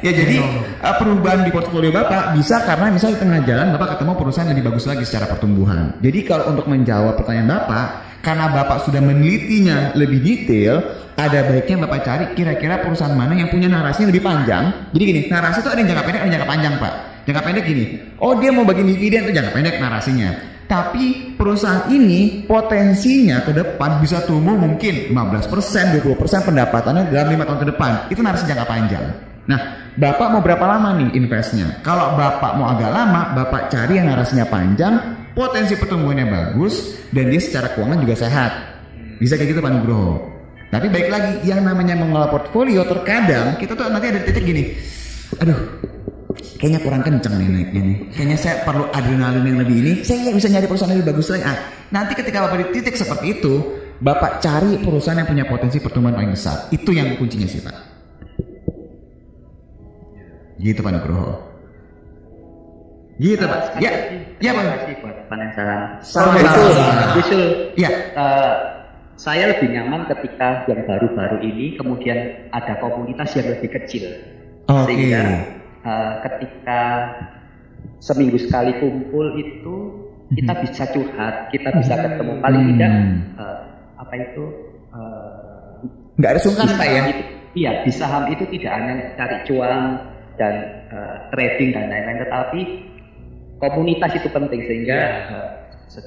Ya 0.05 0.11
jadi 0.13 0.45
uh, 0.85 0.95
perubahan 1.01 1.41
di 1.41 1.49
portfolio 1.49 1.89
Bapak 1.89 2.37
bisa 2.37 2.61
karena 2.61 2.93
misal 2.93 3.17
di 3.17 3.19
tengah 3.25 3.41
jalan 3.41 3.73
Bapak 3.73 3.97
ketemu 3.97 4.13
perusahaan 4.13 4.45
yang 4.45 4.55
lebih 4.61 4.69
bagus 4.69 4.85
lagi 4.85 5.03
secara 5.09 5.25
pertumbuhan. 5.25 5.97
Jadi 6.05 6.19
kalau 6.21 6.53
untuk 6.53 6.69
menjawab 6.69 7.17
pertanyaan 7.17 7.49
Bapak, 7.49 7.85
karena 8.21 8.45
Bapak 8.53 8.85
sudah 8.85 9.01
menelitinya 9.01 9.97
lebih 9.97 10.21
detail, 10.21 10.85
ada 11.17 11.41
baiknya 11.49 11.81
Bapak 11.81 11.99
cari 12.05 12.25
kira-kira 12.37 12.77
perusahaan 12.85 13.17
mana 13.17 13.33
yang 13.33 13.49
punya 13.49 13.65
narasinya 13.65 14.13
lebih 14.13 14.21
panjang. 14.21 14.93
Jadi 14.93 15.01
gini, 15.01 15.21
narasi 15.33 15.65
itu 15.65 15.69
ada 15.73 15.79
yang 15.81 15.89
jangka 15.89 16.03
pendek, 16.05 16.21
ada 16.21 16.25
yang 16.29 16.33
jangka 16.37 16.49
panjang 16.53 16.75
Pak. 16.77 17.14
Jangka 17.25 17.41
pendek 17.41 17.65
gini, 17.65 17.85
oh 18.21 18.37
dia 18.37 18.53
mau 18.53 18.61
bagi 18.61 18.85
dividen 18.85 19.25
itu 19.25 19.33
jangka 19.33 19.51
pendek 19.51 19.81
narasinya. 19.81 20.29
Tapi 20.65 21.37
perusahaan 21.37 21.89
ini 21.93 22.45
potensinya 22.45 23.41
ke 23.45 23.53
depan 23.53 24.01
bisa 24.01 24.25
tumbuh 24.25 24.57
mungkin 24.57 25.13
15%, 25.13 26.01
20% 26.01 26.17
pendapatannya 26.21 27.13
dalam 27.13 27.29
lima 27.33 27.45
tahun 27.45 27.59
ke 27.65 27.67
depan. 27.73 27.91
Itu 28.09 28.21
narasi 28.25 28.49
jangka 28.49 28.65
panjang. 28.65 29.05
Nah, 29.45 29.59
Bapak 29.95 30.27
mau 30.33 30.41
berapa 30.41 30.65
lama 30.65 30.97
nih 30.97 31.13
investnya? 31.15 31.79
Kalau 31.85 32.17
Bapak 32.17 32.57
mau 32.57 32.73
agak 32.73 32.89
lama, 32.89 33.31
Bapak 33.37 33.69
cari 33.69 34.01
yang 34.01 34.09
narasinya 34.09 34.45
panjang, 34.49 34.93
potensi 35.37 35.77
pertumbuhannya 35.77 36.25
bagus, 36.27 36.97
dan 37.13 37.29
dia 37.29 37.41
secara 37.41 37.73
keuangan 37.77 38.01
juga 38.01 38.15
sehat. 38.17 38.51
Bisa 39.21 39.37
kayak 39.37 39.55
gitu 39.55 39.61
Pak 39.61 39.71
Nugroho. 39.71 40.33
Tapi 40.73 40.89
baik 40.91 41.07
lagi, 41.07 41.33
yang 41.45 41.61
namanya 41.61 41.95
mengelola 41.95 42.27
portfolio 42.27 42.83
terkadang 42.83 43.55
kita 43.55 43.77
tuh 43.77 43.87
nanti 43.87 44.11
ada 44.11 44.19
titik 44.25 44.43
gini. 44.43 44.75
Aduh, 45.39 45.57
kayaknya 46.59 46.79
kurang 46.83 47.01
kenceng 47.01 47.35
nih 47.39 47.47
naiknya 47.47 47.81
nih. 47.81 47.97
Kayaknya 48.15 48.37
saya 48.37 48.55
perlu 48.63 48.85
adrenalin 48.91 49.43
yang 49.43 49.59
lebih 49.61 49.75
ini. 49.81 49.93
Saya 50.05 50.31
bisa 50.31 50.47
nyari 50.51 50.67
perusahaan 50.67 50.91
yang 50.91 51.01
lebih 51.01 51.11
bagus 51.15 51.27
lagi. 51.31 51.43
Ah, 51.43 51.57
nanti 51.91 52.13
ketika 52.15 52.37
Bapak 52.45 52.57
di 52.61 52.65
titik 52.75 52.95
seperti 52.95 53.25
itu, 53.39 53.53
Bapak 53.99 54.43
cari 54.43 54.79
perusahaan 54.79 55.19
yang 55.19 55.29
punya 55.29 55.45
potensi 55.47 55.77
pertumbuhan 55.79 56.15
paling 56.19 56.35
besar. 56.35 56.67
Itu 56.71 56.91
yang 56.91 57.15
kuncinya 57.15 57.47
sih 57.47 57.63
Pak. 57.63 57.75
Gitu 60.59 60.79
Pak 60.79 60.91
Nugroho. 60.91 61.33
Gitu 63.15 63.43
Pak. 63.47 63.79
Ya, 63.79 63.91
ya 64.43 64.51
Terima 64.51 64.61
Pak. 64.67 64.79
Sama-sama. 66.05 66.37
itu, 66.37 66.61
Usul, 67.19 67.43
Ya, 67.79 67.89
eh, 68.13 68.55
saya 69.15 69.55
lebih 69.55 69.71
nyaman 69.71 70.11
ketika 70.11 70.67
yang 70.67 70.83
baru-baru 70.83 71.39
ini 71.39 71.79
kemudian 71.79 72.51
ada 72.51 72.75
komunitas 72.83 73.31
yang 73.39 73.47
lebih 73.47 73.71
kecil. 73.71 74.11
Oke. 74.67 74.91
Sehingga 74.91 75.23
eh, 75.85 76.13
ketika 76.25 76.81
seminggu 78.01 78.37
sekali 78.41 78.75
kumpul 78.81 79.37
itu 79.37 79.75
kita 80.33 80.53
bisa 80.65 80.83
curhat, 80.89 81.53
kita 81.53 81.69
bisa 81.77 81.93
ketemu. 82.01 82.41
Paling 82.41 82.61
Hmm. 82.65 82.71
tidak 82.73 82.93
eh, 83.37 83.59
apa 84.01 84.13
itu 84.17 84.45
eh, 84.89 85.75
nggak 86.17 86.31
ada 86.31 86.41
sungkan 86.41 86.67
Pak 86.73 86.87
ya. 86.87 87.01
itu, 87.11 87.23
iya 87.53 87.71
di 87.85 87.91
saham 87.93 88.25
itu 88.33 88.43
tidak 88.57 88.71
hanya 88.73 88.93
cari 89.13 89.37
cuan 89.45 89.81
dan 90.35 90.53
eh, 90.89 91.15
trading 91.29 91.69
dan 91.77 91.85
lain-lain, 91.93 92.19
tetapi 92.25 92.61
komunitas 93.61 94.11
itu 94.17 94.27
penting. 94.33 94.61
Sehingga 94.65 94.99
eh, 95.29 95.49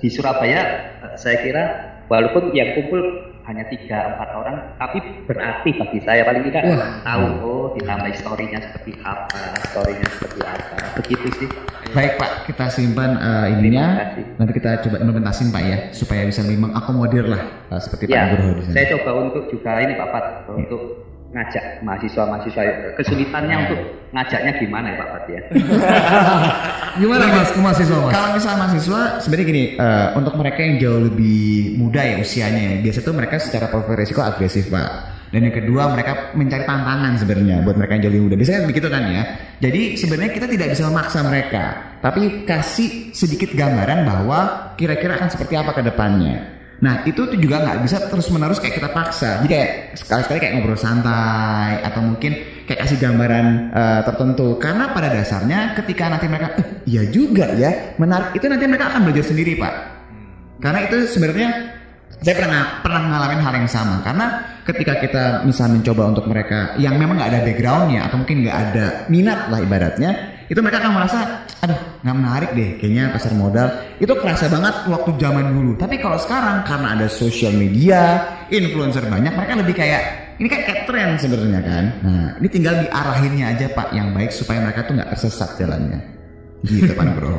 di 0.02 0.08
Surabaya 0.10 0.60
eh, 1.06 1.14
saya 1.14 1.36
kira 1.40 1.64
walaupun 2.10 2.50
yang 2.56 2.74
kumpul 2.74 3.27
hanya 3.48 3.64
tiga 3.72 4.12
empat 4.12 4.28
orang, 4.36 4.56
tapi 4.76 5.00
berarti 5.24 5.70
bagi 5.72 5.98
saya 6.04 6.20
paling 6.28 6.44
tidak 6.52 6.68
tahu 7.00 7.26
oh 7.40 7.66
ditambah 7.80 8.12
historinya 8.12 8.60
seperti 8.60 8.92
apa, 9.00 9.40
historinya 9.56 10.08
seperti 10.12 10.40
apa, 10.44 10.76
begitu 11.00 11.26
sih. 11.40 11.48
Baik 11.96 12.20
Pak, 12.20 12.44
kita 12.44 12.68
simpan 12.68 13.16
eh, 13.16 13.56
ininya. 13.56 14.12
Nanti 14.36 14.52
kita 14.52 14.84
coba 14.84 15.00
implementasin 15.00 15.48
Pak 15.48 15.62
ya, 15.64 15.78
supaya 15.96 16.28
bisa 16.28 16.44
lebih 16.44 16.68
mengakomodir 16.68 17.24
lah 17.24 17.40
eh, 17.72 17.80
seperti 17.80 18.04
Pak 18.04 18.12
Ya, 18.12 18.22
di 18.36 18.36
sana. 18.68 18.72
saya 18.76 18.86
coba 18.92 19.10
untuk 19.24 19.48
juga 19.48 19.70
ini 19.80 19.96
Pak 19.96 20.08
Pat 20.12 20.24
untuk 20.52 21.07
ngajak 21.28 21.84
mahasiswa-mahasiswa 21.84 22.62
kesulitannya 22.96 23.56
untuk 23.68 23.80
ngajaknya 24.16 24.52
gimana 24.56 24.86
ya 24.88 24.96
Pak 24.96 25.08
Pat 25.12 25.24
ya? 25.28 25.40
Gimana 27.04 27.24
mas 27.30 27.52
ke 27.52 27.60
mahasiswa 27.60 27.96
mas? 28.00 28.12
Kalau 28.16 28.28
misalnya 28.34 28.58
mahasiswa, 28.64 29.00
sebenarnya 29.20 29.46
gini, 29.46 29.64
eh, 29.76 30.08
untuk 30.16 30.34
mereka 30.40 30.58
yang 30.64 30.74
jauh 30.80 31.00
lebih 31.04 31.76
muda 31.76 32.00
ya 32.02 32.16
usianya, 32.18 32.62
ya, 32.64 32.74
biasa 32.80 32.98
tuh 33.04 33.14
mereka 33.14 33.36
secara 33.38 33.68
profil 33.68 33.94
resiko 33.94 34.24
agresif 34.24 34.72
pak. 34.72 35.20
Dan 35.28 35.44
yang 35.44 35.54
kedua 35.60 35.92
mereka 35.92 36.32
mencari 36.32 36.64
tantangan 36.64 37.20
sebenarnya 37.20 37.60
buat 37.60 37.76
mereka 37.76 38.00
yang 38.00 38.02
jauh 38.08 38.12
lebih 38.16 38.24
muda. 38.32 38.36
Biasanya 38.40 38.58
kan 38.58 38.68
begitu 38.72 38.88
kan 38.88 39.02
ya. 39.12 39.22
Jadi 39.60 39.82
sebenarnya 40.00 40.32
kita 40.32 40.46
tidak 40.48 40.68
bisa 40.72 40.82
memaksa 40.88 41.18
mereka, 41.20 41.64
tapi 42.00 42.48
kasih 42.48 43.12
sedikit 43.12 43.52
gambaran 43.52 44.08
bahwa 44.08 44.40
kira-kira 44.80 45.20
akan 45.20 45.28
seperti 45.28 45.54
apa 45.60 45.76
ke 45.76 45.84
depannya. 45.84 46.57
Nah 46.78 47.02
itu 47.02 47.26
tuh 47.26 47.34
juga 47.34 47.58
nggak 47.58 47.78
bisa 47.82 48.06
terus 48.06 48.30
menerus 48.30 48.62
kayak 48.62 48.78
kita 48.78 48.90
paksa. 48.94 49.42
Jadi 49.42 49.48
kayak 49.50 49.70
sekali-sekali 49.98 50.38
kayak 50.38 50.52
ngobrol 50.58 50.78
santai 50.78 51.82
atau 51.82 52.00
mungkin 52.06 52.32
kayak 52.70 52.86
kasih 52.86 52.98
gambaran 53.02 53.46
eh, 53.74 54.00
tertentu. 54.06 54.48
Karena 54.62 54.94
pada 54.94 55.10
dasarnya 55.10 55.74
ketika 55.74 56.06
nanti 56.06 56.30
mereka, 56.30 56.54
eh, 56.62 56.66
iya 56.86 57.02
juga 57.10 57.50
ya, 57.58 57.98
menarik 57.98 58.38
itu 58.38 58.46
nanti 58.46 58.64
mereka 58.70 58.94
akan 58.94 59.10
belajar 59.10 59.24
sendiri 59.26 59.58
pak. 59.58 59.74
Karena 60.62 60.80
itu 60.86 60.96
sebenarnya 61.10 61.48
saya 62.18 62.34
pernah 62.34 62.62
pernah 62.82 63.00
ngalamin 63.10 63.40
hal 63.42 63.54
yang 63.58 63.70
sama. 63.70 64.02
Karena 64.06 64.26
ketika 64.62 65.02
kita 65.02 65.24
misalnya 65.42 65.82
mencoba 65.82 66.02
untuk 66.14 66.24
mereka 66.30 66.78
yang 66.78 66.94
memang 66.94 67.18
nggak 67.18 67.30
ada 67.34 67.40
backgroundnya 67.42 68.00
atau 68.06 68.16
mungkin 68.22 68.46
nggak 68.46 68.58
ada 68.70 68.86
minat 69.10 69.50
lah 69.50 69.58
ibaratnya, 69.62 70.10
itu 70.48 70.58
mereka 70.64 70.80
akan 70.80 70.92
merasa, 70.96 71.44
aduh 71.60 71.76
nggak 72.00 72.16
menarik 72.16 72.50
deh, 72.56 72.70
kayaknya 72.80 73.12
pasar 73.12 73.32
modal 73.36 73.68
itu 74.00 74.12
kerasa 74.16 74.48
banget 74.48 74.74
waktu 74.88 75.10
zaman 75.20 75.46
dulu. 75.52 75.72
Tapi 75.76 76.00
kalau 76.00 76.16
sekarang 76.16 76.64
karena 76.64 76.96
ada 76.96 77.06
sosial 77.06 77.52
media, 77.52 78.24
influencer 78.48 79.04
banyak, 79.04 79.32
mereka 79.36 79.52
lebih 79.60 79.76
kayak 79.76 80.02
ini 80.40 80.48
kan 80.48 80.60
kayak 80.64 80.80
tren 80.88 81.20
sebenarnya 81.20 81.60
kan. 81.60 81.84
Nah 82.00 82.26
ini 82.40 82.48
tinggal 82.48 82.74
diarahinnya 82.80 83.46
aja 83.52 83.66
pak 83.76 83.92
yang 83.92 84.16
baik 84.16 84.32
supaya 84.32 84.64
mereka 84.64 84.88
tuh 84.88 84.96
nggak 84.96 85.10
tersesat 85.12 85.60
jalannya. 85.60 86.00
Gitu 86.64 86.90
Pak 86.90 87.04
Nugroho. 87.06 87.38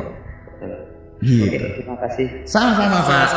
Oke, 1.20 1.28
Gitu. 1.28 1.60
terima 1.84 2.00
kasih. 2.00 2.48
Sama-sama 2.48 3.04
Pak. 3.04 3.28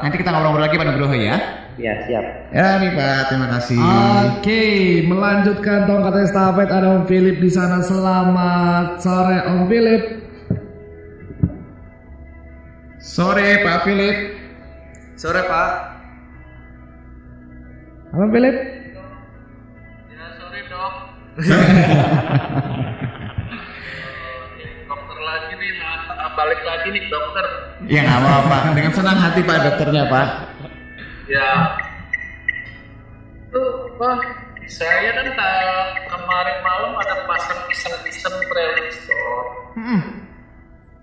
Nanti 0.00 0.16
kita 0.16 0.32
ngobrol-ngobrol 0.32 0.64
lagi 0.64 0.76
Pak 0.80 0.86
Nugroho 0.88 1.16
ya. 1.20 1.36
Ya 1.76 1.92
siap. 2.08 2.24
Ya 2.56 2.80
nih 2.80 2.88
Pak, 2.96 3.28
terima 3.28 3.52
kasih. 3.52 3.76
Oke, 3.76 4.64
melanjutkan 5.04 5.84
tongkat 5.84 6.24
estafet 6.24 6.72
ada 6.72 6.96
Om 6.96 7.04
Philip 7.04 7.36
di 7.36 7.52
sana. 7.52 7.84
Selamat 7.84 8.96
sore 9.04 9.44
Om 9.44 9.68
Philip. 9.68 10.02
Sore 12.96 13.60
Pak 13.60 13.84
Philip. 13.84 14.16
Sore 15.20 15.44
Pak. 15.44 15.70
Halo 18.16 18.32
Philip. 18.32 18.56
Ya 20.08 20.24
sorry 20.40 20.60
dok. 20.72 20.92
dokter 24.88 25.18
lagi 25.20 25.52
nih, 25.60 25.70
balik 26.40 26.60
lagi 26.64 26.88
nih 26.88 27.04
dokter. 27.12 27.44
Ya 27.84 28.00
nggak 28.00 28.16
apa-apa. 28.24 28.72
Dengan 28.72 28.92
senang 28.96 29.20
hati 29.20 29.44
Pak 29.44 29.60
dokternya 29.60 30.08
Pak. 30.08 30.55
Ya. 31.26 31.74
Tuh, 33.50 33.90
Pak, 33.98 34.18
saya 34.70 35.10
kan 35.10 35.26
kemarin 36.06 36.58
malam 36.62 36.92
ada 37.02 37.26
pasang 37.26 37.66
pisang-pisang 37.66 38.36
trailing 38.46 38.90
store. 38.94 39.46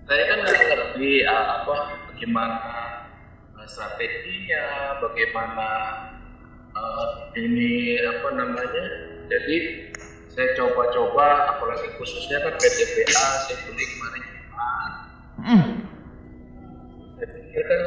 Saya 0.08 0.22
kan 0.32 0.38
nggak 0.44 0.64
ngerti 0.64 1.28
apa 1.28 1.76
bagaimana 2.08 2.56
ah, 3.52 3.68
strateginya, 3.68 4.96
bagaimana 5.04 5.68
ah, 6.72 7.08
ini 7.36 8.00
apa 8.00 8.28
namanya. 8.32 8.86
Jadi 9.28 9.56
saya 10.32 10.56
coba-coba, 10.56 11.52
apalagi 11.52 11.88
khususnya 12.00 12.40
kan 12.48 12.56
PTPA 12.56 13.28
saya 13.44 13.56
beli 13.68 13.84
kemarin 13.92 14.22
Jumat. 14.24 14.92
Saya 17.20 17.28
pikir 17.28 17.62
kan, 17.64 17.82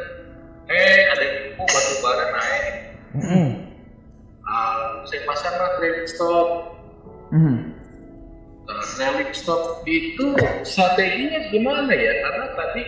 eh 0.68 1.00
ada 1.16 1.24
info 1.48 1.64
batu 1.64 1.94
bara 2.04 2.26
naik. 2.36 2.66
Ah, 4.48 5.04
saya 5.04 5.20
pasang 5.28 5.56
lah 5.56 5.70
trailing 5.80 6.08
stop. 6.08 6.48
Nah, 8.68 8.84
trailing 8.96 9.32
stop 9.32 9.84
itu 9.88 10.36
strateginya 10.64 11.48
gimana 11.52 11.92
ya? 11.92 12.12
Karena 12.24 12.46
tadi 12.56 12.84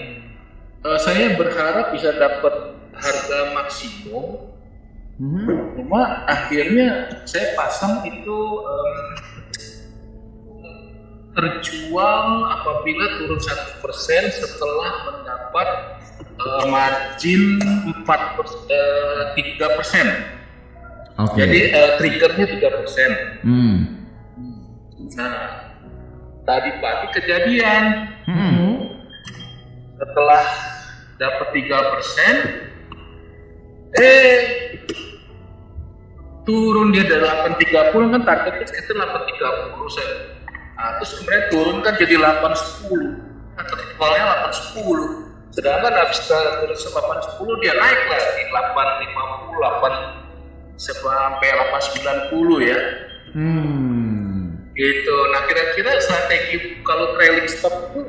eh, 0.85 0.99
saya 1.01 1.37
berharap 1.37 1.93
bisa 1.93 2.16
dapat 2.16 2.55
harga 2.97 3.39
maksimum. 3.57 4.53
Cuma 5.76 6.24
akhirnya 6.24 7.12
saya 7.28 7.53
pasang 7.53 8.01
itu 8.09 8.39
em, 8.64 8.97
terjual 11.37 12.24
apabila 12.49 13.05
turun 13.20 13.41
satu 13.41 13.85
persen 13.85 14.33
setelah 14.33 15.12
mendapat 15.12 15.99
eh, 16.41 16.64
margin 16.68 17.43
empat 17.93 18.20
tiga 19.36 19.66
persen. 19.76 20.07
Oke. 21.20 21.36
Jadi 21.36 21.61
eh, 21.72 21.91
triggernya 22.01 22.47
tiga 22.57 22.68
persen. 22.80 23.11
Hmm. 23.45 23.76
Nah, 25.20 25.38
tadi 26.49 26.70
pagi 26.80 27.07
kejadian 27.18 27.82
Hmm. 28.30 28.95
setelah 29.99 30.45
dapat 31.18 31.49
tiga 31.51 31.78
persen, 31.93 32.34
eh 33.99 34.38
turun 36.47 36.91
dia 36.95 37.05
dari 37.05 37.26
830 37.26 38.12
kan 38.16 38.22
targetnya 38.24 38.66
sekitar 38.66 38.97
830 38.97 39.91
saya. 39.93 40.14
Nah, 40.80 40.91
terus 40.97 41.11
kemudian 41.20 41.45
turun 41.53 41.76
kan 41.84 41.95
jadi 42.01 42.14
810. 42.16 43.20
Nah, 43.59 43.64
terjualnya 43.68 44.24
810. 44.49 45.30
Sedangkan 45.51 45.92
habis 45.92 46.18
ke 46.22 46.38
810 46.78 47.62
dia 47.62 47.74
naik 47.74 48.01
lah 48.07 48.22
di 48.38 48.42
850, 48.46 49.59
8 49.59 50.78
sampai 50.78 51.48
890 52.30 52.70
ya. 52.70 52.78
Hmm. 53.34 54.70
Gitu. 54.72 55.16
Nah 55.34 55.42
kira-kira 55.51 55.98
strategi 55.98 56.80
kalau 56.86 57.18
trailing 57.18 57.51
stop 57.51 57.74
itu 57.90 58.01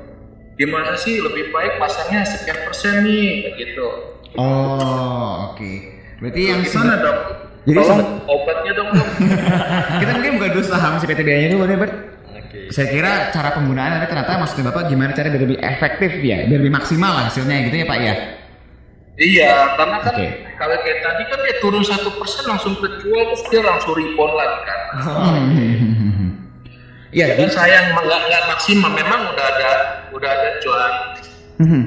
gimana 0.55 0.93
sih 0.93 1.17
lebih 1.17 1.49
baik 1.49 1.81
pasangnya 1.81 2.21
sekian 2.23 2.61
persen 2.61 3.01
nih 3.01 3.49
kayak 3.49 3.55
gitu. 3.57 3.87
Oh, 4.37 5.51
oke. 5.51 5.71
Berarti 6.21 6.41
yang 6.45 6.61
sebe- 6.63 7.01
dok? 7.01 7.17
Jadi 7.61 7.77
Tolong 7.77 8.01
obatnya 8.25 8.71
dong 8.73 8.89
dok. 8.93 9.07
kita 10.01 10.11
mungkin 10.17 10.31
bukan 10.37 10.49
dulu 10.53 10.63
saham 10.65 10.93
si 11.01 11.05
PTBA-nya 11.09 11.47
itu 11.51 11.57
boleh 11.57 11.77
Bert? 12.51 12.75
Saya 12.75 12.87
kira 12.91 13.11
cara 13.31 13.49
penggunaan 13.55 13.97
tapi 13.97 14.11
ternyata 14.11 14.37
maksudnya 14.43 14.65
Bapak 14.69 14.83
gimana 14.91 15.15
cara 15.15 15.27
biar 15.31 15.43
lebih 15.47 15.59
efektif 15.63 16.11
ya, 16.19 16.37
biar 16.45 16.59
lebih 16.59 16.73
maksimal 16.75 17.13
hasilnya 17.23 17.57
gitu 17.71 17.75
ya 17.81 17.85
Pak 17.87 17.99
ya. 18.03 18.15
iya, 19.21 19.53
karena 19.77 19.97
kan 20.01 20.15
Oke. 20.17 20.27
kalau 20.57 20.75
kayak 20.81 20.99
tadi 21.03 21.23
kan 21.29 21.39
dia 21.45 21.55
turun 21.61 21.83
satu 21.85 22.09
persen 22.17 22.43
langsung 22.47 22.73
terjual 22.79 23.21
terus 23.29 23.43
dia 23.53 23.61
langsung 23.61 23.93
rebound 23.95 24.33
lagi 24.35 24.59
kan. 24.67 24.79
Iya, 27.11 27.35
Dan 27.35 27.51
sayang 27.51 27.91
nggak 27.91 28.21
nggak 28.31 28.43
maksimal. 28.55 28.87
Memang 28.95 29.35
udah 29.35 29.45
ada 29.51 29.71
udah 30.15 30.29
ada 30.31 30.49
jualan, 30.63 30.95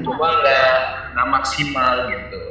cuma 0.05 0.27
nggak 0.37 0.69
nggak 1.17 1.27
maksimal 1.33 1.93
gitu. 2.13 2.41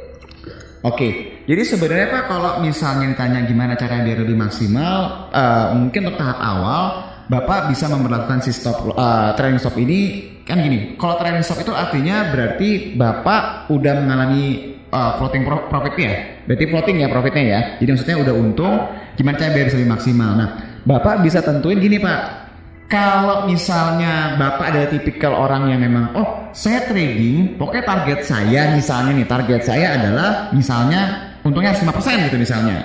Oke, 0.84 1.08
jadi 1.48 1.62
sebenarnya 1.64 2.12
Pak 2.12 2.24
kalau 2.28 2.52
misalnya 2.60 3.14
ditanya 3.14 3.46
gimana 3.48 3.72
cara 3.78 4.04
biar 4.04 4.20
lebih 4.20 4.36
maksimal, 4.36 5.30
eh, 5.32 5.66
mungkin 5.80 6.10
untuk 6.10 6.18
tahap 6.20 6.38
awal 6.42 6.84
Bapak 7.24 7.72
bisa 7.72 7.88
memperlakukan 7.88 8.44
si 8.44 8.52
stop 8.52 8.92
eh, 8.92 9.30
trailing 9.36 9.60
stop 9.60 9.76
ini 9.80 10.00
kan 10.44 10.60
gini. 10.60 10.94
Kalau 11.00 11.16
trailing 11.16 11.40
stop 11.40 11.64
itu 11.64 11.72
artinya 11.72 12.28
berarti 12.28 12.92
Bapak 12.94 13.72
udah 13.72 13.94
mengalami 14.04 14.76
eh, 14.84 15.12
floating 15.16 15.42
pro- 15.48 15.66
profit 15.72 15.94
ya. 15.96 16.12
Berarti 16.44 16.64
floating 16.68 16.96
ya 17.00 17.08
profitnya 17.08 17.44
ya. 17.44 17.60
Jadi 17.80 17.88
maksudnya 17.96 18.16
udah 18.20 18.34
untung, 18.36 18.74
gimana 19.16 19.40
cara 19.40 19.50
biar 19.56 19.66
bisa 19.72 19.76
lebih 19.80 19.92
maksimal. 19.96 20.30
Nah, 20.36 20.48
Bapak 20.84 21.24
bisa 21.24 21.40
tentuin 21.40 21.80
gini 21.80 21.96
Pak. 21.96 22.44
Kalau 22.84 23.48
misalnya 23.48 24.36
Bapak 24.36 24.76
ada 24.76 24.84
tipikal 24.92 25.32
orang 25.32 25.72
yang 25.72 25.80
memang 25.80 26.12
oh 26.12 26.52
saya 26.52 26.84
trading, 26.84 27.56
pokoknya 27.56 27.84
target 27.88 28.20
saya 28.28 28.76
misalnya 28.76 29.16
nih 29.16 29.26
target 29.26 29.60
saya 29.64 29.86
adalah 29.96 30.52
misalnya 30.52 31.32
untungnya 31.40 31.72
harus 31.72 31.80
5% 31.80 32.28
gitu 32.28 32.36
misalnya. 32.36 32.84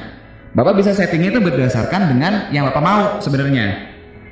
Bapak 0.56 0.80
bisa 0.80 0.96
settingnya 0.96 1.36
itu 1.36 1.44
berdasarkan 1.44 2.16
dengan 2.16 2.48
yang 2.50 2.66
Bapak 2.72 2.82
mau 2.82 3.02
sebenarnya. 3.20 3.89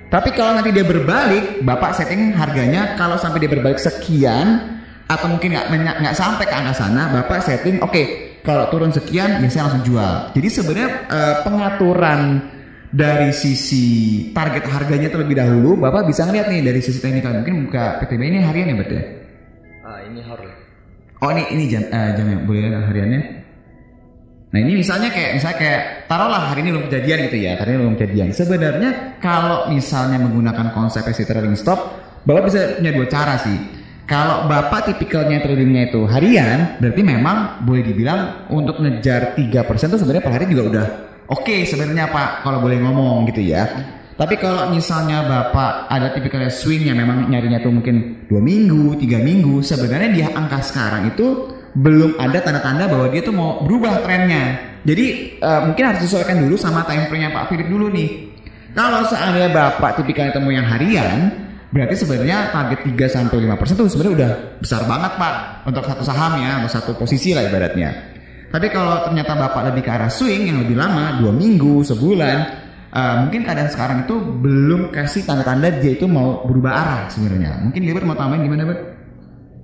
Tapi 0.08 0.30
kalau 0.32 0.56
nanti 0.56 0.72
dia 0.72 0.88
berbalik, 0.88 1.68
Bapak 1.68 1.92
setting 1.92 2.32
harganya 2.32 2.96
kalau 2.96 3.20
sampai 3.20 3.44
dia 3.44 3.52
berbalik 3.52 3.76
sekian 3.76 4.80
atau 5.08 5.28
mungkin 5.28 5.52
nggak 5.56 5.68
nggak 6.00 6.16
sampai 6.16 6.48
ke 6.48 6.56
angka 6.56 6.74
sana, 6.80 7.12
Bapak 7.12 7.44
setting 7.44 7.84
oke 7.84 8.04
kalau 8.40 8.72
turun 8.72 8.96
sekian 8.96 9.44
ya 9.44 9.48
saya 9.52 9.68
langsung 9.68 9.84
jual. 9.84 10.32
Jadi 10.32 10.48
sebenarnya 10.48 10.90
eh, 11.12 11.36
pengaturan 11.44 12.20
dari 12.88 13.36
sisi 13.36 13.86
target 14.32 14.64
harganya 14.72 15.12
terlebih 15.12 15.36
dahulu, 15.36 15.76
Bapak 15.76 16.08
bisa 16.08 16.24
ngeliat 16.24 16.48
nih 16.48 16.64
dari 16.64 16.80
sisi 16.80 17.04
teknikal. 17.04 17.36
Mungkin 17.44 17.68
buka 17.68 18.00
PTB 18.00 18.22
ini 18.32 18.40
harian 18.40 18.72
ya 18.72 18.76
berarti 18.80 18.96
ya? 18.96 19.04
Ah, 19.84 20.00
ini 20.08 20.20
harus. 20.24 20.56
Oh 21.20 21.30
ini 21.36 21.44
ini 21.52 21.64
jam 21.68 21.84
eh, 21.84 22.16
jamnya 22.16 22.48
boleh 22.48 22.64
hariannya. 22.88 23.22
Nah 24.48 24.60
ini 24.64 24.80
misalnya 24.80 25.12
kayak 25.12 25.32
misalnya 25.36 25.58
kayak 25.60 25.82
taruhlah 26.08 26.56
hari 26.56 26.64
ini 26.64 26.70
belum 26.72 26.86
kejadian 26.88 27.18
gitu 27.28 27.38
ya, 27.44 27.52
hari 27.60 27.76
ini 27.76 27.80
belum 27.84 27.96
kejadian. 28.00 28.28
Sebenarnya 28.32 29.20
kalau 29.20 29.68
misalnya 29.68 30.18
menggunakan 30.24 30.72
konsep 30.72 31.04
exit 31.04 31.28
trailing 31.28 31.60
stop, 31.60 32.00
bapak 32.24 32.48
bisa 32.48 32.80
punya 32.80 32.92
dua 32.96 33.08
cara 33.12 33.36
sih. 33.44 33.58
Kalau 34.08 34.48
bapak 34.48 34.96
tipikalnya 34.96 35.44
tradingnya 35.44 35.92
itu 35.92 36.08
harian, 36.08 36.80
berarti 36.80 37.02
memang 37.04 37.68
boleh 37.68 37.84
dibilang 37.84 38.48
untuk 38.48 38.80
ngejar 38.80 39.36
3% 39.36 39.92
itu 39.92 40.00
sebenarnya 40.00 40.24
per 40.24 40.32
hari 40.32 40.46
juga 40.48 40.64
udah 40.72 40.86
oke 41.28 41.56
sebenarnya 41.68 42.08
pak 42.08 42.48
kalau 42.48 42.64
boleh 42.64 42.80
ngomong 42.80 43.28
gitu 43.28 43.44
ya. 43.44 43.68
Tapi 44.16 44.40
kalau 44.40 44.72
misalnya 44.72 45.28
bapak 45.28 45.92
ada 45.92 46.16
tipikalnya 46.16 46.50
swing 46.50 46.88
yang 46.88 46.98
memang 46.98 47.28
nyarinya 47.28 47.60
tuh 47.60 47.70
mungkin 47.70 48.26
dua 48.26 48.40
minggu, 48.40 48.96
tiga 48.98 49.20
minggu, 49.20 49.60
sebenarnya 49.62 50.10
di 50.10 50.22
angka 50.24 50.64
sekarang 50.64 51.12
itu 51.12 51.57
belum 51.78 52.18
ada 52.18 52.42
tanda-tanda 52.42 52.90
bahwa 52.90 53.08
dia 53.14 53.22
tuh 53.22 53.36
mau 53.38 53.62
berubah 53.62 54.02
trennya. 54.02 54.58
Jadi 54.82 55.38
eh, 55.38 55.62
mungkin 55.70 55.84
harus 55.86 56.02
disesuaikan 56.02 56.42
dulu 56.42 56.58
sama 56.58 56.82
time 56.90 57.06
frame-nya 57.06 57.30
Pak 57.30 57.54
Philip 57.54 57.68
dulu 57.70 57.94
nih. 57.94 58.34
Kalau 58.74 59.06
seandainya 59.06 59.50
Bapak 59.54 60.02
tipikalnya 60.02 60.38
temu 60.38 60.54
yang 60.54 60.66
harian, 60.66 61.34
berarti 61.74 61.98
sebenarnya 61.98 62.54
target 62.54 62.80
3 62.86 63.10
sampai 63.10 63.38
5% 63.46 63.74
tuh 63.74 63.90
sebenarnya 63.90 64.14
udah 64.14 64.32
besar 64.62 64.82
banget 64.86 65.12
Pak 65.18 65.34
untuk 65.66 65.84
satu 65.86 66.04
saham 66.06 66.38
ya, 66.42 66.62
atau 66.62 66.70
satu 66.70 66.92
posisi 66.98 67.34
lah 67.34 67.46
ibaratnya. 67.46 67.90
Tapi 68.48 68.68
kalau 68.70 69.02
ternyata 69.10 69.34
Bapak 69.34 69.74
lebih 69.74 69.82
ke 69.82 69.92
arah 69.92 70.10
swing 70.14 70.50
yang 70.50 70.62
lebih 70.62 70.78
lama, 70.78 71.20
dua 71.20 71.34
minggu, 71.34 71.86
sebulan, 71.86 72.38
eh, 72.94 73.16
mungkin 73.26 73.46
keadaan 73.46 73.70
sekarang 73.70 73.98
itu 74.06 74.16
belum 74.18 74.94
kasih 74.94 75.26
tanda-tanda 75.26 75.74
dia 75.78 75.98
itu 75.98 76.06
mau 76.06 76.46
berubah 76.46 76.74
arah 76.74 77.02
sebenarnya. 77.10 77.70
Mungkin 77.70 77.82
Gilbert 77.82 78.06
mau 78.06 78.18
tambahin 78.18 78.46
gimana, 78.46 78.66
Bert? 78.66 78.97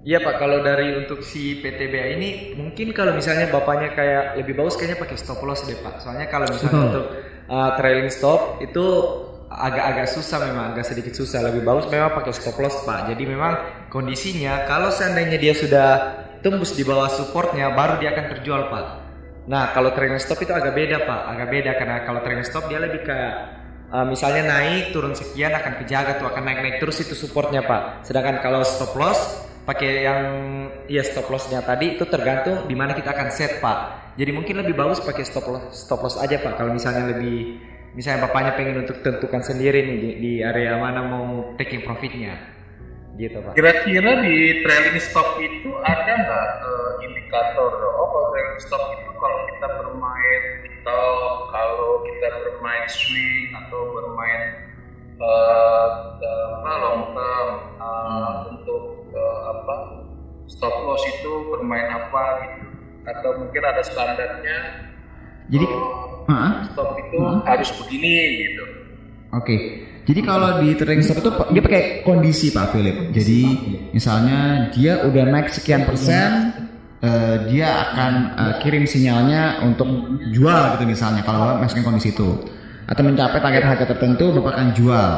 Iya 0.03 0.19
pak, 0.19 0.35
kalau 0.35 0.59
dari 0.59 0.99
untuk 0.99 1.23
si 1.23 1.63
PTBA 1.63 2.19
ini 2.19 2.29
mungkin 2.59 2.91
kalau 2.91 3.15
misalnya 3.15 3.47
bapaknya 3.47 3.95
kayak 3.95 4.23
lebih 4.35 4.59
bagus 4.59 4.75
kayaknya 4.75 4.99
pakai 4.99 5.15
stop 5.15 5.39
loss 5.47 5.63
deh 5.63 5.79
pak. 5.79 6.03
Soalnya 6.03 6.27
kalau 6.27 6.43
misalnya 6.51 6.75
Betul. 6.75 6.87
untuk 6.91 7.05
uh, 7.47 7.69
trailing 7.79 8.11
stop 8.11 8.59
itu 8.59 8.85
agak-agak 9.47 10.11
susah 10.11 10.43
memang, 10.43 10.75
agak 10.75 10.91
sedikit 10.91 11.15
susah. 11.15 11.39
Lebih 11.47 11.63
bagus 11.63 11.87
memang 11.87 12.19
pakai 12.19 12.35
stop 12.35 12.59
loss 12.59 12.83
pak. 12.83 13.15
Jadi 13.15 13.23
memang 13.23 13.53
kondisinya 13.87 14.67
kalau 14.67 14.91
seandainya 14.91 15.39
dia 15.39 15.55
sudah 15.55 15.89
tembus 16.43 16.75
di 16.75 16.83
bawah 16.83 17.07
supportnya, 17.07 17.71
baru 17.71 17.95
dia 18.03 18.11
akan 18.11 18.25
terjual 18.35 18.67
pak. 18.67 18.85
Nah 19.47 19.71
kalau 19.71 19.95
trailing 19.95 20.19
stop 20.19 20.43
itu 20.43 20.51
agak 20.51 20.75
beda 20.75 21.07
pak, 21.07 21.21
agak 21.31 21.47
beda 21.47 21.71
karena 21.79 22.03
kalau 22.03 22.19
trailing 22.19 22.43
stop 22.43 22.67
dia 22.67 22.83
lebih 22.83 23.07
kayak 23.07 23.63
Uh, 23.93 24.01
misalnya 24.09 24.41
naik 24.49 24.89
turun 24.89 25.13
sekian 25.13 25.53
akan 25.53 25.77
kejaga 25.77 26.17
tuh 26.17 26.25
akan 26.25 26.49
naik 26.49 26.65
naik 26.65 26.77
terus 26.81 26.97
itu 27.05 27.13
supportnya 27.13 27.61
pak 27.61 28.01
sedangkan 28.01 28.41
kalau 28.41 28.65
stop 28.65 28.89
loss 28.97 29.52
pakai 29.63 29.91
yang 30.03 30.23
ya 30.91 31.03
stop 31.07 31.31
lossnya 31.31 31.63
tadi 31.63 31.95
itu 31.95 32.03
tergantung 32.03 32.67
di 32.67 32.75
mana 32.75 32.91
kita 32.91 33.15
akan 33.15 33.27
set 33.31 33.63
pak. 33.63 34.13
Jadi 34.19 34.31
mungkin 34.35 34.61
lebih 34.61 34.75
bagus 34.77 35.01
pakai 35.01 35.23
stop 35.25 35.47
loss 35.49 35.73
stop 35.73 36.03
loss 36.03 36.19
aja 36.19 36.37
pak. 36.37 36.59
Kalau 36.59 36.71
misalnya 36.75 37.15
lebih 37.15 37.57
misalnya 37.95 38.27
bapaknya 38.27 38.53
pengen 38.57 38.83
untuk 38.83 38.99
tentukan 39.01 39.41
sendiri 39.41 39.85
nih 39.85 39.97
di, 39.97 40.09
di 40.19 40.33
area 40.41 40.77
mana 40.81 41.01
mau 41.05 41.53
taking 41.57 41.85
profitnya, 41.85 42.35
gitu 43.17 43.39
pak. 43.41 43.53
Kira-kira 43.53 44.21
di 44.25 44.65
trailing 44.65 44.99
stop 44.99 45.37
itu 45.39 45.69
ada 45.85 46.11
nggak 46.11 46.47
uh, 46.61 46.91
indikator? 47.05 47.69
Oh, 47.71 48.07
kalau 48.09 48.27
trailing 48.33 48.61
stop 48.61 48.83
itu 48.97 49.11
kalau 49.17 49.39
kita 49.49 49.67
bermain 49.79 50.41
atau 50.83 51.05
kalau 51.55 51.91
kita 52.03 52.27
bermain 52.43 52.85
swing 52.91 53.55
atau 53.55 53.79
bermain 53.95 54.41
uh, 55.21 55.87
apa 56.59 56.71
long 56.81 57.01
term 57.15 57.49
uh, 57.79 58.33
untuk 58.51 59.02
uh, 59.13 59.39
apa 59.53 59.75
stop 60.49 60.73
loss 60.83 61.01
itu 61.07 61.31
bermain 61.53 61.87
apa 61.87 62.23
gitu 62.43 62.67
atau 63.03 63.29
mungkin 63.39 63.61
ada 63.63 63.81
standarnya 63.83 64.57
Jadi, 65.51 65.65
uh, 65.67 66.23
Heeh. 66.27 66.51
stop 66.71 66.89
itu 66.97 67.17
Hmm. 67.19 67.43
harus 67.43 67.69
begini 67.83 68.15
gitu 68.43 68.63
Oke. 69.33 69.55
Jadi 70.03 70.19
kalau 70.21 70.61
di 70.61 70.77
trading 70.77 71.01
stop 71.01 71.25
itu 71.25 71.31
dia 71.57 71.61
pakai 71.63 71.83
kondisi 72.05 72.53
Pak 72.53 72.75
Philip. 72.75 73.09
Jadi 73.15 73.41
misalnya 73.95 74.69
dia 74.69 75.01
udah 75.09 75.23
naik 75.25 75.49
sekian 75.49 75.89
persen, 75.89 76.53
eh, 77.01 77.35
dia 77.49 77.71
akan 77.89 78.13
eh, 78.37 78.53
kirim 78.61 78.85
sinyalnya 78.85 79.63
untuk 79.65 79.87
jual 80.29 80.77
gitu 80.77 80.85
misalnya 80.85 81.25
kalau 81.25 81.57
masukin 81.57 81.81
kondisi 81.81 82.13
itu. 82.13 82.29
Atau 82.85 83.01
mencapai 83.07 83.39
target 83.41 83.63
harga 83.63 83.85
tertentu 83.95 84.37
Bapak 84.37 84.53
akan 84.53 84.67
jual. 84.77 85.11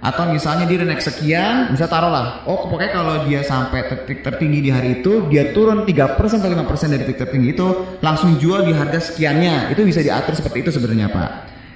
Atau 0.00 0.32
misalnya 0.32 0.64
dia 0.64 0.80
naik 0.80 1.04
sekian, 1.04 1.76
bisa 1.76 1.84
taruhlah. 1.84 2.48
Oh, 2.48 2.72
pokoknya 2.72 2.92
kalau 2.96 3.14
dia 3.28 3.44
sampai 3.44 3.84
titik 3.84 4.24
tertinggi 4.24 4.64
di 4.64 4.70
hari 4.72 5.04
itu, 5.04 5.28
dia 5.28 5.52
turun 5.52 5.84
3% 5.84 6.40
atau 6.40 6.48
5% 6.48 6.88
dari 6.88 7.04
titik 7.04 7.28
tertinggi 7.28 7.52
itu, 7.52 8.00
langsung 8.00 8.40
jual 8.40 8.64
di 8.64 8.72
harga 8.72 9.12
sekiannya. 9.12 9.68
Itu 9.76 9.84
bisa 9.84 10.00
diatur 10.00 10.32
seperti 10.32 10.64
itu 10.64 10.70
sebenarnya, 10.72 11.12
Pak. 11.12 11.30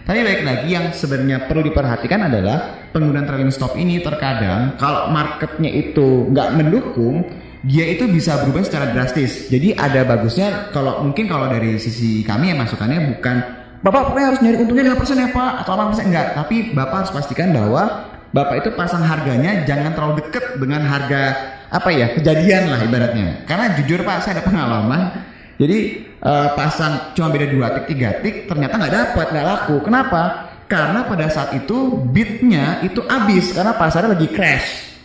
Tapi 0.05 0.21
baik 0.21 0.41
lagi 0.45 0.69
yang 0.69 0.93
sebenarnya 0.93 1.49
perlu 1.49 1.65
diperhatikan 1.65 2.29
adalah 2.29 2.89
penggunaan 2.93 3.25
trailing 3.25 3.49
stop 3.49 3.73
ini 3.73 4.05
terkadang 4.05 4.77
kalau 4.77 5.09
marketnya 5.09 5.73
itu 5.73 6.29
nggak 6.29 6.61
mendukung, 6.61 7.25
dia 7.65 7.89
itu 7.89 8.05
bisa 8.13 8.37
berubah 8.45 8.69
secara 8.69 8.93
drastis. 8.93 9.49
Jadi 9.49 9.73
ada 9.73 10.05
bagusnya 10.05 10.69
kalau 10.77 11.01
mungkin 11.01 11.25
kalau 11.25 11.49
dari 11.49 11.81
sisi 11.81 12.21
kami 12.21 12.53
yang 12.53 12.61
masukannya 12.61 13.17
bukan 13.17 13.65
Bapak 13.85 14.09
pokoknya 14.09 14.27
harus 14.33 14.41
nyari 14.41 14.57
untungnya 14.65 14.97
5% 14.97 15.13
ya 15.21 15.29
Pak 15.29 15.51
atau 15.61 15.73
8% 15.77 16.09
enggak, 16.09 16.27
tapi 16.33 16.57
Bapak 16.73 17.05
harus 17.05 17.13
pastikan 17.13 17.53
bahwa 17.53 18.14
Bapak 18.35 18.67
itu 18.67 18.71
pasang 18.75 19.07
harganya 19.07 19.63
jangan 19.63 19.95
terlalu 19.95 20.27
deket 20.27 20.59
dengan 20.59 20.83
harga 20.83 21.23
apa 21.71 21.91
ya 21.95 22.19
kejadian 22.19 22.67
lah 22.67 22.83
ibaratnya. 22.83 23.47
Karena 23.47 23.79
jujur 23.79 24.03
Pak 24.03 24.27
saya 24.27 24.43
ada 24.43 24.45
pengalaman 24.51 25.15
jadi 25.55 26.03
eh, 26.19 26.49
pasang 26.59 27.15
cuma 27.15 27.31
beda 27.31 27.47
dua 27.47 27.67
tik 27.79 27.95
tiga 27.95 28.19
tik 28.19 28.51
ternyata 28.51 28.75
nggak 28.75 28.95
dapat 28.95 29.27
nggak 29.31 29.47
laku. 29.47 29.77
Kenapa? 29.87 30.51
Karena 30.67 31.07
pada 31.07 31.31
saat 31.31 31.55
itu 31.55 32.03
bitnya 32.11 32.83
itu 32.83 32.99
habis 33.07 33.55
karena 33.55 33.79
pasarnya 33.79 34.19
lagi 34.19 34.27
crash. 34.27 34.99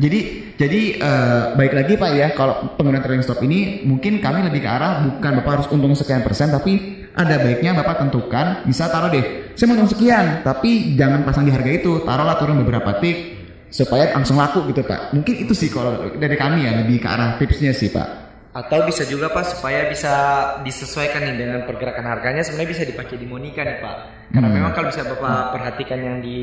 Jadi 0.00 0.20
jadi 0.56 0.80
eh, 0.96 1.42
baik 1.60 1.72
lagi 1.76 1.94
Pak 2.00 2.10
ya 2.16 2.28
kalau 2.32 2.80
penggunaan 2.80 3.04
trading 3.04 3.24
stop 3.28 3.44
ini 3.44 3.84
mungkin 3.84 4.24
kami 4.24 4.48
lebih 4.48 4.64
ke 4.64 4.70
arah 4.72 5.04
bukan 5.04 5.44
Bapak 5.44 5.52
harus 5.60 5.68
untung 5.68 5.92
sekian 5.92 6.24
persen 6.24 6.48
tapi 6.48 7.04
ada 7.12 7.36
baiknya 7.44 7.76
Bapak 7.76 8.08
tentukan 8.08 8.64
bisa 8.64 8.88
taruh 8.88 9.12
deh 9.12 9.49
saya 9.60 9.68
mau 9.68 9.76
untung 9.76 9.92
sekian 9.92 10.40
tapi 10.40 10.96
jangan 10.96 11.20
pasang 11.20 11.44
di 11.44 11.52
harga 11.52 11.68
itu 11.68 12.00
taruhlah 12.00 12.40
turun 12.40 12.64
beberapa 12.64 12.96
tik 12.96 13.36
supaya 13.68 14.08
langsung 14.16 14.40
laku 14.40 14.64
gitu 14.72 14.80
Pak. 14.80 15.12
Mungkin 15.12 15.34
itu 15.44 15.52
sih 15.52 15.68
kalau 15.68 16.08
dari 16.16 16.32
kami 16.34 16.64
ya 16.64 16.80
lebih 16.80 16.96
ke 16.96 17.08
arah 17.12 17.36
tipsnya 17.36 17.76
sih 17.76 17.92
Pak. 17.92 18.08
Atau 18.56 18.82
bisa 18.88 19.04
juga 19.04 19.28
Pak 19.28 19.46
supaya 19.46 19.86
bisa 19.86 20.10
disesuaikan 20.64 21.22
nih 21.22 21.36
dengan 21.36 21.60
pergerakan 21.68 22.02
harganya 22.02 22.40
sebenarnya 22.40 22.72
bisa 22.72 22.82
dipakai 22.88 23.20
di 23.20 23.28
Monica 23.28 23.60
nih 23.62 23.78
Pak. 23.84 23.96
Karena 24.32 24.48
Hmm. 24.48 24.56
memang 24.56 24.72
kalau 24.72 24.88
bisa 24.88 25.04
Bapak 25.06 25.54
perhatikan 25.54 26.00
yang 26.02 26.16
di 26.24 26.40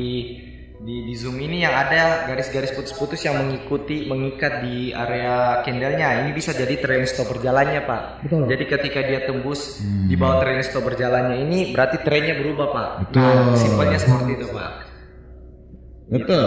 di, 0.78 1.02
di 1.04 1.14
zoom 1.18 1.34
ini 1.36 1.66
yang 1.66 1.74
ada 1.74 2.30
garis-garis 2.30 2.70
putus-putus 2.70 3.18
yang 3.26 3.34
mengikuti 3.36 4.06
mengikat 4.06 4.62
di 4.62 4.94
area 4.94 5.58
candlenya 5.66 6.22
ini 6.22 6.30
bisa 6.30 6.54
jadi 6.54 6.78
trailing 6.78 7.04
stop 7.04 7.34
berjalannya 7.34 7.82
Pak. 7.82 8.02
Betul. 8.22 8.46
Jadi 8.46 8.64
ketika 8.64 9.00
dia 9.02 9.20
tembus 9.26 9.82
di 9.82 10.14
bawah 10.14 10.38
trailing 10.38 10.62
stop 10.62 10.86
berjalannya 10.86 11.42
ini 11.42 11.74
berarti 11.74 11.98
trennya 12.00 12.38
berubah 12.38 12.66
Pak. 12.70 12.88
Betul. 13.10 13.22
Nah, 13.26 13.58
simpelnya 13.58 13.98
seperti 13.98 14.30
itu 14.38 14.46
Pak. 14.48 14.70
Betul. 16.08 16.46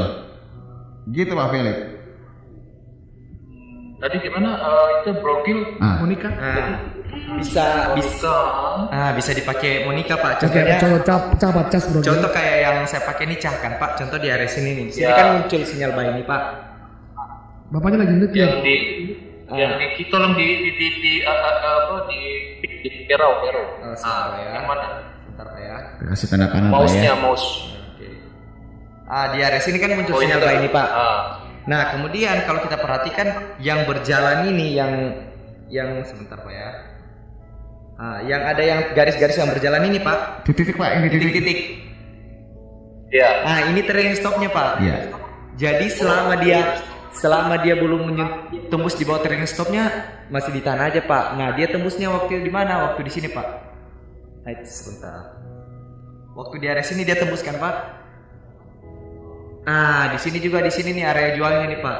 Gitu 1.11 1.32
Pak 1.34 1.49
Philip. 1.51 1.79
tadi 4.01 4.17
gimana 4.17 4.49
Eh, 4.57 4.88
itu 5.05 5.11
brokil 5.21 5.77
Ah. 5.77 6.01
Monica. 6.01 6.25
Nah, 6.34 6.89
bisa 7.12 7.91
bisa 7.95 8.34
ah 8.88 9.12
bisa 9.12 9.32
dipakai 9.32 9.84
Monica 9.84 10.16
Pak. 10.16 10.43
Contohnya 10.43 10.80
coba 10.80 10.97
cap 11.03 11.22
capat 11.36 11.66
cas 11.70 11.84
bro. 11.91 11.99
Contoh 11.99 12.30
kayak 12.32 12.57
yang 12.64 12.78
saya 12.88 13.03
pakai 13.03 13.28
ini 13.28 13.36
cah 13.36 13.55
kan 13.59 13.76
Pak. 13.76 13.99
Contoh 13.99 14.18
di 14.18 14.32
area 14.32 14.47
sini 14.47 14.72
nih. 14.78 14.88
Sini 14.89 15.03
Ya. 15.05 15.16
kan 15.16 15.28
muncul 15.39 15.62
sinyal 15.62 15.91
buy 15.91 16.07
ini 16.12 16.24
Pak. 16.24 16.41
Bapaknya 17.72 17.97
lagi 18.03 18.16
ya. 18.36 18.47
yang 18.47 18.55
di 18.64 18.76
yang 19.51 19.72
di 19.76 19.86
kita 19.99 20.09
tolong 20.12 20.34
di 20.36 20.47
di 20.59 20.70
di, 20.76 20.88
di 20.99 21.14
uh, 21.24 21.32
uh, 21.32 21.55
apa 21.88 21.95
di 22.07 22.20
di 22.64 22.89
arrow 23.12 23.43
arrow 23.43 23.68
Oh, 23.84 23.95
sebentar 23.95 24.39
ya. 24.39 24.49
yang 24.55 24.66
mana 24.68 24.88
Bentar 25.28 25.47
Pak 25.47 25.59
ya. 25.59 25.78
Kasih 26.12 26.28
tanda 26.32 26.47
kanan 26.47 26.72
mouse 26.72 26.95
nya 26.95 27.12
ya. 27.12 27.16
mouse 27.20 27.45
Oke. 27.95 28.07
Ah 29.07 29.32
di 29.32 29.39
area 29.39 29.59
sini 29.59 29.80
kan 29.80 29.91
muncul 29.95 30.16
Oh, 30.16 30.20
sinyal 30.20 30.39
buy 30.39 30.55
ini 30.59 30.70
Pak. 30.72 30.88
Ah. 30.88 31.20
Nah 31.68 31.82
kemudian 31.91 32.43
kalau 32.43 32.59
kita 32.64 32.76
perhatikan 32.76 33.28
yang 33.59 33.84
berjalan 33.84 34.47
ini 34.47 34.76
yang 34.76 34.91
yang 35.68 36.03
sebentar 36.03 36.39
Pak 36.39 36.51
ya. 36.51 36.70
Ah, 38.01 38.17
yang 38.25 38.41
ada 38.41 38.63
yang 38.65 38.79
garis-garis 38.97 39.37
yang 39.37 39.53
berjalan 39.53 39.85
ini 39.93 40.01
Pak. 40.01 40.41
Titik-titik 40.41 40.81
Pak, 40.81 40.89
ini 40.97 41.07
titik. 41.13 41.21
Titik-titik. 41.21 41.59
ya 43.11 43.29
Ah 43.45 43.69
ini 43.69 43.85
trailing 43.85 44.17
stopnya 44.17 44.49
Pak. 44.49 44.81
Iya. 44.81 44.97
Jadi 45.59 45.85
selama 45.93 46.33
dia 46.41 46.81
selama 47.13 47.59
dia 47.61 47.77
belum 47.77 48.17
tembus 48.73 48.97
di 48.97 49.03
bawah 49.05 49.21
trailing 49.21 49.45
stopnya 49.45 49.91
masih 50.33 50.49
ditahan 50.55 50.81
aja 50.89 51.03
pak. 51.03 51.35
Nah 51.37 51.53
dia 51.53 51.67
tembusnya 51.69 52.07
waktu 52.09 52.41
di 52.41 52.49
mana? 52.49 52.89
Waktu 52.89 53.03
di 53.05 53.11
sini 53.11 53.27
pak. 53.29 53.47
Nah, 54.41 54.51
sebentar. 54.65 55.37
Waktu 56.33 56.55
di 56.57 56.65
area 56.71 56.81
sini 56.81 57.03
dia 57.03 57.19
tembuskan 57.19 57.59
pak. 57.59 57.75
Ah 59.67 60.09
di 60.09 60.17
sini 60.17 60.41
juga 60.41 60.63
di 60.63 60.71
sini 60.73 60.95
nih 60.97 61.05
area 61.05 61.29
jualnya 61.37 61.67
nih 61.69 61.79
pak. 61.83 61.99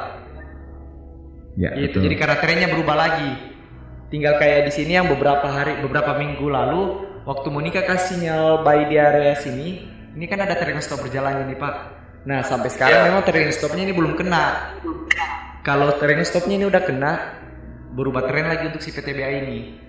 Ya, 1.60 1.70
Gitu. 1.76 2.00
betul. 2.00 2.00
Jadi 2.08 2.14
karena 2.16 2.36
trennya 2.40 2.68
berubah 2.72 2.96
lagi. 2.96 3.51
Tinggal 4.12 4.36
kayak 4.36 4.68
di 4.68 4.72
sini 4.76 4.92
yang 5.00 5.08
beberapa 5.08 5.48
hari, 5.48 5.80
beberapa 5.80 6.12
minggu 6.20 6.44
lalu, 6.44 7.00
waktu 7.24 7.48
Monica 7.48 7.80
kasih 7.80 8.20
sinyal 8.20 8.60
buy 8.60 8.84
di 8.84 9.00
area 9.00 9.32
sini, 9.40 9.88
ini 10.12 10.28
kan 10.28 10.36
ada 10.44 10.52
trailing 10.52 10.84
stop 10.84 11.00
berjalan 11.00 11.48
ini 11.48 11.56
pak. 11.56 11.74
Nah 12.28 12.44
sampai 12.44 12.68
sekarang 12.68 13.08
memang 13.08 13.24
trailing 13.24 13.56
stopnya 13.56 13.88
ini 13.88 13.96
belum 13.96 14.12
kena. 14.12 14.76
Kalau 15.64 15.96
trailing 15.96 16.28
stopnya 16.28 16.60
ini 16.60 16.68
udah 16.68 16.82
kena, 16.84 17.12
berubah 17.96 18.28
tren 18.28 18.52
lagi 18.52 18.68
untuk 18.68 18.84
si 18.84 18.92
PTBA 18.92 19.48
ini. 19.48 19.80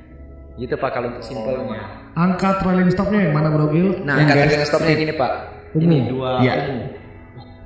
Gitu 0.56 0.80
pak 0.80 0.96
kalau 0.96 1.12
untuk 1.12 1.28
simpelnya. 1.28 1.84
Angka 2.16 2.64
trailing 2.64 2.96
stopnya 2.96 3.28
yang 3.28 3.36
mana 3.36 3.52
bro 3.52 3.76
Gil? 3.76 4.08
Nah 4.08 4.24
Yang 4.24 4.24
angka 4.24 4.36
trailing 4.40 4.68
stopnya 4.72 4.94
gini 4.96 5.14
pak. 5.20 5.32
Ini 5.76 5.98
Ungu. 6.16 6.93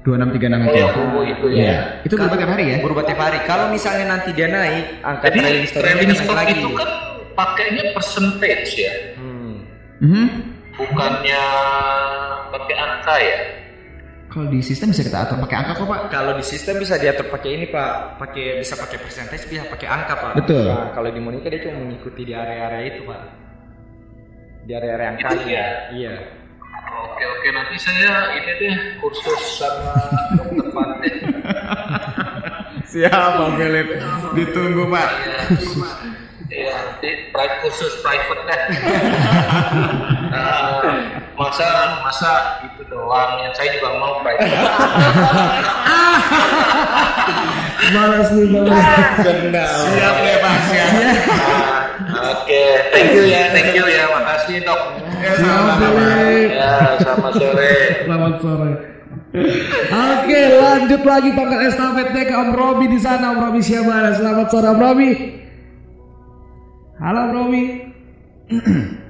Dua 0.08 0.16
ungu. 0.16 0.40
2636 0.40 0.72
oh 0.72 0.72
itu. 0.72 1.00
ungu 1.04 1.22
itu 1.22 1.46
ya 1.52 1.60
Iya. 1.60 1.78
Itu 2.02 2.14
berubah 2.16 2.38
tiap 2.40 2.52
hari 2.56 2.64
ya? 2.66 2.78
Berubah 2.80 3.04
tiap 3.04 3.20
hari. 3.20 3.38
Kalau 3.44 3.66
misalnya 3.68 4.06
nanti 4.08 4.30
dia 4.32 4.48
naik, 4.48 5.04
angka 5.04 5.28
jadi 5.28 5.38
trailing 5.38 5.66
stopnya 5.68 5.84
trailing 5.92 6.16
stop 6.16 6.32
lagi. 6.34 6.54
itu 6.56 6.70
kan 6.72 6.90
pakainya 7.36 7.84
percentage 7.92 8.70
ya 8.74 8.94
Hmm. 9.20 9.54
Mhm. 10.00 10.26
bukannya 10.74 11.44
pakai 12.48 12.76
angka 12.78 13.16
ya 13.20 13.40
Kalau 14.28 14.48
di 14.48 14.60
sistem 14.60 14.92
bisa 14.92 15.02
kita 15.02 15.18
atur 15.24 15.40
pakai 15.40 15.56
angka 15.58 15.72
kok 15.74 15.88
Pak. 15.88 16.00
Kalau 16.08 16.32
di 16.34 16.44
sistem 16.44 16.78
bisa 16.78 16.96
diatur 16.96 17.26
pakai 17.28 17.50
ini 17.58 17.66
pak, 17.66 18.22
pakai 18.22 18.60
bisa 18.62 18.76
pakai 18.76 19.00
persentase, 19.00 19.48
bisa 19.48 19.66
pakai 19.66 19.88
angka 19.88 20.14
pak. 20.14 20.32
Betul. 20.38 20.68
Nah, 20.68 20.94
kalau 20.94 21.10
di 21.10 21.18
Monica 21.18 21.48
dia 21.48 21.64
cuma 21.64 21.80
mengikuti 21.80 22.22
di 22.22 22.34
area-area 22.36 22.84
itu 22.86 23.02
pak, 23.02 23.22
di 24.62 24.72
area-area 24.76 25.08
angka. 25.10 25.30
Itu 25.32 25.48
ya? 25.48 25.66
Iya. 25.90 26.14
Oke 27.06 27.24
oke 27.24 27.48
nanti 27.54 27.76
saya 27.78 28.34
ini 28.42 28.52
deh 28.58 28.76
kursus 28.98 29.42
sama 29.62 29.94
dokter 30.34 30.68
Pante 30.74 31.12
Siap 32.88 33.12
Pak 33.12 33.50
Philip. 33.60 34.00
Ditunggu 34.32 34.88
Pak. 34.88 35.10
Iya, 36.48 36.72
nanti 36.72 37.10
private 37.36 37.60
kursus 37.68 38.00
private 38.00 38.42
deh. 38.48 38.62
Nah, 40.28 40.84
masa 41.40 41.98
masa 42.04 42.62
itu 42.68 42.84
doang 42.92 43.42
yang 43.42 43.50
saya 43.56 43.74
juga 43.74 43.90
mau 43.98 44.20
private. 44.22 44.44
Balas 47.88 48.28
nih 48.36 48.48
balas. 48.52 48.84
Siap 49.24 50.16
deh 50.20 50.36
Pak. 50.44 50.56
Siap. 50.68 50.90
Nah, 52.08 52.32
Oke, 52.38 52.64
thank 52.92 53.12
you 53.16 53.24
ya, 53.28 53.52
thank 53.52 53.72
you 53.76 53.88
ya, 53.88 54.08
makasih 54.12 54.64
dok. 54.64 55.07
Ya, 55.18 55.32
sama-sama. 55.42 55.90
Philip. 55.90 56.50
Ya, 56.54 56.74
selamat 57.02 57.34
sore. 57.34 57.74
Selamat 58.06 58.36
sore. 58.42 58.72
Oke, 59.92 60.42
lanjut 60.58 61.02
lagi 61.04 61.30
tongkat 61.36 61.62
estafetnya 61.70 62.24
ke 62.26 62.34
Om 62.34 62.50
Robi 62.54 62.86
di 62.90 63.00
sana. 63.02 63.36
Om 63.36 63.40
Robi 63.50 63.62
siapa? 63.62 64.14
Selamat 64.16 64.48
sore 64.50 64.68
Om 64.72 64.80
Robi. 64.80 65.10
Halo 66.98 67.20
Om 67.28 67.32
Robi. 67.34 67.64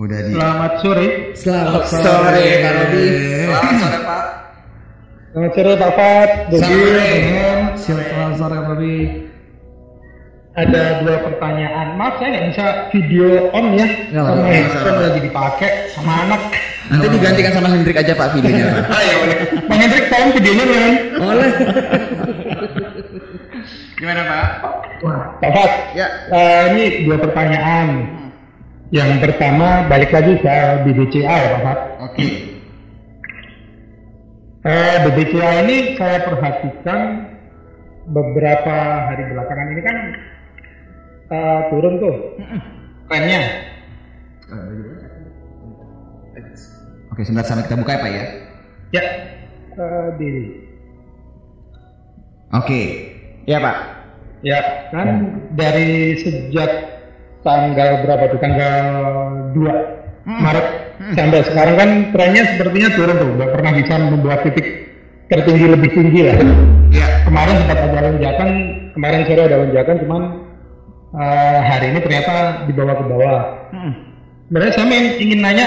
Udah 0.00 0.18
di 0.24 0.32
Selamat 0.32 0.72
sore. 0.80 1.08
Selamat 1.36 1.84
sore, 1.84 2.02
Sore 2.02 2.44
Pak 2.64 2.72
Robi. 2.72 3.04
Selamat 3.44 3.74
sore 3.76 3.98
Pak. 4.00 4.22
Selamat 5.30 5.52
sore 5.54 5.72
Pak 5.76 5.92
Fat. 5.94 6.30
Jadi 6.50 6.74
Siap, 7.76 8.00
Selamat 8.08 8.34
sore 8.40 8.54
Om 8.56 8.66
Robi. 8.72 9.29
Ada 10.66 10.82
dua 11.00 11.16
pertanyaan. 11.24 11.86
Maaf 11.96 12.20
saya 12.20 12.28
nggak 12.32 12.46
bisa 12.52 12.64
video 12.92 13.48
on 13.56 13.66
ya. 13.76 13.86
Nggak 14.12 14.22
apa-apa, 14.22 14.40
Karena 14.40 14.44
nggak 14.44 14.56
handphone 14.56 15.00
lagi 15.00 15.20
dipakai 15.24 15.70
sama 15.92 16.12
anak. 16.26 16.42
Nanti 16.90 17.06
digantikan 17.06 17.52
sama 17.54 17.68
Hendrik 17.70 17.96
aja 18.02 18.12
Pak 18.18 18.28
videonya 18.34 18.64
Pak. 18.66 18.82
Bang 19.70 19.78
Hendrik 19.78 20.04
tolong 20.10 20.32
videonya 20.34 20.64
kan? 20.66 20.94
Oleh. 21.22 21.50
Gimana 23.94 24.22
Pak? 24.26 24.46
Pak 25.38 25.50
Fat. 25.54 25.72
Ya. 25.94 26.06
eh, 26.34 26.62
ini 26.74 26.84
dua 27.06 27.16
pertanyaan. 27.22 27.86
Yang 28.90 29.22
pertama 29.22 29.86
balik 29.86 30.10
lagi 30.10 30.34
ke 30.42 30.56
BBCA 30.82 31.30
ya 31.30 31.48
Pak 31.54 31.62
Fat. 31.62 31.80
Oke. 32.10 32.26
Eh, 34.60 34.94
BBCA 35.06 35.50
ini 35.64 35.94
saya 35.94 36.26
perhatikan 36.26 37.00
beberapa 38.10 38.76
hari 39.06 39.30
belakangan 39.30 39.66
ini 39.72 39.82
kan 39.86 39.96
eh, 41.30 41.60
turun 41.70 41.94
tuh 42.02 42.16
trennya. 43.06 43.42
Oke, 47.10 47.22
sebentar 47.26 47.46
sampai 47.46 47.66
kita 47.66 47.78
buka 47.78 47.94
ya 47.94 48.02
Pak 48.02 48.10
ya. 48.10 48.24
Ya, 48.90 49.02
eh, 49.78 50.08
di 50.18 50.30
Oke. 52.50 52.80
Ya 53.46 53.58
Pak. 53.62 53.76
ya 54.40 54.88
kan 54.88 55.36
dari 55.52 56.16
sejak 56.16 56.70
tanggal 57.44 58.00
berapa 58.08 58.24
tuh 58.32 58.40
tanggal 58.40 58.80
2 59.52 60.00
Maret 60.24 60.66
sampai 61.12 61.44
sekarang 61.44 61.76
kan 61.76 61.90
trennya 62.12 62.42
sepertinya 62.56 62.90
turun 62.96 63.16
tuh, 63.20 63.30
nggak 63.36 63.50
pernah 63.52 63.72
bisa 63.76 63.94
membuat 64.00 64.40
titik 64.48 64.66
tertinggi 65.28 65.66
lebih 65.68 65.90
tinggi 65.92 66.20
lah. 66.24 66.36
Ya. 66.88 67.06
Kemarin 67.28 67.54
sempat 67.64 67.78
ada 67.84 68.00
lonjakan, 68.10 68.48
kemarin 68.96 69.20
sore 69.28 69.42
ada 69.44 69.56
lonjakan, 69.60 69.96
cuman 70.04 70.22
eh, 71.14 71.58
hari 71.64 71.86
ini 71.94 71.98
ternyata 72.02 72.64
dibawa 72.66 72.92
ke 72.98 73.04
bawah. 73.06 73.40
Sebenarnya 74.50 74.72
saya 74.74 74.86
ingin, 74.90 75.14
ingin 75.22 75.40
nanya 75.42 75.66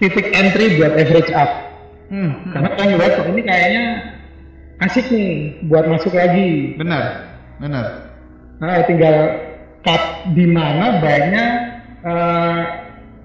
titik 0.00 0.32
entry 0.32 0.80
buat 0.80 0.96
average 0.96 1.32
up. 1.36 1.50
Karena 2.52 2.68
saya 2.76 2.86
ngeliat 2.92 3.12
kok 3.16 3.28
ini 3.32 3.42
kayaknya 3.44 3.84
asik 4.84 5.06
nih 5.08 5.32
buat 5.68 5.84
masuk 5.88 6.12
lagi. 6.12 6.76
Benar. 6.76 7.04
Benar. 7.60 7.86
Nah, 8.60 8.84
tinggal 8.84 9.16
cut 9.82 10.02
di 10.36 10.46
mana 10.46 11.02
baiknya 11.02 11.44
eh, 12.04 12.60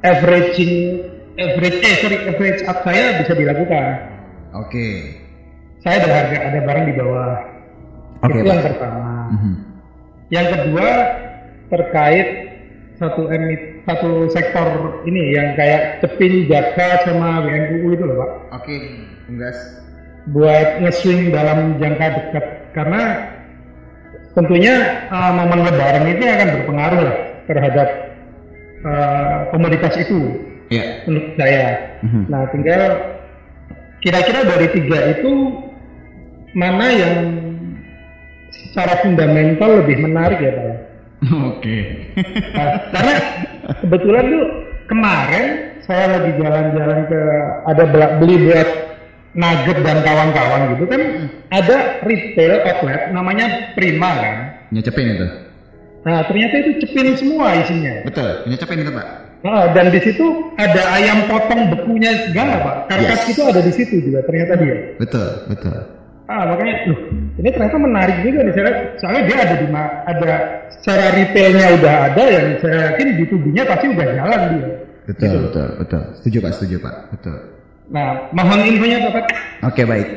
averaging 0.05 0.73
average 1.37 1.77
eh 1.85 1.95
sorry 2.01 2.17
average 2.33 2.61
up 2.65 2.77
saya 2.81 3.21
bisa 3.21 3.33
dilakukan. 3.37 3.85
Oke. 4.57 4.87
Saya 5.85 6.01
ada 6.03 6.09
harga 6.09 6.37
ada 6.51 6.59
barang 6.65 6.85
di 6.89 6.93
bawah. 6.97 7.33
Oke, 8.25 8.41
Itu 8.41 8.49
yang 8.49 8.65
pertama. 8.65 9.11
Mhm. 9.29 9.53
Yang 10.33 10.47
kedua 10.57 10.89
terkait 11.67 12.27
satu 12.97 13.29
emit 13.29 13.85
satu 13.85 14.25
sektor 14.27 14.99
ini 15.05 15.37
yang 15.37 15.53
kayak 15.53 16.01
cepin 16.01 16.49
jaka 16.49 17.05
sama 17.05 17.45
WNUU 17.45 17.93
itu 17.93 18.03
loh 18.03 18.17
pak 18.19 18.31
Oke, 18.63 18.75
Unggas. 19.29 19.57
buat 20.33 20.81
nge-swing 20.81 21.29
dalam 21.31 21.77
jangka 21.77 22.07
dekat 22.17 22.45
karena 22.73 23.01
tentunya 24.33 25.05
uh, 25.09 25.31
momen 25.33 25.61
lebaran 25.65 26.09
itu 26.09 26.23
akan 26.25 26.49
berpengaruh 26.61 27.01
lah 27.05 27.17
terhadap 27.47 27.87
uh, 28.83 29.37
komoditas 29.53 29.95
itu 29.97 30.43
Ya. 30.67 30.99
menurut 31.07 31.31
saya. 31.39 31.95
Mhm. 32.03 32.21
Nah 32.27 32.43
tinggal 32.51 32.81
kira-kira 34.03 34.43
dari 34.43 34.67
tiga 34.75 34.99
itu 35.15 35.31
mana 36.51 36.91
yang 36.91 37.15
secara 38.51 38.99
fundamental 38.99 39.79
lebih 39.79 40.03
menarik 40.03 40.43
ya 40.43 40.51
pak? 40.59 40.76
Oke. 41.25 41.77
Nah, 42.53 42.67
karena 42.93 43.15
kebetulan 43.81 44.23
tuh 44.29 44.45
kemarin 44.85 45.45
saya 45.83 46.05
lagi 46.13 46.31
jalan-jalan 46.37 46.99
ke 47.09 47.21
ada 47.65 47.83
beli 48.21 48.37
buat 48.45 48.69
Nugget 49.37 49.85
dan 49.85 50.01
kawan-kawan 50.01 50.73
gitu 50.73 50.89
kan 50.89 51.01
ada 51.53 52.01
retail 52.01 52.57
outlet 52.65 53.13
namanya 53.13 53.73
Prima 53.77 54.09
kan. 54.17 54.35
Nyecepin 54.73 55.13
itu. 55.13 55.27
Nah 56.05 56.25
ternyata 56.25 56.55
itu 56.65 56.71
cepin 56.81 57.13
semua 57.13 57.53
isinya. 57.61 58.01
Betul, 58.01 58.47
nyecepin 58.49 58.81
itu 58.81 58.91
Pak. 58.93 59.07
Nah, 59.45 59.69
dan 59.69 59.93
di 59.93 60.01
situ 60.01 60.25
ada 60.57 60.81
ayam 60.97 61.29
potong 61.29 61.69
bekunya 61.69 62.25
segala 62.25 62.57
pak. 62.65 62.75
Karkas 62.89 63.21
Yes. 63.21 63.31
itu 63.37 63.41
ada 63.45 63.61
di 63.61 63.69
situ 63.69 63.95
juga 64.01 64.25
ternyata 64.25 64.57
dia. 64.57 64.97
Betul, 64.97 65.29
betul. 65.45 65.77
Ah 66.27 66.43
makanya, 66.43 66.91
loh, 66.91 66.99
ini 67.35 67.49
ternyata 67.49 67.77
menarik 67.79 68.17
juga 68.19 68.43
nih. 68.43 68.51
Saya, 68.51 68.71
soalnya 68.99 69.21
dia 69.23 69.37
ada 69.39 69.55
di 69.55 69.67
ma- 69.67 69.93
ada 70.03 70.31
secara 70.75 71.05
retailnya 71.15 71.67
udah 71.73 71.95
ada, 72.11 72.23
yang 72.27 72.45
saya 72.59 72.77
yakin 72.91 73.07
di 73.15 73.25
tubuhnya 73.25 73.63
pasti 73.63 73.85
udah 73.87 74.05
jalan 74.11 74.41
dia. 74.51 74.67
Betul, 75.07 75.23
Gitu. 75.23 75.37
betul, 75.41 75.67
betul. 75.79 76.01
Setuju 76.19 76.37
Pak, 76.43 76.51
setuju 76.53 76.75
Pak. 76.83 76.95
Betul. 77.15 77.37
Nah, 77.87 78.07
mohon 78.35 78.59
infonya 78.59 78.99
Bapak. 79.07 79.25
Oke, 79.63 79.87
baik. 79.87 80.07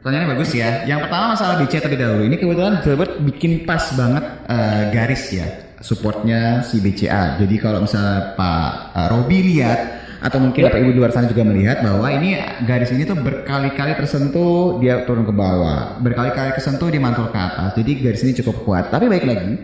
Pertanyaannya 0.00 0.28
bagus 0.32 0.50
ya. 0.50 0.82
Yang 0.82 1.06
pertama 1.06 1.24
masalah 1.30 1.54
BC 1.60 1.72
terlebih 1.78 2.00
dahulu. 2.00 2.22
Ini 2.24 2.36
kebetulan 2.36 2.74
Gilbert 2.80 3.12
bikin 3.22 3.52
pas 3.62 3.84
banget 3.92 4.24
eh, 4.48 4.82
garis 4.90 5.24
ya 5.30 5.46
supportnya 5.78 6.64
si 6.64 6.80
BCA. 6.80 7.38
Jadi 7.38 7.54
kalau 7.60 7.84
misalnya 7.84 8.32
Pak 8.34 8.70
eh, 8.96 9.06
Robi 9.12 9.38
lihat 9.52 9.80
atau 10.22 10.38
mungkin 10.38 10.70
Bapak 10.70 10.78
Ibu 10.78 10.90
di 10.94 10.98
luar 11.02 11.10
sana 11.10 11.26
juga 11.26 11.42
melihat 11.42 11.82
bahwa 11.82 12.06
ini 12.14 12.38
garis 12.62 12.94
ini 12.94 13.02
tuh 13.02 13.18
berkali-kali 13.18 13.98
tersentuh 13.98 14.78
dia 14.78 15.02
turun 15.02 15.26
ke 15.26 15.34
bawah, 15.34 15.98
berkali-kali 15.98 16.54
kesentuh 16.54 16.86
dia 16.94 17.02
mantul 17.02 17.26
ke 17.34 17.38
atas. 17.38 17.74
Jadi 17.74 17.90
garis 17.98 18.22
ini 18.22 18.32
cukup 18.38 18.62
kuat. 18.62 18.94
Tapi 18.94 19.10
baik 19.10 19.26
lagi, 19.26 19.58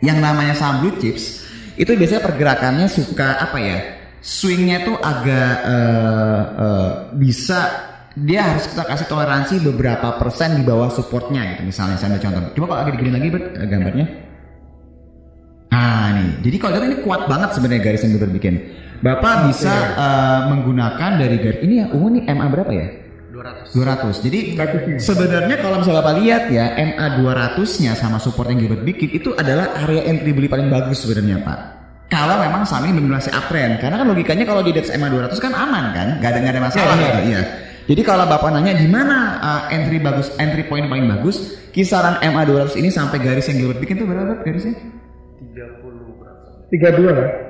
yang 0.00 0.24
namanya 0.24 0.56
saham 0.56 0.80
blue 0.80 0.96
chips 0.96 1.44
itu 1.76 1.92
biasanya 1.92 2.24
pergerakannya 2.24 2.88
suka 2.88 3.36
apa 3.36 3.58
ya? 3.60 3.78
Swingnya 4.24 4.82
tuh 4.82 4.96
agak 4.96 5.52
eh, 5.68 6.42
eh, 6.56 6.90
bisa 7.20 7.60
dia 8.16 8.48
harus 8.48 8.64
kita 8.72 8.80
kasih 8.88 9.06
toleransi 9.12 9.60
beberapa 9.60 10.16
persen 10.16 10.56
di 10.56 10.64
bawah 10.64 10.88
supportnya 10.88 11.52
gitu. 11.52 11.68
Misalnya 11.68 12.00
saya 12.00 12.16
ambil 12.16 12.24
contoh. 12.24 12.42
Coba 12.56 12.66
kalau 12.72 12.80
agak 12.80 12.92
digini 12.96 13.12
lagi 13.12 13.28
Bert, 13.28 13.46
eh, 13.60 13.68
gambarnya. 13.68 14.06
Ah 15.68 16.14
nih 16.16 16.40
jadi 16.46 16.56
kalau 16.56 16.72
lihat 16.78 16.84
ini 16.88 16.98
kuat 17.04 17.28
banget 17.28 17.50
sebenarnya 17.52 17.82
garis 17.84 18.02
yang 18.06 18.16
Gilbert 18.16 18.32
bikin 18.32 18.54
bapak 19.00 19.50
bisa 19.50 19.74
eh, 19.96 20.40
menggunakan 20.52 21.10
dari 21.20 21.36
garis 21.40 21.60
ini 21.64 21.74
ya 21.82 21.86
ungu 21.92 22.08
nih 22.20 22.22
MA 22.32 22.46
berapa 22.52 22.72
ya 22.72 22.88
200. 23.36 24.24
Jadi 24.24 24.56
sebenarnya 24.96 25.56
kalau 25.60 25.84
misalnya 25.84 26.00
Bapak 26.00 26.14
lihat 26.24 26.48
ya 26.48 26.72
MA 26.80 27.20
200-nya 27.20 27.92
sama 27.92 28.16
support 28.16 28.48
yang 28.48 28.64
Gilbert 28.64 28.80
bikin 28.80 29.12
itu 29.12 29.36
adalah 29.36 29.76
area 29.84 30.08
entry 30.08 30.32
beli 30.32 30.48
paling 30.48 30.72
bagus 30.72 31.04
sebenarnya 31.04 31.44
Pak. 31.44 31.58
Kalau 32.06 32.38
memang 32.38 32.62
saham 32.62 32.86
ini 32.86 33.02
uptrend 33.10 33.82
karena 33.82 33.98
kan 33.98 34.06
logikanya 34.06 34.46
kalau 34.46 34.62
di 34.62 34.70
atas 34.72 34.94
MA 34.94 35.10
200 35.10 35.36
kan 35.42 35.52
aman 35.52 35.84
kan, 35.90 36.08
nggak 36.22 36.30
ada 36.32 36.38
nggak 36.38 36.54
ada 36.54 36.62
masalah 36.62 36.94
gitu. 36.96 37.20
Iya. 37.34 37.42
Jadi 37.86 38.02
kalau 38.02 38.24
Bapak 38.26 38.50
nanya 38.50 38.74
di 38.74 38.88
mana 38.90 39.38
uh, 39.42 39.62
entry 39.74 39.98
bagus, 40.02 40.32
entry 40.38 40.66
point 40.66 40.86
paling 40.86 41.06
bagus, 41.06 41.58
kisaran 41.74 42.18
MA 42.22 42.42
200 42.46 42.78
ini 42.78 42.90
sampai 42.90 43.20
garis 43.20 43.46
yang 43.50 43.62
Gilbert 43.62 43.78
bikin 43.82 44.00
tuh 44.00 44.06
berapa 44.06 44.42
garisnya? 44.42 44.74
30 45.54 46.18
berapa? 46.18 46.46
32 46.72 47.10
lah. 47.10 47.45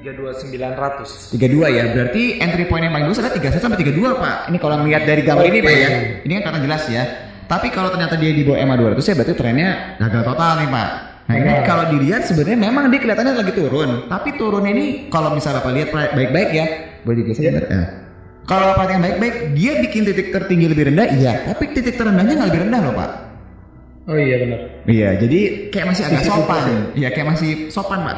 32 0.00 0.48
900. 0.48 1.36
32 1.36 1.76
ya, 1.76 1.84
berarti 1.92 2.40
entry 2.40 2.64
point 2.64 2.88
yang 2.88 2.96
paling 2.96 3.12
bagus 3.12 3.20
adalah 3.20 3.36
31 3.36 3.60
sampai 3.60 3.78
32 3.84 4.16
Pak. 4.16 4.36
Ini 4.48 4.56
kalau 4.56 4.76
melihat 4.80 5.02
dari 5.04 5.20
gambar 5.20 5.44
ini 5.44 5.60
Pak 5.60 5.74
ya, 5.76 5.88
ini 6.24 6.32
kan 6.40 6.42
karena 6.48 6.60
jelas 6.64 6.82
ya. 6.88 7.02
Tapi 7.44 7.68
kalau 7.68 7.92
ternyata 7.92 8.16
dia 8.16 8.32
di 8.32 8.40
bawah 8.46 8.64
MA 8.64 8.96
200 8.96 8.96
ya 8.96 9.14
berarti 9.18 9.34
trennya 9.36 9.68
gagal 10.00 10.22
total 10.24 10.52
nih 10.64 10.68
Pak. 10.72 10.88
Nah 11.28 11.34
ini 11.36 11.52
kalau 11.68 11.84
dilihat 11.92 12.22
sebenarnya 12.24 12.58
memang 12.58 12.84
dia 12.88 13.00
kelihatannya 13.04 13.32
lagi 13.44 13.52
turun. 13.52 13.90
Tapi 14.08 14.28
turunnya 14.40 14.72
ini 14.72 14.86
kalau 15.12 15.36
misalnya 15.36 15.60
Bapak 15.60 15.72
lihat 15.76 15.88
baik-baik 15.92 16.48
ya, 16.56 16.66
boleh 17.04 17.16
digeser 17.20 17.52
bentar? 17.52 17.64
Ya. 17.68 17.82
Kalau 18.48 18.72
Bapak 18.72 18.88
yang 18.88 19.02
baik-baik, 19.04 19.34
dia 19.52 19.72
bikin 19.84 20.08
titik 20.08 20.32
tertinggi 20.32 20.66
lebih 20.72 20.90
rendah, 20.90 21.06
iya. 21.12 21.44
Tapi 21.44 21.76
titik 21.76 22.00
terendahnya 22.00 22.40
nggak 22.40 22.48
lebih 22.48 22.62
rendah 22.66 22.80
loh 22.88 22.94
Pak. 22.96 23.29
Oh 24.10 24.18
iya 24.18 24.36
benar. 24.42 24.60
Iya, 24.90 25.08
jadi 25.22 25.40
kayak 25.70 25.86
masih 25.94 26.02
agak 26.10 26.22
sopan. 26.26 26.62
Iya, 26.98 27.08
kayak 27.14 27.28
masih 27.30 27.50
sopan 27.70 28.02
Pak. 28.02 28.14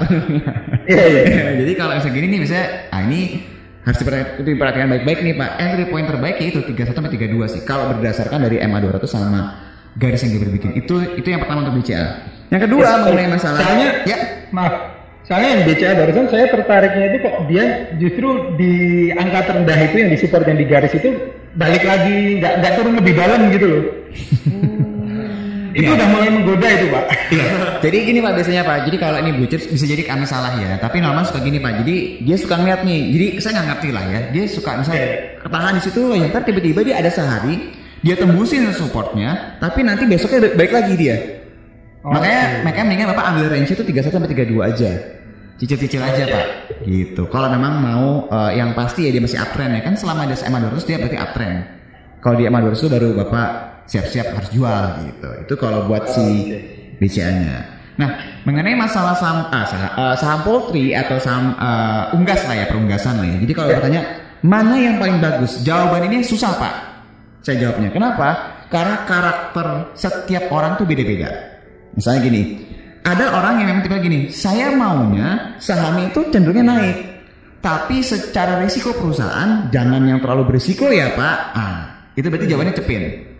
Iya 0.88 1.04
iya. 1.04 1.22
jadi 1.60 1.72
kalau 1.76 1.92
misalnya 2.00 2.16
gini 2.16 2.26
nih 2.32 2.40
misalnya, 2.40 2.66
ah 2.88 3.00
ini 3.04 3.20
harus 3.84 3.98
diperhati- 4.00 4.40
diperhatikan 4.40 4.88
baik-baik 4.88 5.20
nih 5.20 5.34
Pak. 5.36 5.50
Entry 5.60 5.84
point 5.92 6.08
terbaiknya 6.08 6.46
itu 6.48 6.60
31 6.64 6.96
sampai 6.96 7.12
32 7.12 7.52
sih. 7.52 7.60
Kalau 7.68 7.92
berdasarkan 7.92 8.40
dari 8.40 8.56
MA 8.64 8.80
200 8.80 9.04
sama 9.04 9.40
garis 10.00 10.24
yang 10.24 10.40
dia 10.40 10.48
bikin. 10.48 10.70
Itu 10.80 10.96
itu 11.12 11.28
yang 11.28 11.44
pertama 11.44 11.68
untuk 11.68 11.84
BCA. 11.84 12.24
Yang 12.48 12.62
kedua 12.68 12.88
mengenai 13.04 13.28
masalah 13.32 13.60
Soalnya 13.64 13.88
ya 14.04 14.16
maaf, 14.52 14.74
Soalnya 15.28 15.48
yang 15.54 15.62
BCA 15.68 15.92
barusan 15.96 16.26
saya 16.28 16.46
tertariknya 16.50 17.04
itu 17.14 17.18
kok 17.22 17.36
dia 17.46 17.64
justru 18.00 18.28
di 18.58 18.72
angka 19.14 19.40
terendah 19.48 19.78
itu 19.86 19.96
yang 20.02 20.10
di 20.10 20.18
support 20.18 20.44
yang 20.48 20.58
di 20.58 20.66
garis 20.66 20.92
itu 20.96 21.08
balik 21.52 21.84
lagi 21.84 22.40
nggak 22.40 22.52
nggak 22.64 22.72
turun 22.80 22.94
lebih 22.96 23.14
dalam 23.14 23.40
gitu 23.52 23.66
loh. 23.68 23.82
Itu 25.72 25.90
udah 25.90 26.08
mulai 26.12 26.28
menggoda 26.28 26.68
itu 26.68 26.86
pak. 26.92 27.04
Jadi 27.84 27.96
gini 28.06 28.18
pak 28.22 28.32
biasanya 28.38 28.62
pak, 28.62 28.86
jadi 28.86 28.96
kalau 29.00 29.18
ini 29.18 29.30
chips 29.50 29.66
bisa 29.66 29.84
jadi 29.90 30.06
kami 30.06 30.22
salah 30.22 30.54
ya, 30.54 30.78
tapi 30.78 31.02
normal 31.02 31.26
suka 31.26 31.42
gini 31.42 31.58
pak. 31.58 31.82
Jadi 31.82 32.22
dia 32.22 32.36
suka 32.38 32.54
ngeliat 32.60 32.86
nih, 32.86 33.00
jadi 33.10 33.26
saya 33.42 33.52
nggak 33.58 33.66
ngerti 33.74 33.88
lah 33.90 34.04
ya. 34.06 34.20
Dia 34.30 34.44
suka 34.46 34.70
misalnya 34.78 35.06
ketahan 35.42 35.72
di 35.74 35.82
situ, 35.82 36.02
ya 36.14 36.26
ntar 36.30 36.42
tiba-tiba 36.46 36.80
dia 36.86 36.94
ada 37.02 37.10
sehari 37.10 37.74
dia 38.02 38.14
tembusin 38.14 38.70
supportnya, 38.70 39.58
tapi 39.58 39.82
nanti 39.82 40.06
besoknya 40.06 40.54
baik 40.54 40.72
lagi 40.74 40.94
dia. 40.94 41.16
makanya 42.02 42.66
makanya 42.66 42.84
mendingan 42.90 43.08
bapak 43.14 43.24
ambil 43.30 43.46
range 43.46 43.70
itu 43.78 43.82
31 43.86 44.10
sampai 44.10 44.30
32 44.34 44.58
aja. 44.58 44.90
Cicil-cicil 45.62 46.02
aja 46.02 46.26
pak, 46.26 46.46
gitu. 46.82 47.30
Kalau 47.30 47.46
memang 47.46 47.78
mau 47.78 48.06
eh, 48.26 48.58
yang 48.58 48.74
pasti 48.74 49.06
ya 49.06 49.14
dia 49.14 49.22
masih 49.22 49.38
uptrend 49.38 49.78
ya 49.78 49.82
kan 49.86 49.94
selama 49.94 50.26
dia 50.26 50.34
SMA 50.34 50.58
200 50.58 50.82
dia 50.86 50.98
berarti 50.98 51.18
uptrend. 51.18 51.58
Kalau 52.18 52.34
di 52.38 52.46
SMA 52.46 52.58
200 52.62 52.78
itu 52.78 52.88
baru 52.90 53.08
bapak 53.22 53.71
siap-siap 53.86 54.26
harus 54.34 54.50
jual 54.54 54.82
gitu. 55.06 55.28
Itu 55.46 55.54
kalau 55.58 55.86
buat 55.86 56.08
si 56.10 56.54
BCA-nya. 57.02 57.82
Nah, 58.00 58.10
mengenai 58.48 58.72
masalah 58.72 59.12
saham 59.18 59.52
ah, 59.52 59.66
saham, 59.68 59.90
eh, 59.92 60.14
saham 60.16 60.40
poultry 60.46 60.96
atau 60.96 61.20
saham 61.20 61.52
eh, 61.54 62.16
unggas 62.16 62.40
lah 62.48 62.56
ya, 62.56 62.66
perunggasan 62.70 63.20
lah 63.20 63.26
ya. 63.28 63.36
Jadi 63.44 63.52
kalau 63.52 63.68
bertanya 63.74 64.02
mana 64.42 64.74
yang 64.80 64.96
paling 64.96 65.20
bagus? 65.20 65.60
Jawaban 65.60 66.08
ini 66.08 66.24
susah 66.24 66.56
pak. 66.56 66.74
Saya 67.42 67.68
jawabnya. 67.68 67.90
Kenapa? 67.92 68.28
Karena 68.72 69.04
karakter 69.04 69.92
setiap 69.92 70.48
orang 70.48 70.80
tuh 70.80 70.88
beda-beda. 70.88 71.28
Misalnya 71.92 72.20
gini, 72.24 72.42
ada 73.04 73.34
orang 73.36 73.60
yang 73.60 73.68
memang 73.68 73.82
tipe 73.84 73.98
gini, 74.00 74.20
saya 74.32 74.72
maunya 74.72 75.58
saham 75.60 76.00
itu 76.00 76.22
cenderungnya 76.32 76.64
naik. 76.64 76.96
Tapi 77.62 78.02
secara 78.02 78.58
risiko 78.58 78.90
perusahaan 78.96 79.70
jangan 79.70 80.02
yang 80.02 80.18
terlalu 80.18 80.54
berisiko 80.54 80.90
ya 80.90 81.14
pak. 81.14 81.36
Ah, 81.54 81.78
itu 82.18 82.26
berarti 82.26 82.50
jawabannya 82.50 82.74
cepin. 82.74 83.31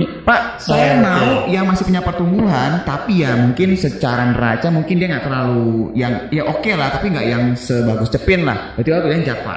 Pak, 0.00 0.56
saya 0.56 0.96
mau 1.04 1.44
yang 1.52 1.68
masih 1.68 1.84
punya 1.84 2.00
pertumbuhan, 2.00 2.80
tapi 2.88 3.20
ya 3.20 3.36
mungkin 3.36 3.76
secara 3.76 4.32
neraca 4.32 4.72
mungkin 4.72 4.96
dia 4.96 5.04
nggak 5.12 5.24
terlalu 5.28 5.92
yang 5.92 6.32
ya 6.32 6.48
oke 6.48 6.72
lah, 6.72 6.88
tapi 6.88 7.12
nggak 7.12 7.26
yang 7.28 7.52
sebagus 7.52 8.08
cepin 8.08 8.48
lah. 8.48 8.72
Berarti 8.72 8.88
kalau 8.88 9.12
yang 9.12 9.24
Java. 9.28 9.56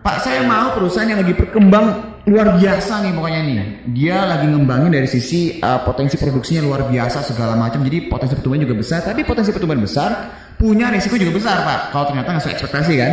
Pak, 0.00 0.24
saya 0.24 0.40
mau 0.48 0.72
perusahaan 0.72 1.04
yang 1.04 1.20
lagi 1.20 1.36
berkembang 1.36 2.16
luar 2.24 2.56
biasa 2.56 3.04
nih 3.04 3.12
pokoknya 3.12 3.40
nih. 3.44 3.58
Dia 3.92 4.24
lagi 4.24 4.48
ngembangin 4.48 4.96
dari 4.96 5.04
sisi 5.04 5.60
uh, 5.60 5.84
potensi 5.84 6.16
produksinya 6.16 6.64
luar 6.64 6.88
biasa 6.88 7.20
segala 7.20 7.52
macam. 7.52 7.84
Jadi 7.84 8.08
potensi 8.08 8.32
pertumbuhan 8.32 8.64
juga 8.64 8.80
besar, 8.80 9.04
tapi 9.04 9.28
potensi 9.28 9.52
pertumbuhan 9.52 9.84
besar 9.84 10.10
punya 10.56 10.88
risiko 10.88 11.20
juga 11.20 11.36
besar, 11.36 11.60
Pak. 11.60 11.80
Kalau 11.92 12.04
ternyata 12.08 12.28
nggak 12.32 12.42
sesuai 12.48 12.54
ekspektasi 12.56 12.92
kan? 12.96 13.12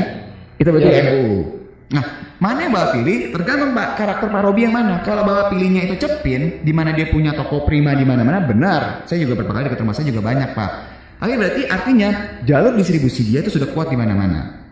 Itu 0.55 0.69
berarti 0.71 0.89
MU. 1.03 1.23
Nah, 1.91 2.05
mana 2.35 2.67
yang 2.67 2.73
Bapak 2.75 2.99
pilih? 2.99 3.31
Tergantung 3.31 3.71
Pak, 3.71 3.87
karakter 3.95 4.27
Pak 4.27 4.41
Robi 4.43 4.67
yang 4.67 4.75
mana. 4.75 4.99
Kalau 5.07 5.23
Bapak 5.23 5.55
pilihnya 5.55 5.87
itu 5.87 5.95
cepin, 6.03 6.59
di 6.61 6.71
mana 6.75 6.91
dia 6.91 7.07
punya 7.07 7.31
toko 7.31 7.63
prima 7.63 7.95
di 7.95 8.03
mana-mana, 8.03 8.43
benar. 8.43 9.07
Saya 9.07 9.23
juga 9.23 9.39
beberapa 9.39 9.55
kali 9.55 9.63
dekat 9.71 9.79
rumah 9.81 9.95
saya 9.95 10.07
juga 10.11 10.21
banyak, 10.21 10.49
Pak. 10.51 10.71
Tapi 11.15 11.31
berarti 11.39 11.61
artinya 11.71 12.09
jalur 12.43 12.75
distribusi 12.75 13.23
dia 13.23 13.39
itu 13.39 13.55
sudah 13.55 13.71
kuat 13.71 13.87
di 13.87 13.97
mana-mana. 13.97 14.67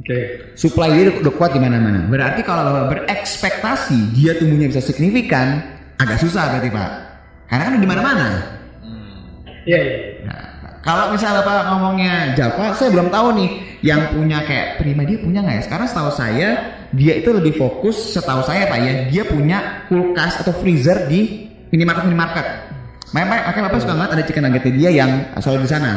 Oke. 0.00 0.18
Supply 0.56 0.88
dia 0.96 1.12
udah 1.20 1.34
kuat 1.36 1.52
di 1.52 1.60
mana-mana. 1.60 2.08
Berarti 2.08 2.40
kalau 2.40 2.64
Bapak 2.64 2.86
berekspektasi 2.96 4.16
dia 4.16 4.32
tumbuhnya 4.40 4.72
bisa 4.72 4.80
signifikan, 4.80 5.60
agak 6.00 6.16
susah 6.16 6.56
berarti, 6.56 6.72
Pak. 6.72 6.90
Karena 7.52 7.62
kan 7.68 7.72
di 7.76 7.88
mana-mana. 7.88 8.28
Iya. 9.68 9.78
iya. 9.78 9.98
Nah, 10.26 10.42
kalau 10.80 11.14
misalnya 11.14 11.44
Bapak 11.44 11.76
ngomongnya 11.76 12.34
Java, 12.34 12.74
saya 12.74 12.88
belum 12.90 13.12
tahu 13.12 13.28
nih 13.36 13.71
yang 13.82 14.14
punya 14.14 14.46
kayak 14.46 14.78
prima 14.78 15.02
dia 15.02 15.18
punya 15.18 15.42
nggak 15.42 15.56
ya? 15.58 15.62
Sekarang 15.66 15.86
setahu 15.90 16.10
saya 16.14 16.48
dia 16.94 17.12
itu 17.18 17.30
lebih 17.34 17.58
fokus, 17.58 18.14
setahu 18.14 18.40
saya 18.46 18.70
Pak 18.70 18.78
ya, 18.78 18.92
dia 19.10 19.22
punya 19.26 19.86
kulkas 19.90 20.40
atau 20.40 20.54
freezer 20.62 21.10
di 21.10 21.50
minimarket 21.74 22.04
minimarket. 22.06 22.46
Makanya 23.12 23.52
makanya 23.52 23.64
Bapak 23.68 23.78
suka 23.84 23.92
ngeliat 23.92 24.12
ada 24.16 24.24
chicken 24.24 24.42
nuggetnya 24.48 24.72
dia 24.72 24.90
yang 25.04 25.10
selalu 25.36 25.68
di 25.68 25.70
sana. 25.70 25.92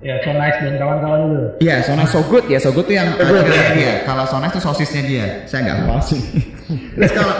Ya, 0.00 0.16
so 0.24 0.32
nice 0.32 0.56
dan 0.64 0.80
kawan-kawan 0.80 1.20
itu. 1.28 1.40
Iya, 1.60 1.84
Sona 1.84 2.08
So 2.08 2.24
Good 2.24 2.48
ya, 2.48 2.56
So 2.56 2.72
Good 2.72 2.88
tuh 2.88 2.96
yang 2.96 3.12
ada 3.20 3.44
dia. 3.76 4.00
Kalau 4.08 4.24
Sona 4.24 4.48
itu 4.48 4.56
sosisnya 4.56 5.02
dia. 5.04 5.26
Saya 5.44 5.68
nggak 5.68 5.76
hafal 5.84 6.00
sih. 6.08 6.20
Terus 6.96 7.12
kalau 7.12 7.36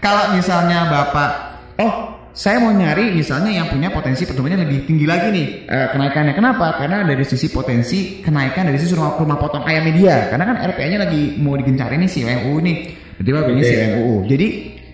kalau 0.00 0.24
misalnya 0.32 0.88
Bapak, 0.88 1.30
oh 1.76 2.09
saya 2.30 2.62
mau 2.62 2.70
nyari 2.70 3.10
misalnya 3.10 3.50
yang 3.50 3.66
punya 3.66 3.90
potensi 3.90 4.22
pertumbuhannya 4.22 4.62
lebih 4.62 4.86
tinggi 4.86 5.06
lagi 5.06 5.28
nih 5.34 5.46
eh, 5.66 5.88
kenaikannya. 5.90 6.34
Kenapa? 6.34 6.78
Karena 6.78 7.02
dari 7.02 7.24
sisi 7.26 7.50
potensi 7.50 8.22
kenaikan 8.22 8.70
dari 8.70 8.78
sisi 8.78 8.94
rumah, 8.94 9.18
rumah 9.18 9.38
potong 9.38 9.66
ayamnya 9.66 9.92
dia. 9.94 10.16
Karena 10.30 10.44
kan 10.46 10.56
RPA-nya 10.70 10.98
lagi 11.02 11.36
mau 11.42 11.58
digencarin 11.58 12.00
nih 12.06 12.10
si 12.10 12.22
UMU 12.22 12.54
nih. 12.62 12.76
Jadi 13.20 13.28
Bapak 13.34 13.46
pilih 13.50 13.64
si 13.66 13.74
UMU. 13.76 14.14
Jadi 14.30 14.46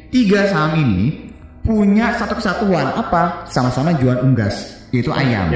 tiga 0.09 0.41
saham 0.49 0.72
ini 0.80 1.30
punya 1.61 2.16
satu 2.16 2.41
kesatuan 2.41 2.97
apa? 2.97 3.45
Sama-sama 3.47 3.93
jual 3.95 4.22
unggas, 4.24 4.89
yaitu 4.91 5.12
ayam 5.12 5.53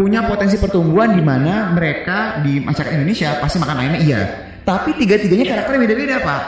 punya 0.00 0.24
potensi 0.24 0.56
pertumbuhan 0.56 1.12
di 1.12 1.20
mana 1.20 1.76
mereka 1.76 2.40
di 2.40 2.56
masyarakat 2.56 2.96
Indonesia 2.96 3.36
pasti 3.36 3.60
makan 3.60 3.76
ayamnya 3.84 4.00
iya. 4.00 4.20
Tapi 4.64 4.96
tiga-tiganya 4.96 5.44
karakternya 5.44 5.80
beda-beda, 5.84 6.16
Pak. 6.24 6.42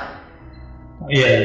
Iya. 1.12 1.28
iya. 1.28 1.40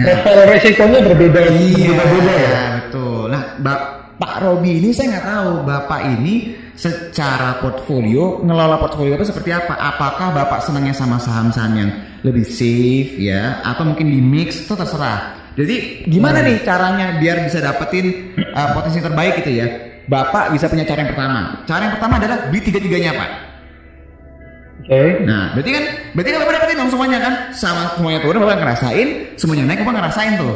Nah. 0.00 0.24
Level 0.24 0.38
resikonya 0.48 0.98
berbeda. 1.04 1.40
Iya, 1.52 1.92
Berbeda 1.92 2.32
ya. 2.32 2.62
betul. 2.80 3.28
Nah, 3.28 3.42
Ba- 3.60 4.16
Pak 4.16 4.34
Robi 4.40 4.80
ini 4.80 4.92
saya 4.92 5.16
nggak 5.16 5.26
tahu 5.28 5.50
Bapak 5.64 6.00
ini 6.16 6.34
secara 6.72 7.60
portfolio 7.60 8.40
ngelola 8.40 8.80
portfolio 8.80 9.16
Bapak 9.16 9.28
seperti 9.28 9.52
apa? 9.52 9.76
Apakah 9.76 10.32
Bapak 10.32 10.64
senangnya 10.64 10.96
sama 10.96 11.20
saham-saham 11.20 11.72
yang 11.76 11.90
lebih 12.20 12.44
safe 12.44 13.16
ya 13.16 13.60
atau 13.60 13.84
mungkin 13.84 14.08
di 14.08 14.20
mix 14.20 14.64
itu 14.64 14.72
terserah. 14.72 15.36
Jadi 15.56 16.04
gimana 16.08 16.40
nih 16.40 16.64
caranya 16.64 17.16
biar 17.20 17.44
bisa 17.44 17.60
dapetin 17.60 18.32
uh, 18.56 18.72
potensi 18.72 19.00
terbaik 19.00 19.40
gitu 19.44 19.52
ya? 19.56 19.66
Bapak 20.04 20.50
bisa 20.52 20.66
punya 20.66 20.82
cara 20.88 21.04
yang 21.04 21.10
pertama. 21.12 21.40
Cara 21.64 21.80
yang 21.86 21.94
pertama 21.94 22.14
adalah 22.18 22.38
beli 22.50 22.60
tiga-tiganya, 22.64 23.12
Pak. 23.14 23.30
Oke. 24.90 25.22
Nah, 25.22 25.54
berarti 25.54 25.70
kan 25.70 25.84
berarti 26.18 26.30
kan 26.34 26.38
Bapak 26.42 26.54
dapetin 26.58 26.76
dong 26.82 26.90
semuanya 26.90 27.18
kan? 27.22 27.34
Sama 27.54 27.94
semuanya 27.94 28.18
turun 28.26 28.42
Bapak 28.42 28.58
ngerasain, 28.58 29.08
semuanya 29.38 29.64
naik 29.70 29.86
Bapak 29.86 29.94
ngerasain 30.02 30.34
tuh. 30.34 30.54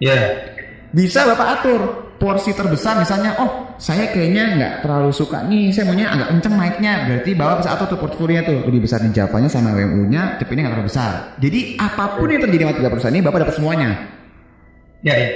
Iya. 0.00 0.20
Bisa 0.96 1.28
Bapak 1.28 1.60
atur 1.60 1.80
porsi 2.16 2.56
terbesar 2.56 2.96
misalnya, 2.96 3.36
oh 3.36 3.76
saya 3.76 4.12
kayaknya 4.12 4.56
nggak 4.56 4.72
terlalu 4.84 5.12
suka 5.12 5.44
nih, 5.44 5.72
saya 5.76 5.92
maunya 5.92 6.08
agak 6.08 6.32
kenceng 6.32 6.56
naiknya. 6.56 6.92
Berarti 7.04 7.30
Bapak 7.36 7.56
bisa 7.60 7.70
atur 7.76 7.86
tuh 7.92 8.00
portfolio 8.00 8.40
tuh 8.48 8.64
lebih 8.64 8.88
besar 8.88 9.04
di 9.04 9.12
Javanya 9.12 9.52
sama 9.52 9.76
WMU-nya, 9.76 10.40
tapi 10.40 10.56
ini 10.56 10.64
nggak 10.64 10.72
terlalu 10.80 10.88
besar. 10.88 11.12
Jadi 11.36 11.60
apa 11.76 12.16
pun 12.16 12.28
yang 12.32 12.40
terjadi 12.40 12.64
sama 12.64 12.74
tiga 12.80 12.88
perusahaan 12.88 13.16
ini 13.16 13.24
Bapak 13.28 13.38
dapat 13.44 13.54
semuanya. 13.60 13.90
Ya, 15.04 15.14
ya. 15.20 15.28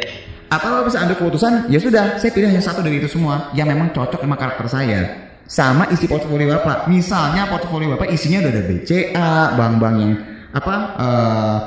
Atau 0.49 0.73
Bapak 0.73 0.85
bisa 0.89 0.99
ambil 1.05 1.17
keputusan, 1.21 1.53
ya 1.69 1.77
sudah, 1.81 2.05
saya 2.17 2.33
pilih 2.33 2.49
hanya 2.49 2.65
satu 2.65 2.81
dari 2.81 3.01
itu 3.01 3.09
semua 3.09 3.53
yang 3.53 3.69
memang 3.69 3.93
cocok 3.93 4.25
sama 4.25 4.37
karakter 4.41 4.67
saya. 4.69 5.01
Sama 5.45 5.89
isi 5.93 6.09
portfolio 6.09 6.57
Bapak. 6.57 6.89
Misalnya 6.89 7.47
portfolio 7.47 7.95
Bapak 7.97 8.09
isinya 8.11 8.45
udah 8.45 8.53
ada 8.53 8.63
BCA, 8.65 9.33
bank-bank 9.55 9.95
yang 10.01 10.13
apa 10.55 10.75
eh, 10.97 11.59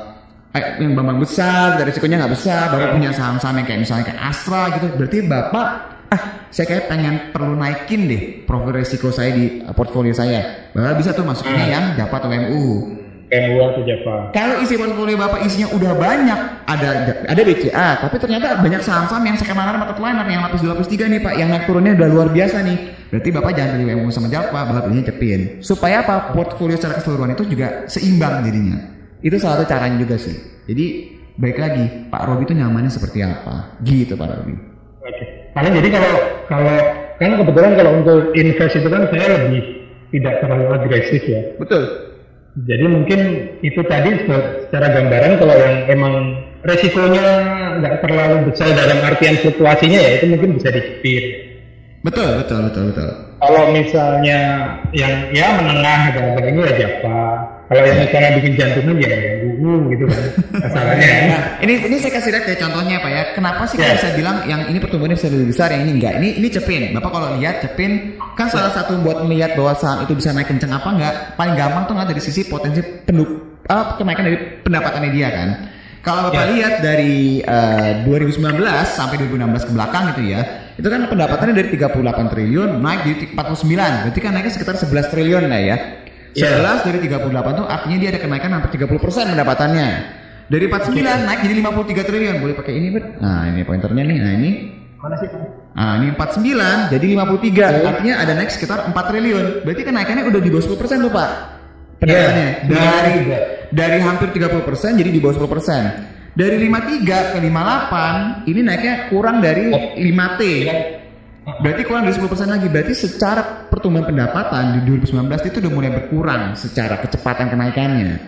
yang 0.82 0.98
bank-bank 0.98 1.20
besar, 1.22 1.78
dari 1.78 1.94
risikonya 1.94 2.26
nggak 2.26 2.34
besar, 2.34 2.64
Bapak 2.74 2.98
punya 2.98 3.12
saham-saham 3.14 3.62
yang 3.62 3.68
kayak 3.70 3.82
misalnya 3.86 4.04
kayak 4.10 4.22
Astra 4.22 4.62
gitu. 4.78 4.88
Berarti 4.98 5.18
Bapak 5.24 5.68
ah 6.08 6.22
saya 6.50 6.66
kayak 6.72 6.86
pengen 6.88 7.16
perlu 7.36 7.60
naikin 7.60 8.08
deh 8.08 8.48
profil 8.48 8.80
risiko 8.80 9.12
saya 9.14 9.32
di 9.32 9.62
eh, 9.62 9.74
portfolio 9.78 10.12
saya. 10.12 10.72
Bapak 10.74 10.98
bisa 10.98 11.14
tuh 11.14 11.26
masuknya 11.26 11.66
yang 11.70 11.86
dapat 11.94 12.26
OMU. 12.26 12.64
MU 13.28 13.60
atau 13.60 13.84
Java. 13.84 14.32
Kalau 14.32 14.64
isi 14.64 14.80
portfolio 14.80 15.20
Bapak 15.20 15.44
isinya 15.44 15.68
udah 15.76 15.92
banyak, 16.00 16.40
ada 16.64 16.90
ada 17.28 17.42
BCA, 17.44 18.00
tapi 18.00 18.16
ternyata 18.24 18.64
banyak 18.64 18.80
saham-saham 18.80 19.20
yang 19.28 19.36
second 19.36 19.60
liner 19.60 19.76
market 19.76 20.00
liner 20.00 20.24
yang 20.32 20.42
lapis 20.48 20.64
2 20.64 20.72
lapis 20.72 20.88
3 20.88 21.12
nih 21.12 21.20
Pak, 21.20 21.34
yang 21.36 21.52
naik 21.52 21.68
turunnya 21.68 21.92
udah 22.00 22.08
luar 22.08 22.28
biasa 22.32 22.64
nih. 22.64 22.78
Berarti 23.12 23.30
Bapak 23.36 23.52
jangan 23.52 23.70
pilih 23.76 23.86
WMU 23.92 24.12
sama 24.16 24.28
Java, 24.32 24.60
Bapak 24.64 24.88
pilihnya 24.88 25.06
Cepin. 25.12 25.42
Supaya 25.60 26.08
apa? 26.08 26.32
Portfolio 26.32 26.80
secara 26.80 27.04
keseluruhan 27.04 27.36
itu 27.36 27.44
juga 27.52 27.84
seimbang 27.92 28.48
jadinya. 28.48 28.80
Itu 29.20 29.36
salah 29.44 29.60
satu 29.60 29.76
caranya 29.76 30.00
juga 30.00 30.16
sih. 30.16 30.36
Jadi 30.64 30.86
baik 31.36 31.58
lagi, 31.60 31.86
Pak 32.08 32.24
Robi 32.32 32.48
itu 32.48 32.56
nyamannya 32.56 32.92
seperti 32.92 33.28
apa? 33.28 33.76
Gitu 33.84 34.16
Pak 34.16 34.28
Robi. 34.28 34.56
Oke. 35.04 35.52
Paling 35.52 35.74
jadi 35.84 35.90
kalau 36.00 36.14
kalau 36.48 36.76
kan 37.20 37.32
kebetulan 37.44 37.72
kalau 37.76 37.92
untuk 38.00 38.20
invest 38.40 38.76
itu 38.80 38.88
kan 38.88 39.04
saya 39.12 39.26
lebih 39.36 39.64
tidak 40.16 40.40
terlalu 40.40 40.66
agresif 40.80 41.24
ya. 41.28 41.44
Betul. 41.60 42.07
Jadi 42.66 42.86
mungkin 42.90 43.20
itu 43.62 43.82
tadi 43.86 44.10
se- 44.26 44.66
secara 44.66 44.90
gambaran 44.90 45.38
kalau 45.38 45.54
yang 45.54 45.76
emang 45.94 46.14
resikonya 46.66 47.26
nggak 47.78 48.02
terlalu 48.02 48.50
besar 48.50 48.74
dalam 48.74 48.98
artian 49.06 49.38
fluktuasinya 49.38 50.00
ya 50.02 50.12
itu 50.18 50.26
mungkin 50.26 50.58
bisa 50.58 50.74
dicipir. 50.74 51.24
Betul, 52.02 52.42
betul, 52.42 52.60
betul, 52.72 52.84
betul. 52.94 53.10
kalau 53.38 53.70
misalnya 53.70 54.40
yang 54.90 55.30
ya 55.30 55.62
menengah 55.62 56.00
gitu 56.18 56.42
ini 56.42 56.62
ya 56.66 56.74
Java 56.74 57.22
kalau 57.68 57.84
yang 57.84 58.00
misalnya 58.00 58.32
bikin 58.40 58.54
jantungan 58.56 58.96
ya 58.96 59.12
gunggung 59.44 59.82
gitu 59.92 60.04
kan 60.08 60.24
masalahnya 60.64 61.08
Nah, 61.28 61.40
ini 61.60 61.74
ini 61.84 61.96
saya 62.00 62.12
kasih 62.16 62.32
lihat 62.32 62.46
ya 62.48 62.56
contohnya 62.64 62.96
Pak 63.04 63.12
ya. 63.12 63.24
Kenapa 63.36 63.62
sih 63.68 63.76
Ya. 63.76 63.92
kita 63.92 63.94
bisa 64.00 64.10
bilang 64.16 64.38
yang 64.48 64.62
ini 64.72 64.80
pertumbuhannya 64.80 65.18
bisa 65.20 65.28
lebih 65.28 65.48
besar, 65.52 65.68
yang 65.76 65.84
ini 65.84 65.92
enggak? 66.00 66.14
Ini 66.24 66.30
ini 66.40 66.48
cepin. 66.48 66.82
Bapak 66.96 67.12
kalau 67.12 67.28
lihat 67.36 67.60
cepin 67.60 68.16
kan 68.40 68.48
salah 68.48 68.72
satu 68.72 68.96
buat 69.04 69.20
melihat 69.28 69.60
bahwa 69.60 69.76
saham 69.76 70.08
itu 70.08 70.16
bisa 70.16 70.32
naik 70.32 70.48
kencang 70.48 70.72
apa 70.72 70.88
enggak, 70.96 71.14
paling 71.36 71.56
gampang 71.60 71.84
tuh 71.86 71.94
nggak 72.00 72.10
dari 72.16 72.22
sisi 72.24 72.48
potensi 72.48 72.80
penduk 72.80 73.30
ah, 73.68 74.00
kenaikan 74.00 74.24
dari 74.32 74.38
pendapatannya 74.64 75.10
dia 75.12 75.28
kan. 75.28 75.50
Kalau 76.00 76.32
Bapak 76.32 76.46
lihat 76.56 76.74
dari 76.80 77.44
eh, 77.44 77.90
2019 78.08 78.64
sampai 78.88 79.16
2016 79.28 79.68
ke 79.68 79.72
belakang 79.76 80.04
gitu 80.16 80.22
ya, 80.32 80.42
itu 80.80 80.88
kan 80.88 81.04
pendapatannya 81.04 81.52
dari 81.52 81.68
38 81.76 82.32
triliun 82.32 82.70
naik 82.80 83.00
jadi 83.04 83.26
49, 83.36 84.08
berarti 84.08 84.20
kan 84.24 84.32
naiknya 84.32 84.54
sekitar 84.56 84.76
11 84.80 85.12
triliun 85.12 85.44
lah 85.52 85.60
ya. 85.60 85.78
11 86.38 86.86
dari 86.86 86.98
38 87.10 87.58
tuh 87.58 87.66
artinya 87.66 87.98
dia 87.98 88.10
ada 88.14 88.20
kenaikan 88.22 88.52
hampir 88.54 88.70
30% 88.78 89.34
pendapatannya. 89.34 89.90
Dari 90.48 90.66
49 90.70 91.28
naik 91.28 91.40
jadi 91.44 91.54
53 91.60 92.08
triliun. 92.08 92.36
Boleh 92.40 92.56
pakai 92.56 92.74
ini, 92.78 92.88
Bet? 92.94 93.20
Nah, 93.20 93.50
ini 93.50 93.62
pointernya 93.66 94.04
nih. 94.06 94.18
Nah, 94.22 94.34
ini. 94.38 94.52
mana 94.98 95.14
sih 95.22 95.30
Nah, 95.78 96.02
ini 96.02 96.10
49 96.14 96.90
jadi 96.94 97.06
53. 97.06 97.86
Artinya 97.86 98.16
ada 98.22 98.34
naik 98.38 98.50
sekitar 98.54 98.86
4 98.90 99.06
triliun. 99.14 99.46
Berarti 99.66 99.82
kenaikannya 99.82 100.24
udah 100.30 100.42
di 100.42 100.50
bawah 100.54 100.64
10% 100.64 101.06
tuh, 101.06 101.12
Pak. 101.14 101.30
Pendapatannya. 102.02 102.50
Dari 102.70 103.14
dari 103.74 104.00
hampir 104.00 104.30
30% 104.34 104.94
jadi 104.98 105.10
di 105.10 105.20
bawah 105.20 105.36
10%. 105.42 106.38
Dari 106.38 106.56
53 106.70 107.34
ke 107.34 107.38
58 107.42 108.46
ini 108.46 108.62
naiknya 108.62 108.94
kurang 109.10 109.42
dari 109.42 109.74
5T. 109.74 110.42
Berarti 111.48 111.82
kurang 111.88 112.04
dari 112.04 112.16
10% 112.20 112.28
lagi. 112.52 112.68
Berarti 112.68 112.94
secara 112.94 113.72
pertumbuhan 113.72 114.04
pendapatan 114.04 114.84
di 114.84 115.00
2019 115.00 115.48
itu 115.48 115.58
udah 115.64 115.72
mulai 115.72 115.92
berkurang 115.96 116.42
secara 116.60 117.00
kecepatan 117.00 117.48
kenaikannya. 117.48 118.20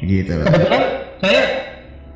Gitu 0.00 0.32
loh. 0.32 0.46
kebetulan 0.46 0.84
saya 1.18 1.42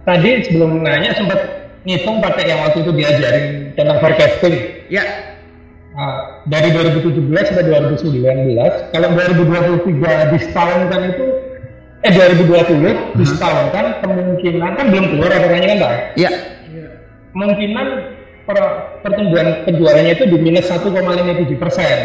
tadi 0.07 0.31
sebelum 0.47 0.71
nanya 0.83 1.13
sempat 1.19 1.41
ngitung 1.83 2.23
pakai 2.23 2.45
yang 2.47 2.63
waktu 2.63 2.79
itu 2.85 2.91
diajarin 2.95 3.45
tentang 3.75 3.99
forecasting 3.99 4.55
Ya, 4.87 5.03
Nah, 5.93 6.41
dari 6.49 6.73
2017 6.73 7.53
sampai 7.53 7.69
2019 7.69 8.17
kalau 8.97 9.09
2023 9.13 10.33
disetahunkan 10.33 11.01
itu 11.13 11.27
eh 12.01 12.13
2020 12.17 13.21
disetahunkan 13.21 13.85
kemungkinan 14.01 14.73
kan 14.73 14.87
belum 14.89 15.05
keluar 15.13 15.31
aturannya 15.37 15.69
kan 15.69 15.79
Pak 15.85 15.93
ya. 16.17 16.31
kemungkinan 17.37 17.87
per- 18.53 19.01
pertumbuhan 19.01 19.65
penjualannya 19.65 20.13
itu 20.13 20.25
di 20.29 20.37
minus 20.37 20.69
1,57 20.69 21.57
persen 21.57 21.97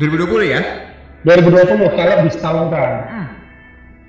2020 0.00 0.52
ya? 0.56 0.60
2020 1.28 1.92
kalau 1.92 2.14
disetahunkan 2.24 2.90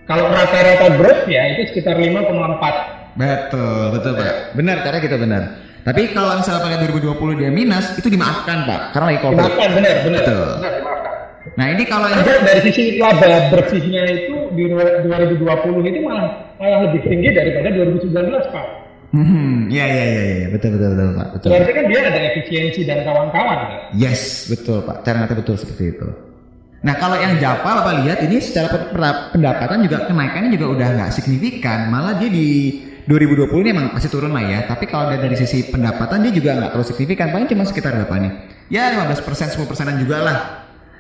kalau 0.07 0.23
rata-rata 0.31 0.95
growth 0.95 1.27
ya 1.27 1.43
itu 1.59 1.75
sekitar 1.75 1.99
5,4 1.99 2.95
Betul, 3.17 3.97
betul 3.97 4.13
Pak. 4.13 4.53
Benar, 4.53 4.85
cara 4.85 5.01
kita 5.01 5.17
benar. 5.17 5.57
Tapi 5.81 6.13
kalau 6.13 6.37
misalnya 6.37 6.61
pada 6.69 6.77
2020 6.85 7.17
dia 7.41 7.49
minus, 7.49 7.97
itu 7.97 8.13
dimaafkan 8.13 8.69
Pak, 8.69 8.93
karena 8.93 9.05
lagi 9.09 9.19
COVID. 9.25 9.35
dimaafkan 9.41 9.69
benar 9.73 9.95
benar 10.05 10.21
Betul. 10.21 10.47
benar 10.61 10.73
dimaafkan 10.77 11.11
Nah 11.57 11.65
ini 11.73 11.83
kalau 11.89 12.05
yang 12.11 12.21
Karena 12.21 12.43
dari 12.45 12.61
sisi 12.69 13.01
laba 13.01 13.49
bersihnya 13.49 14.03
itu 14.13 14.35
di 14.53 14.69
2020 14.69 15.89
itu 15.89 15.99
malah 16.05 16.53
malah 16.61 16.79
lebih 16.85 17.01
tinggi 17.07 17.33
daripada 17.33 17.73
2019 17.73 18.13
Pak. 18.53 18.67
Hmm, 19.07 19.71
ya 19.71 19.87
ya 19.87 20.05
ya 20.11 20.23
ya, 20.43 20.47
betul 20.51 20.75
betul 20.75 20.89
betul 20.91 21.09
Pak, 21.15 21.27
betul. 21.39 21.49
Berarti 21.55 21.71
kan 21.71 21.85
dia 21.87 21.99
ada 22.03 22.19
efisiensi 22.27 22.81
dan 22.83 22.99
kawan-kawan 23.07 23.57
kan? 23.63 23.79
Yes, 23.95 24.51
betul 24.51 24.83
Pak. 24.83 25.07
Cara 25.07 25.23
ngata 25.23 25.35
betul 25.39 25.55
seperti 25.55 25.95
itu. 25.95 26.07
Nah 26.83 26.93
kalau 26.99 27.15
yang 27.15 27.39
Java 27.39 27.81
Bapak 27.81 28.03
lihat 28.03 28.19
ini 28.27 28.37
secara 28.43 28.69
pendapatan 29.31 29.87
juga 29.87 30.05
kenaikannya 30.05 30.51
juga 30.59 30.67
udah 30.75 30.87
nggak 30.99 31.11
signifikan, 31.15 31.87
malah 31.87 32.19
dia 32.19 32.29
di 32.29 32.79
2020 33.07 33.63
ini 33.63 33.69
emang 33.71 33.87
masih 33.95 34.11
turun 34.11 34.35
lah 34.35 34.43
ya. 34.43 34.59
Tapi 34.67 34.85
kalau 34.91 35.09
dari 35.15 35.35
sisi 35.39 35.71
pendapatan 35.71 36.27
dia 36.27 36.31
juga 36.35 36.59
nggak 36.59 36.75
terlalu 36.75 36.87
signifikan, 36.91 37.31
paling 37.31 37.47
cuma 37.47 37.63
sekitar 37.63 37.95
berapa 37.95 38.15
nih? 38.19 38.31
Ya 38.67 38.91
15 38.91 39.23
persen, 39.23 39.47
10 39.47 39.63
persenan 39.65 39.95
juga 40.03 40.19
lah. 40.19 40.37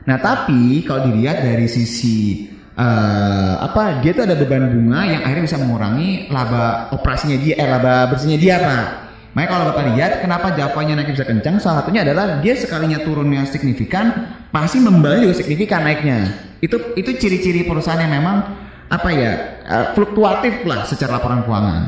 Nah 0.07 0.17
tapi 0.23 0.87
kalau 0.87 1.11
dilihat 1.11 1.43
dari 1.43 1.67
sisi 1.67 2.47
eh, 2.77 3.53
apa 3.57 3.99
dia 4.05 4.13
tuh 4.13 4.23
ada 4.29 4.37
beban 4.37 4.69
bunga 4.69 5.01
yang 5.09 5.21
akhirnya 5.25 5.43
bisa 5.49 5.57
mengurangi 5.57 6.29
laba 6.29 6.93
operasinya 6.93 7.37
dia, 7.41 7.57
eh 7.57 7.67
laba 7.67 8.07
bersihnya 8.13 8.37
dia 8.37 8.55
pak. 8.61 8.85
Makanya 9.33 9.49
kalau 9.53 9.65
bapak 9.69 9.83
lihat 9.93 10.11
kenapa 10.25 10.47
Javanya 10.57 10.97
naik 10.97 11.13
bisa 11.13 11.21
kencang, 11.21 11.61
salah 11.61 11.85
satunya 11.85 12.01
adalah 12.01 12.41
dia 12.41 12.57
sekalinya 12.57 12.97
turun 13.05 13.29
yang 13.29 13.45
signifikan, 13.45 14.33
pasti 14.49 14.81
membalnya 14.81 15.29
juga 15.29 15.45
signifikan 15.45 15.85
naiknya. 15.85 16.33
Itu 16.57 16.97
itu 16.97 17.13
ciri-ciri 17.21 17.61
perusahaan 17.61 18.01
yang 18.01 18.17
memang 18.17 18.65
apa 18.89 19.09
ya 19.13 19.31
eh, 19.61 19.85
fluktuatif 19.93 20.65
lah 20.65 20.85
secara 20.89 21.21
laporan 21.21 21.45
keuangan. 21.45 21.81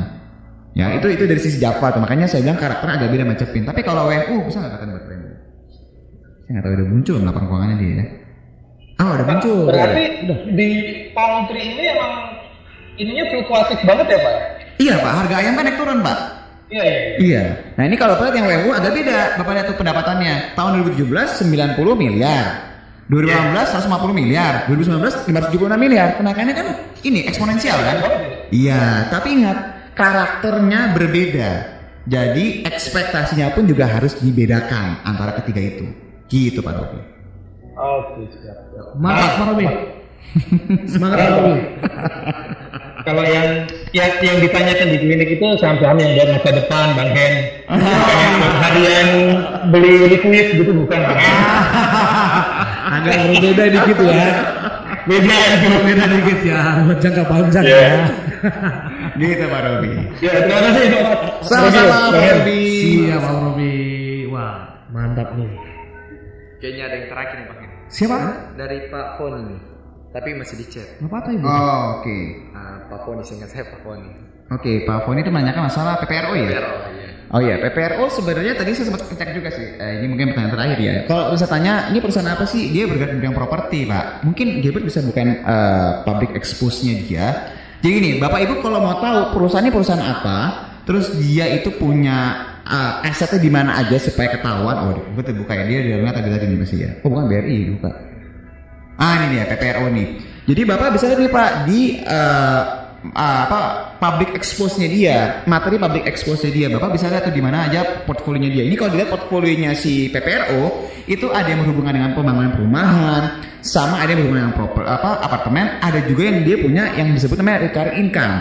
Ya 0.78 0.94
itu 0.94 1.10
itu 1.10 1.26
dari 1.26 1.42
sisi 1.42 1.58
Java 1.58 1.90
tuh. 1.90 1.98
Makanya 1.98 2.30
saya 2.30 2.46
bilang 2.46 2.58
karakternya 2.58 3.02
agak 3.02 3.10
beda 3.10 3.24
sama 3.26 3.34
Cepin. 3.34 3.62
Tapi 3.66 3.80
kalau 3.82 4.06
WNU 4.06 4.46
bisa 4.46 4.62
nggak 4.62 4.72
katakan 4.78 4.88
buat? 4.94 5.04
Saya 5.10 6.50
nggak 6.54 6.62
tahu 6.66 6.72
udah 6.78 6.86
muncul 6.86 7.14
laporan 7.22 7.46
keuangannya 7.50 7.76
dia. 7.82 7.90
ya. 7.90 8.04
Oh 9.00 9.10
udah 9.16 9.26
muncul. 9.26 9.72
Berarti 9.72 10.04
di 10.52 10.68
poultry 11.16 11.62
ini 11.72 11.84
emang 11.88 12.12
ininya 13.00 13.24
fluktuatif 13.32 13.80
banget 13.88 14.06
ya 14.12 14.18
Pak? 14.20 14.36
Iya 14.80 14.94
pak, 14.96 15.12
harga 15.12 15.34
ayam 15.44 15.52
kan 15.60 15.64
naik 15.68 15.76
turun 15.76 16.00
pak. 16.00 16.18
Iya 16.72 16.84
iya. 16.84 16.96
iya. 16.96 17.16
Iya. 17.20 17.44
Nah 17.76 17.84
ini 17.84 17.96
kalau 18.00 18.16
lihat 18.16 18.32
yang 18.32 18.46
WU 18.48 18.70
agak 18.72 18.92
beda. 18.96 19.20
Bapak 19.36 19.52
lihat 19.58 19.66
tuh 19.68 19.76
pendapatannya. 19.76 20.34
Tahun 20.56 20.70
2017 20.86 21.44
90 21.44 21.76
miliar. 22.00 22.44
2018 23.10 23.74
150 23.76 24.14
miliar. 24.14 24.52
2019 24.70 25.28
576 25.28 25.76
miliar. 25.76 26.08
Kenaikannya 26.16 26.54
kan 26.54 26.66
ini 27.04 27.26
eksponensial 27.28 27.76
kan? 27.76 27.96
Iya. 28.54 29.10
Tapi 29.12 29.28
ingat 29.36 29.58
karakternya 29.98 30.96
berbeda. 30.96 31.50
Jadi 32.08 32.64
ekspektasinya 32.64 33.52
pun 33.52 33.68
juga 33.68 33.84
harus 33.84 34.16
dibedakan 34.22 35.04
antara 35.04 35.36
ketiga 35.42 35.60
itu. 35.60 35.86
Gitu 36.30 36.64
Pak 36.64 36.72
Dopi. 36.72 37.19
Oke 37.80 38.28
siap. 38.36 38.56
Pak 39.00 39.40
Robi. 39.48 39.66
Semangat 40.92 41.16
Pak 41.16 41.30
Robi. 41.40 41.60
Kalau 43.00 43.24
yang 43.24 43.64
yang, 43.96 44.12
yang 44.20 44.36
ditanyakan 44.44 44.92
di 44.92 44.98
klinik 45.00 45.30
itu 45.40 45.46
saham-saham 45.56 45.96
yang 45.96 46.12
buat 46.20 46.28
masa 46.36 46.50
depan 46.52 46.86
Bang 46.92 47.10
Hen. 47.16 47.34
Harian 48.68 49.08
beli 49.72 50.12
liquid 50.12 50.46
gitu 50.60 50.72
bukan? 50.76 51.00
Bang 51.00 51.16
Hen? 51.16 51.36
Agak 52.90 53.16
berbeda 53.32 53.64
dikit 53.72 53.98
ya. 54.04 54.28
Beda 55.08 55.36
gitu. 55.64 55.66
Berbeda 55.80 56.04
dikit 56.12 56.40
ya. 56.44 56.60
Buat 56.84 56.98
jangka 57.00 57.22
panjang 57.24 57.64
Iya. 57.64 57.80
ya. 57.80 57.96
Gitu 59.16 59.44
Pak 59.48 59.60
Robi. 59.64 59.90
Ya 60.20 60.30
terima 60.44 60.60
kasih 60.68 60.84
Pak. 60.92 61.16
Sama-sama 61.48 61.96
Pak. 62.12 62.20
Robi. 62.20 62.60
Siap 63.08 63.20
Pak 63.24 63.32
Robi. 63.40 63.74
Wah 64.28 64.56
mantap 64.92 65.28
nih. 65.40 65.48
Kayaknya 66.60 66.82
ada 66.84 66.94
yang 67.00 67.06
terakhir 67.08 67.36
nih 67.40 67.46
Pak. 67.48 67.69
Siapa? 67.90 68.54
Dari 68.54 68.86
Pak 68.86 69.18
Foni 69.18 69.40
nih. 69.50 69.60
Tapi 70.10 70.28
masih 70.34 70.56
di 70.58 70.66
chat. 70.70 70.88
Apa 71.02 71.22
tuh 71.22 71.38
ibu? 71.38 71.46
Oh, 71.46 72.02
oke. 72.02 72.18
Ah, 72.54 72.86
Pak 72.90 73.00
Foni 73.06 73.22
seingat 73.22 73.50
saya 73.50 73.66
Pak 73.66 73.82
Foni. 73.82 74.10
Oke, 74.50 74.82
Pak 74.82 75.06
Foni 75.06 75.22
itu 75.22 75.30
menanyakan 75.30 75.70
masalah 75.70 75.98
PPRO 76.02 76.34
ya? 76.34 76.46
Pero, 76.50 76.70
iya. 76.90 77.10
Oh 77.30 77.38
iya, 77.38 77.62
PPRO 77.62 78.10
sebenarnya 78.10 78.58
tadi 78.58 78.74
saya 78.74 78.90
sempat 78.90 79.06
cek 79.06 79.30
juga 79.30 79.54
sih. 79.54 79.62
Eh, 79.78 80.02
ini 80.02 80.06
mungkin 80.10 80.34
pertanyaan 80.34 80.54
terakhir 80.58 80.78
ya. 80.82 80.94
Kalau 81.06 81.30
bisa 81.30 81.46
tanya, 81.46 81.86
ini 81.94 82.02
perusahaan 82.02 82.26
apa 82.26 82.42
sih? 82.42 82.74
Dia 82.74 82.90
bergerak 82.90 83.14
di 83.14 83.18
bidang 83.22 83.36
properti, 83.38 83.78
Pak. 83.86 84.26
Mungkin 84.26 84.46
Gilbert 84.58 84.82
bisa 84.90 84.98
bukan 85.06 85.26
eh, 85.38 85.90
public 86.02 86.34
expose-nya 86.34 86.94
dia. 87.06 87.26
Jadi 87.78 87.90
gini, 87.94 88.10
Bapak 88.18 88.42
Ibu 88.42 88.54
kalau 88.58 88.82
mau 88.82 88.98
tahu 88.98 89.38
perusahaan 89.38 89.62
ini 89.62 89.70
perusahaan 89.70 90.02
apa, 90.02 90.38
terus 90.82 91.14
dia 91.14 91.46
itu 91.54 91.70
punya 91.78 92.49
eh, 92.70 93.08
asetnya 93.10 93.42
di 93.42 93.50
mana 93.50 93.74
aja 93.82 93.98
supaya 93.98 94.30
ketahuan. 94.30 94.76
Oh, 94.86 95.02
betul 95.18 95.42
buka 95.42 95.58
ya 95.58 95.64
dia 95.66 95.80
di 95.82 95.88
dalamnya 95.90 96.22
tadi 96.22 96.28
tadi 96.30 96.44
nih 96.46 96.58
masih 96.62 96.78
ya. 96.78 96.90
Oh, 97.02 97.10
bukan 97.10 97.26
BRI, 97.26 97.58
buka. 97.74 97.90
Ah, 99.00 99.12
ini 99.20 99.26
dia 99.34 99.44
PPRO 99.48 99.90
nih. 99.90 100.08
Jadi 100.46 100.60
Bapak 100.66 100.88
bisa 100.94 101.04
lihat 101.08 101.20
nih 101.20 101.32
Pak 101.32 101.50
di 101.68 101.80
eh, 102.00 102.62
apa 103.00 103.60
public 103.96 104.36
expose-nya 104.36 104.88
dia, 104.88 105.18
materi 105.48 105.80
public 105.80 106.04
expose-nya 106.04 106.52
dia. 106.52 106.66
Bapak 106.68 107.00
bisa 107.00 107.08
lihat 107.08 107.24
tuh 107.28 107.34
di 107.34 107.40
mana 107.40 107.64
aja 107.68 108.04
portfolionya 108.04 108.50
dia. 108.52 108.64
Ini 108.68 108.76
kalau 108.76 108.92
dilihat 108.92 109.08
portfolionya 109.08 109.72
si 109.72 110.12
PPRO 110.12 110.88
itu 111.08 111.32
ada 111.32 111.48
yang 111.48 111.64
berhubungan 111.64 111.96
dengan 111.96 112.10
pembangunan 112.12 112.52
perumahan, 112.52 113.22
sama 113.64 114.04
ada 114.04 114.12
yang 114.12 114.24
berhubungan 114.24 114.52
dengan 114.52 114.56
proper, 114.56 114.82
apa 114.84 115.10
apartemen, 115.24 115.66
ada 115.80 116.00
juga 116.04 116.22
yang 116.28 116.38
dia 116.44 116.56
punya 116.60 116.84
yang 116.96 117.08
disebut 117.16 117.40
namanya 117.40 117.58
recurring 117.72 117.96
income. 117.96 118.36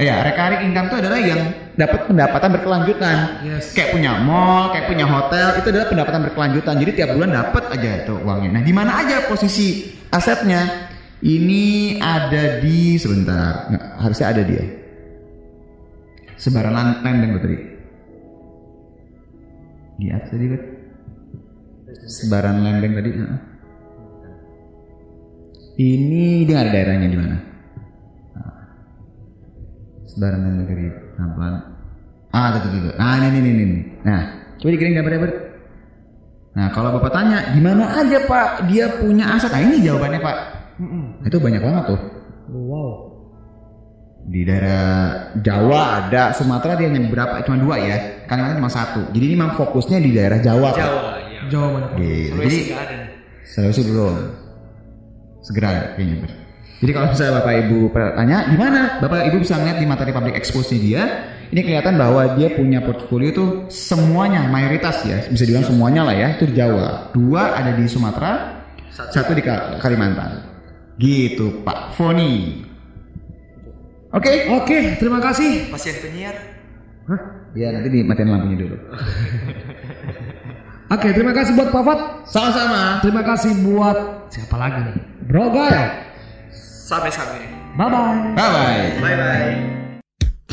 Ya, 0.00 0.24
recurring 0.24 0.72
income 0.72 0.86
itu 0.88 0.96
adalah 0.96 1.18
yang 1.20 1.40
dapat 1.80 2.00
pendapatan 2.04 2.48
berkelanjutan. 2.60 3.16
Yes. 3.40 3.72
Kayak 3.72 3.96
punya 3.96 4.12
mall, 4.20 4.76
kayak 4.76 4.86
punya 4.92 5.06
hotel, 5.08 5.48
itu 5.56 5.66
adalah 5.72 5.88
pendapatan 5.88 6.20
berkelanjutan. 6.28 6.74
Jadi 6.76 6.90
tiap 6.92 7.10
bulan 7.16 7.30
dapat 7.32 7.64
aja 7.72 8.04
tuh 8.04 8.20
uangnya. 8.20 8.60
Nah, 8.60 8.62
di 8.62 8.72
mana 8.76 9.00
aja 9.00 9.24
posisi 9.24 9.88
asetnya? 10.12 10.92
Ini 11.20 12.00
ada 12.00 12.64
di 12.64 12.96
sebentar, 12.96 13.68
Nggak, 13.68 13.84
harusnya 14.00 14.26
ada 14.32 14.42
dia. 14.44 14.64
Sebaran 16.40 17.04
landing 17.04 17.32
betul. 17.36 17.52
Di 20.00 20.08
atas 20.08 20.32
tadi 20.32 20.46
kan? 20.48 20.62
Sebaran 22.08 22.64
lembeng 22.64 22.92
tadi. 22.96 23.10
Ini 25.80 26.24
dia 26.48 26.56
ada 26.64 26.70
daerahnya 26.72 27.08
di 27.12 27.18
mana? 27.20 27.36
Nah. 28.32 28.56
Sebaran 30.08 30.40
lembeng 30.40 30.66
tadi 30.72 31.09
pelan-pelan. 31.20 31.52
Ah, 32.32 32.46
tuh, 32.56 32.60
tuh, 32.64 32.70
tuh, 32.72 32.80
tuh. 32.88 32.94
Nah, 32.96 33.20
ini, 33.20 33.26
ini, 33.28 33.38
ini, 33.52 33.62
ini. 33.68 33.78
Nah, 34.08 34.20
coba 34.56 34.70
dikirim 34.72 34.92
gambar-gambar. 34.96 35.30
Nah, 36.50 36.66
kalau 36.72 36.88
bapak 36.96 37.12
tanya, 37.12 37.38
gimana 37.52 37.84
aja 37.92 38.18
pak 38.24 38.48
dia 38.72 38.86
punya 38.96 39.36
aset? 39.36 39.52
Nah, 39.52 39.60
ini 39.60 39.76
jawabannya 39.84 40.20
pak. 40.24 40.36
Nah, 40.80 41.28
Itu 41.28 41.36
banyak 41.36 41.60
banget 41.60 41.84
tuh. 41.92 42.00
Wow. 42.50 42.92
Di 44.30 44.46
daerah 44.46 44.84
Jawa 45.40 46.06
ada, 46.06 46.30
Sumatera 46.36 46.76
dia 46.76 46.88
hanya 46.88 47.08
berapa? 47.08 47.42
Cuma 47.44 47.56
dua 47.60 47.76
ya. 47.80 47.96
Kalimantan 48.28 48.62
cuma 48.62 48.72
satu. 48.72 49.00
Jadi 49.10 49.24
ini 49.32 49.34
memang 49.36 49.58
fokusnya 49.58 49.98
di 50.00 50.10
daerah 50.14 50.38
Jawa. 50.40 50.70
Pak. 50.72 50.78
Jawa 50.80 51.02
ya. 51.28 51.40
Jawa 51.50 51.66
banyak. 51.76 51.90
Gitu. 51.98 52.36
Jadi 52.38 52.58
Sulawesi 53.50 53.82
belum. 53.90 54.14
Segera 55.42 55.68
kayaknya. 55.98 56.16
Ber. 56.22 56.39
Jadi 56.80 56.96
kalau 56.96 57.12
misalnya 57.12 57.44
Bapak 57.44 57.54
Ibu 57.60 57.78
tanya 57.92 58.38
di 58.48 58.56
mana, 58.56 58.80
Bapak 59.04 59.28
Ibu 59.28 59.44
bisa 59.44 59.60
ngeliat 59.60 59.76
di 59.76 59.84
materi 59.84 60.16
public 60.16 60.32
expose 60.32 60.80
dia, 60.80 61.28
ini 61.52 61.60
kelihatan 61.60 62.00
bahwa 62.00 62.40
dia 62.40 62.56
punya 62.56 62.80
portfolio 62.80 63.36
tuh 63.36 63.48
semuanya, 63.68 64.48
mayoritas 64.48 65.04
ya, 65.04 65.20
bisa 65.28 65.44
dibilang 65.44 65.68
semuanya 65.68 66.08
lah 66.08 66.16
ya, 66.16 66.40
itu 66.40 66.48
di 66.48 66.56
Jawa. 66.56 67.12
Dua 67.12 67.52
ada 67.52 67.76
di 67.76 67.84
Sumatera, 67.84 68.64
satu 68.88 69.36
di 69.36 69.44
Ka- 69.44 69.76
Kalimantan. 69.76 70.40
Gitu 70.96 71.60
Pak 71.60 72.00
Foni. 72.00 72.64
Oke. 74.16 74.48
Oke, 74.56 74.96
terima 74.96 75.20
kasih. 75.20 75.68
Pasien 75.68 76.00
penyiar. 76.00 76.36
Ya 77.56 77.76
nanti 77.76 77.88
dimatiin 77.92 78.28
lampunya 78.30 78.56
dulu. 78.66 78.76
Oke, 80.94 81.14
terima 81.14 81.30
kasih 81.30 81.54
buat 81.54 81.70
Pak 81.70 81.82
Fat. 81.86 82.00
Sama-sama. 82.26 82.98
Terima 82.98 83.22
kasih 83.22 83.62
buat 83.62 84.26
siapa 84.26 84.58
lagi 84.58 84.90
nih? 84.90 84.98
Bro 85.30 85.54
Gael. 85.54 86.09
Sampai-sampai. 86.90 87.46
Bye 87.78 87.86
bye. 87.86 88.18
Bye 88.34 88.50
bye. 88.50 88.86
Bye-bye. 88.98 89.54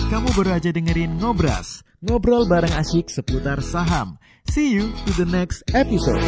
Kamu 0.07 0.29
baru 0.37 0.53
aja 0.53 0.69
dengerin 0.69 1.17
Ngobras, 1.17 1.81
ngobrol 2.05 2.45
bareng 2.45 2.77
asyik 2.77 3.09
seputar 3.09 3.57
saham. 3.65 4.21
See 4.45 4.77
you 4.77 4.93
to 5.09 5.11
the 5.17 5.25
next 5.25 5.65
episode. 5.73 6.21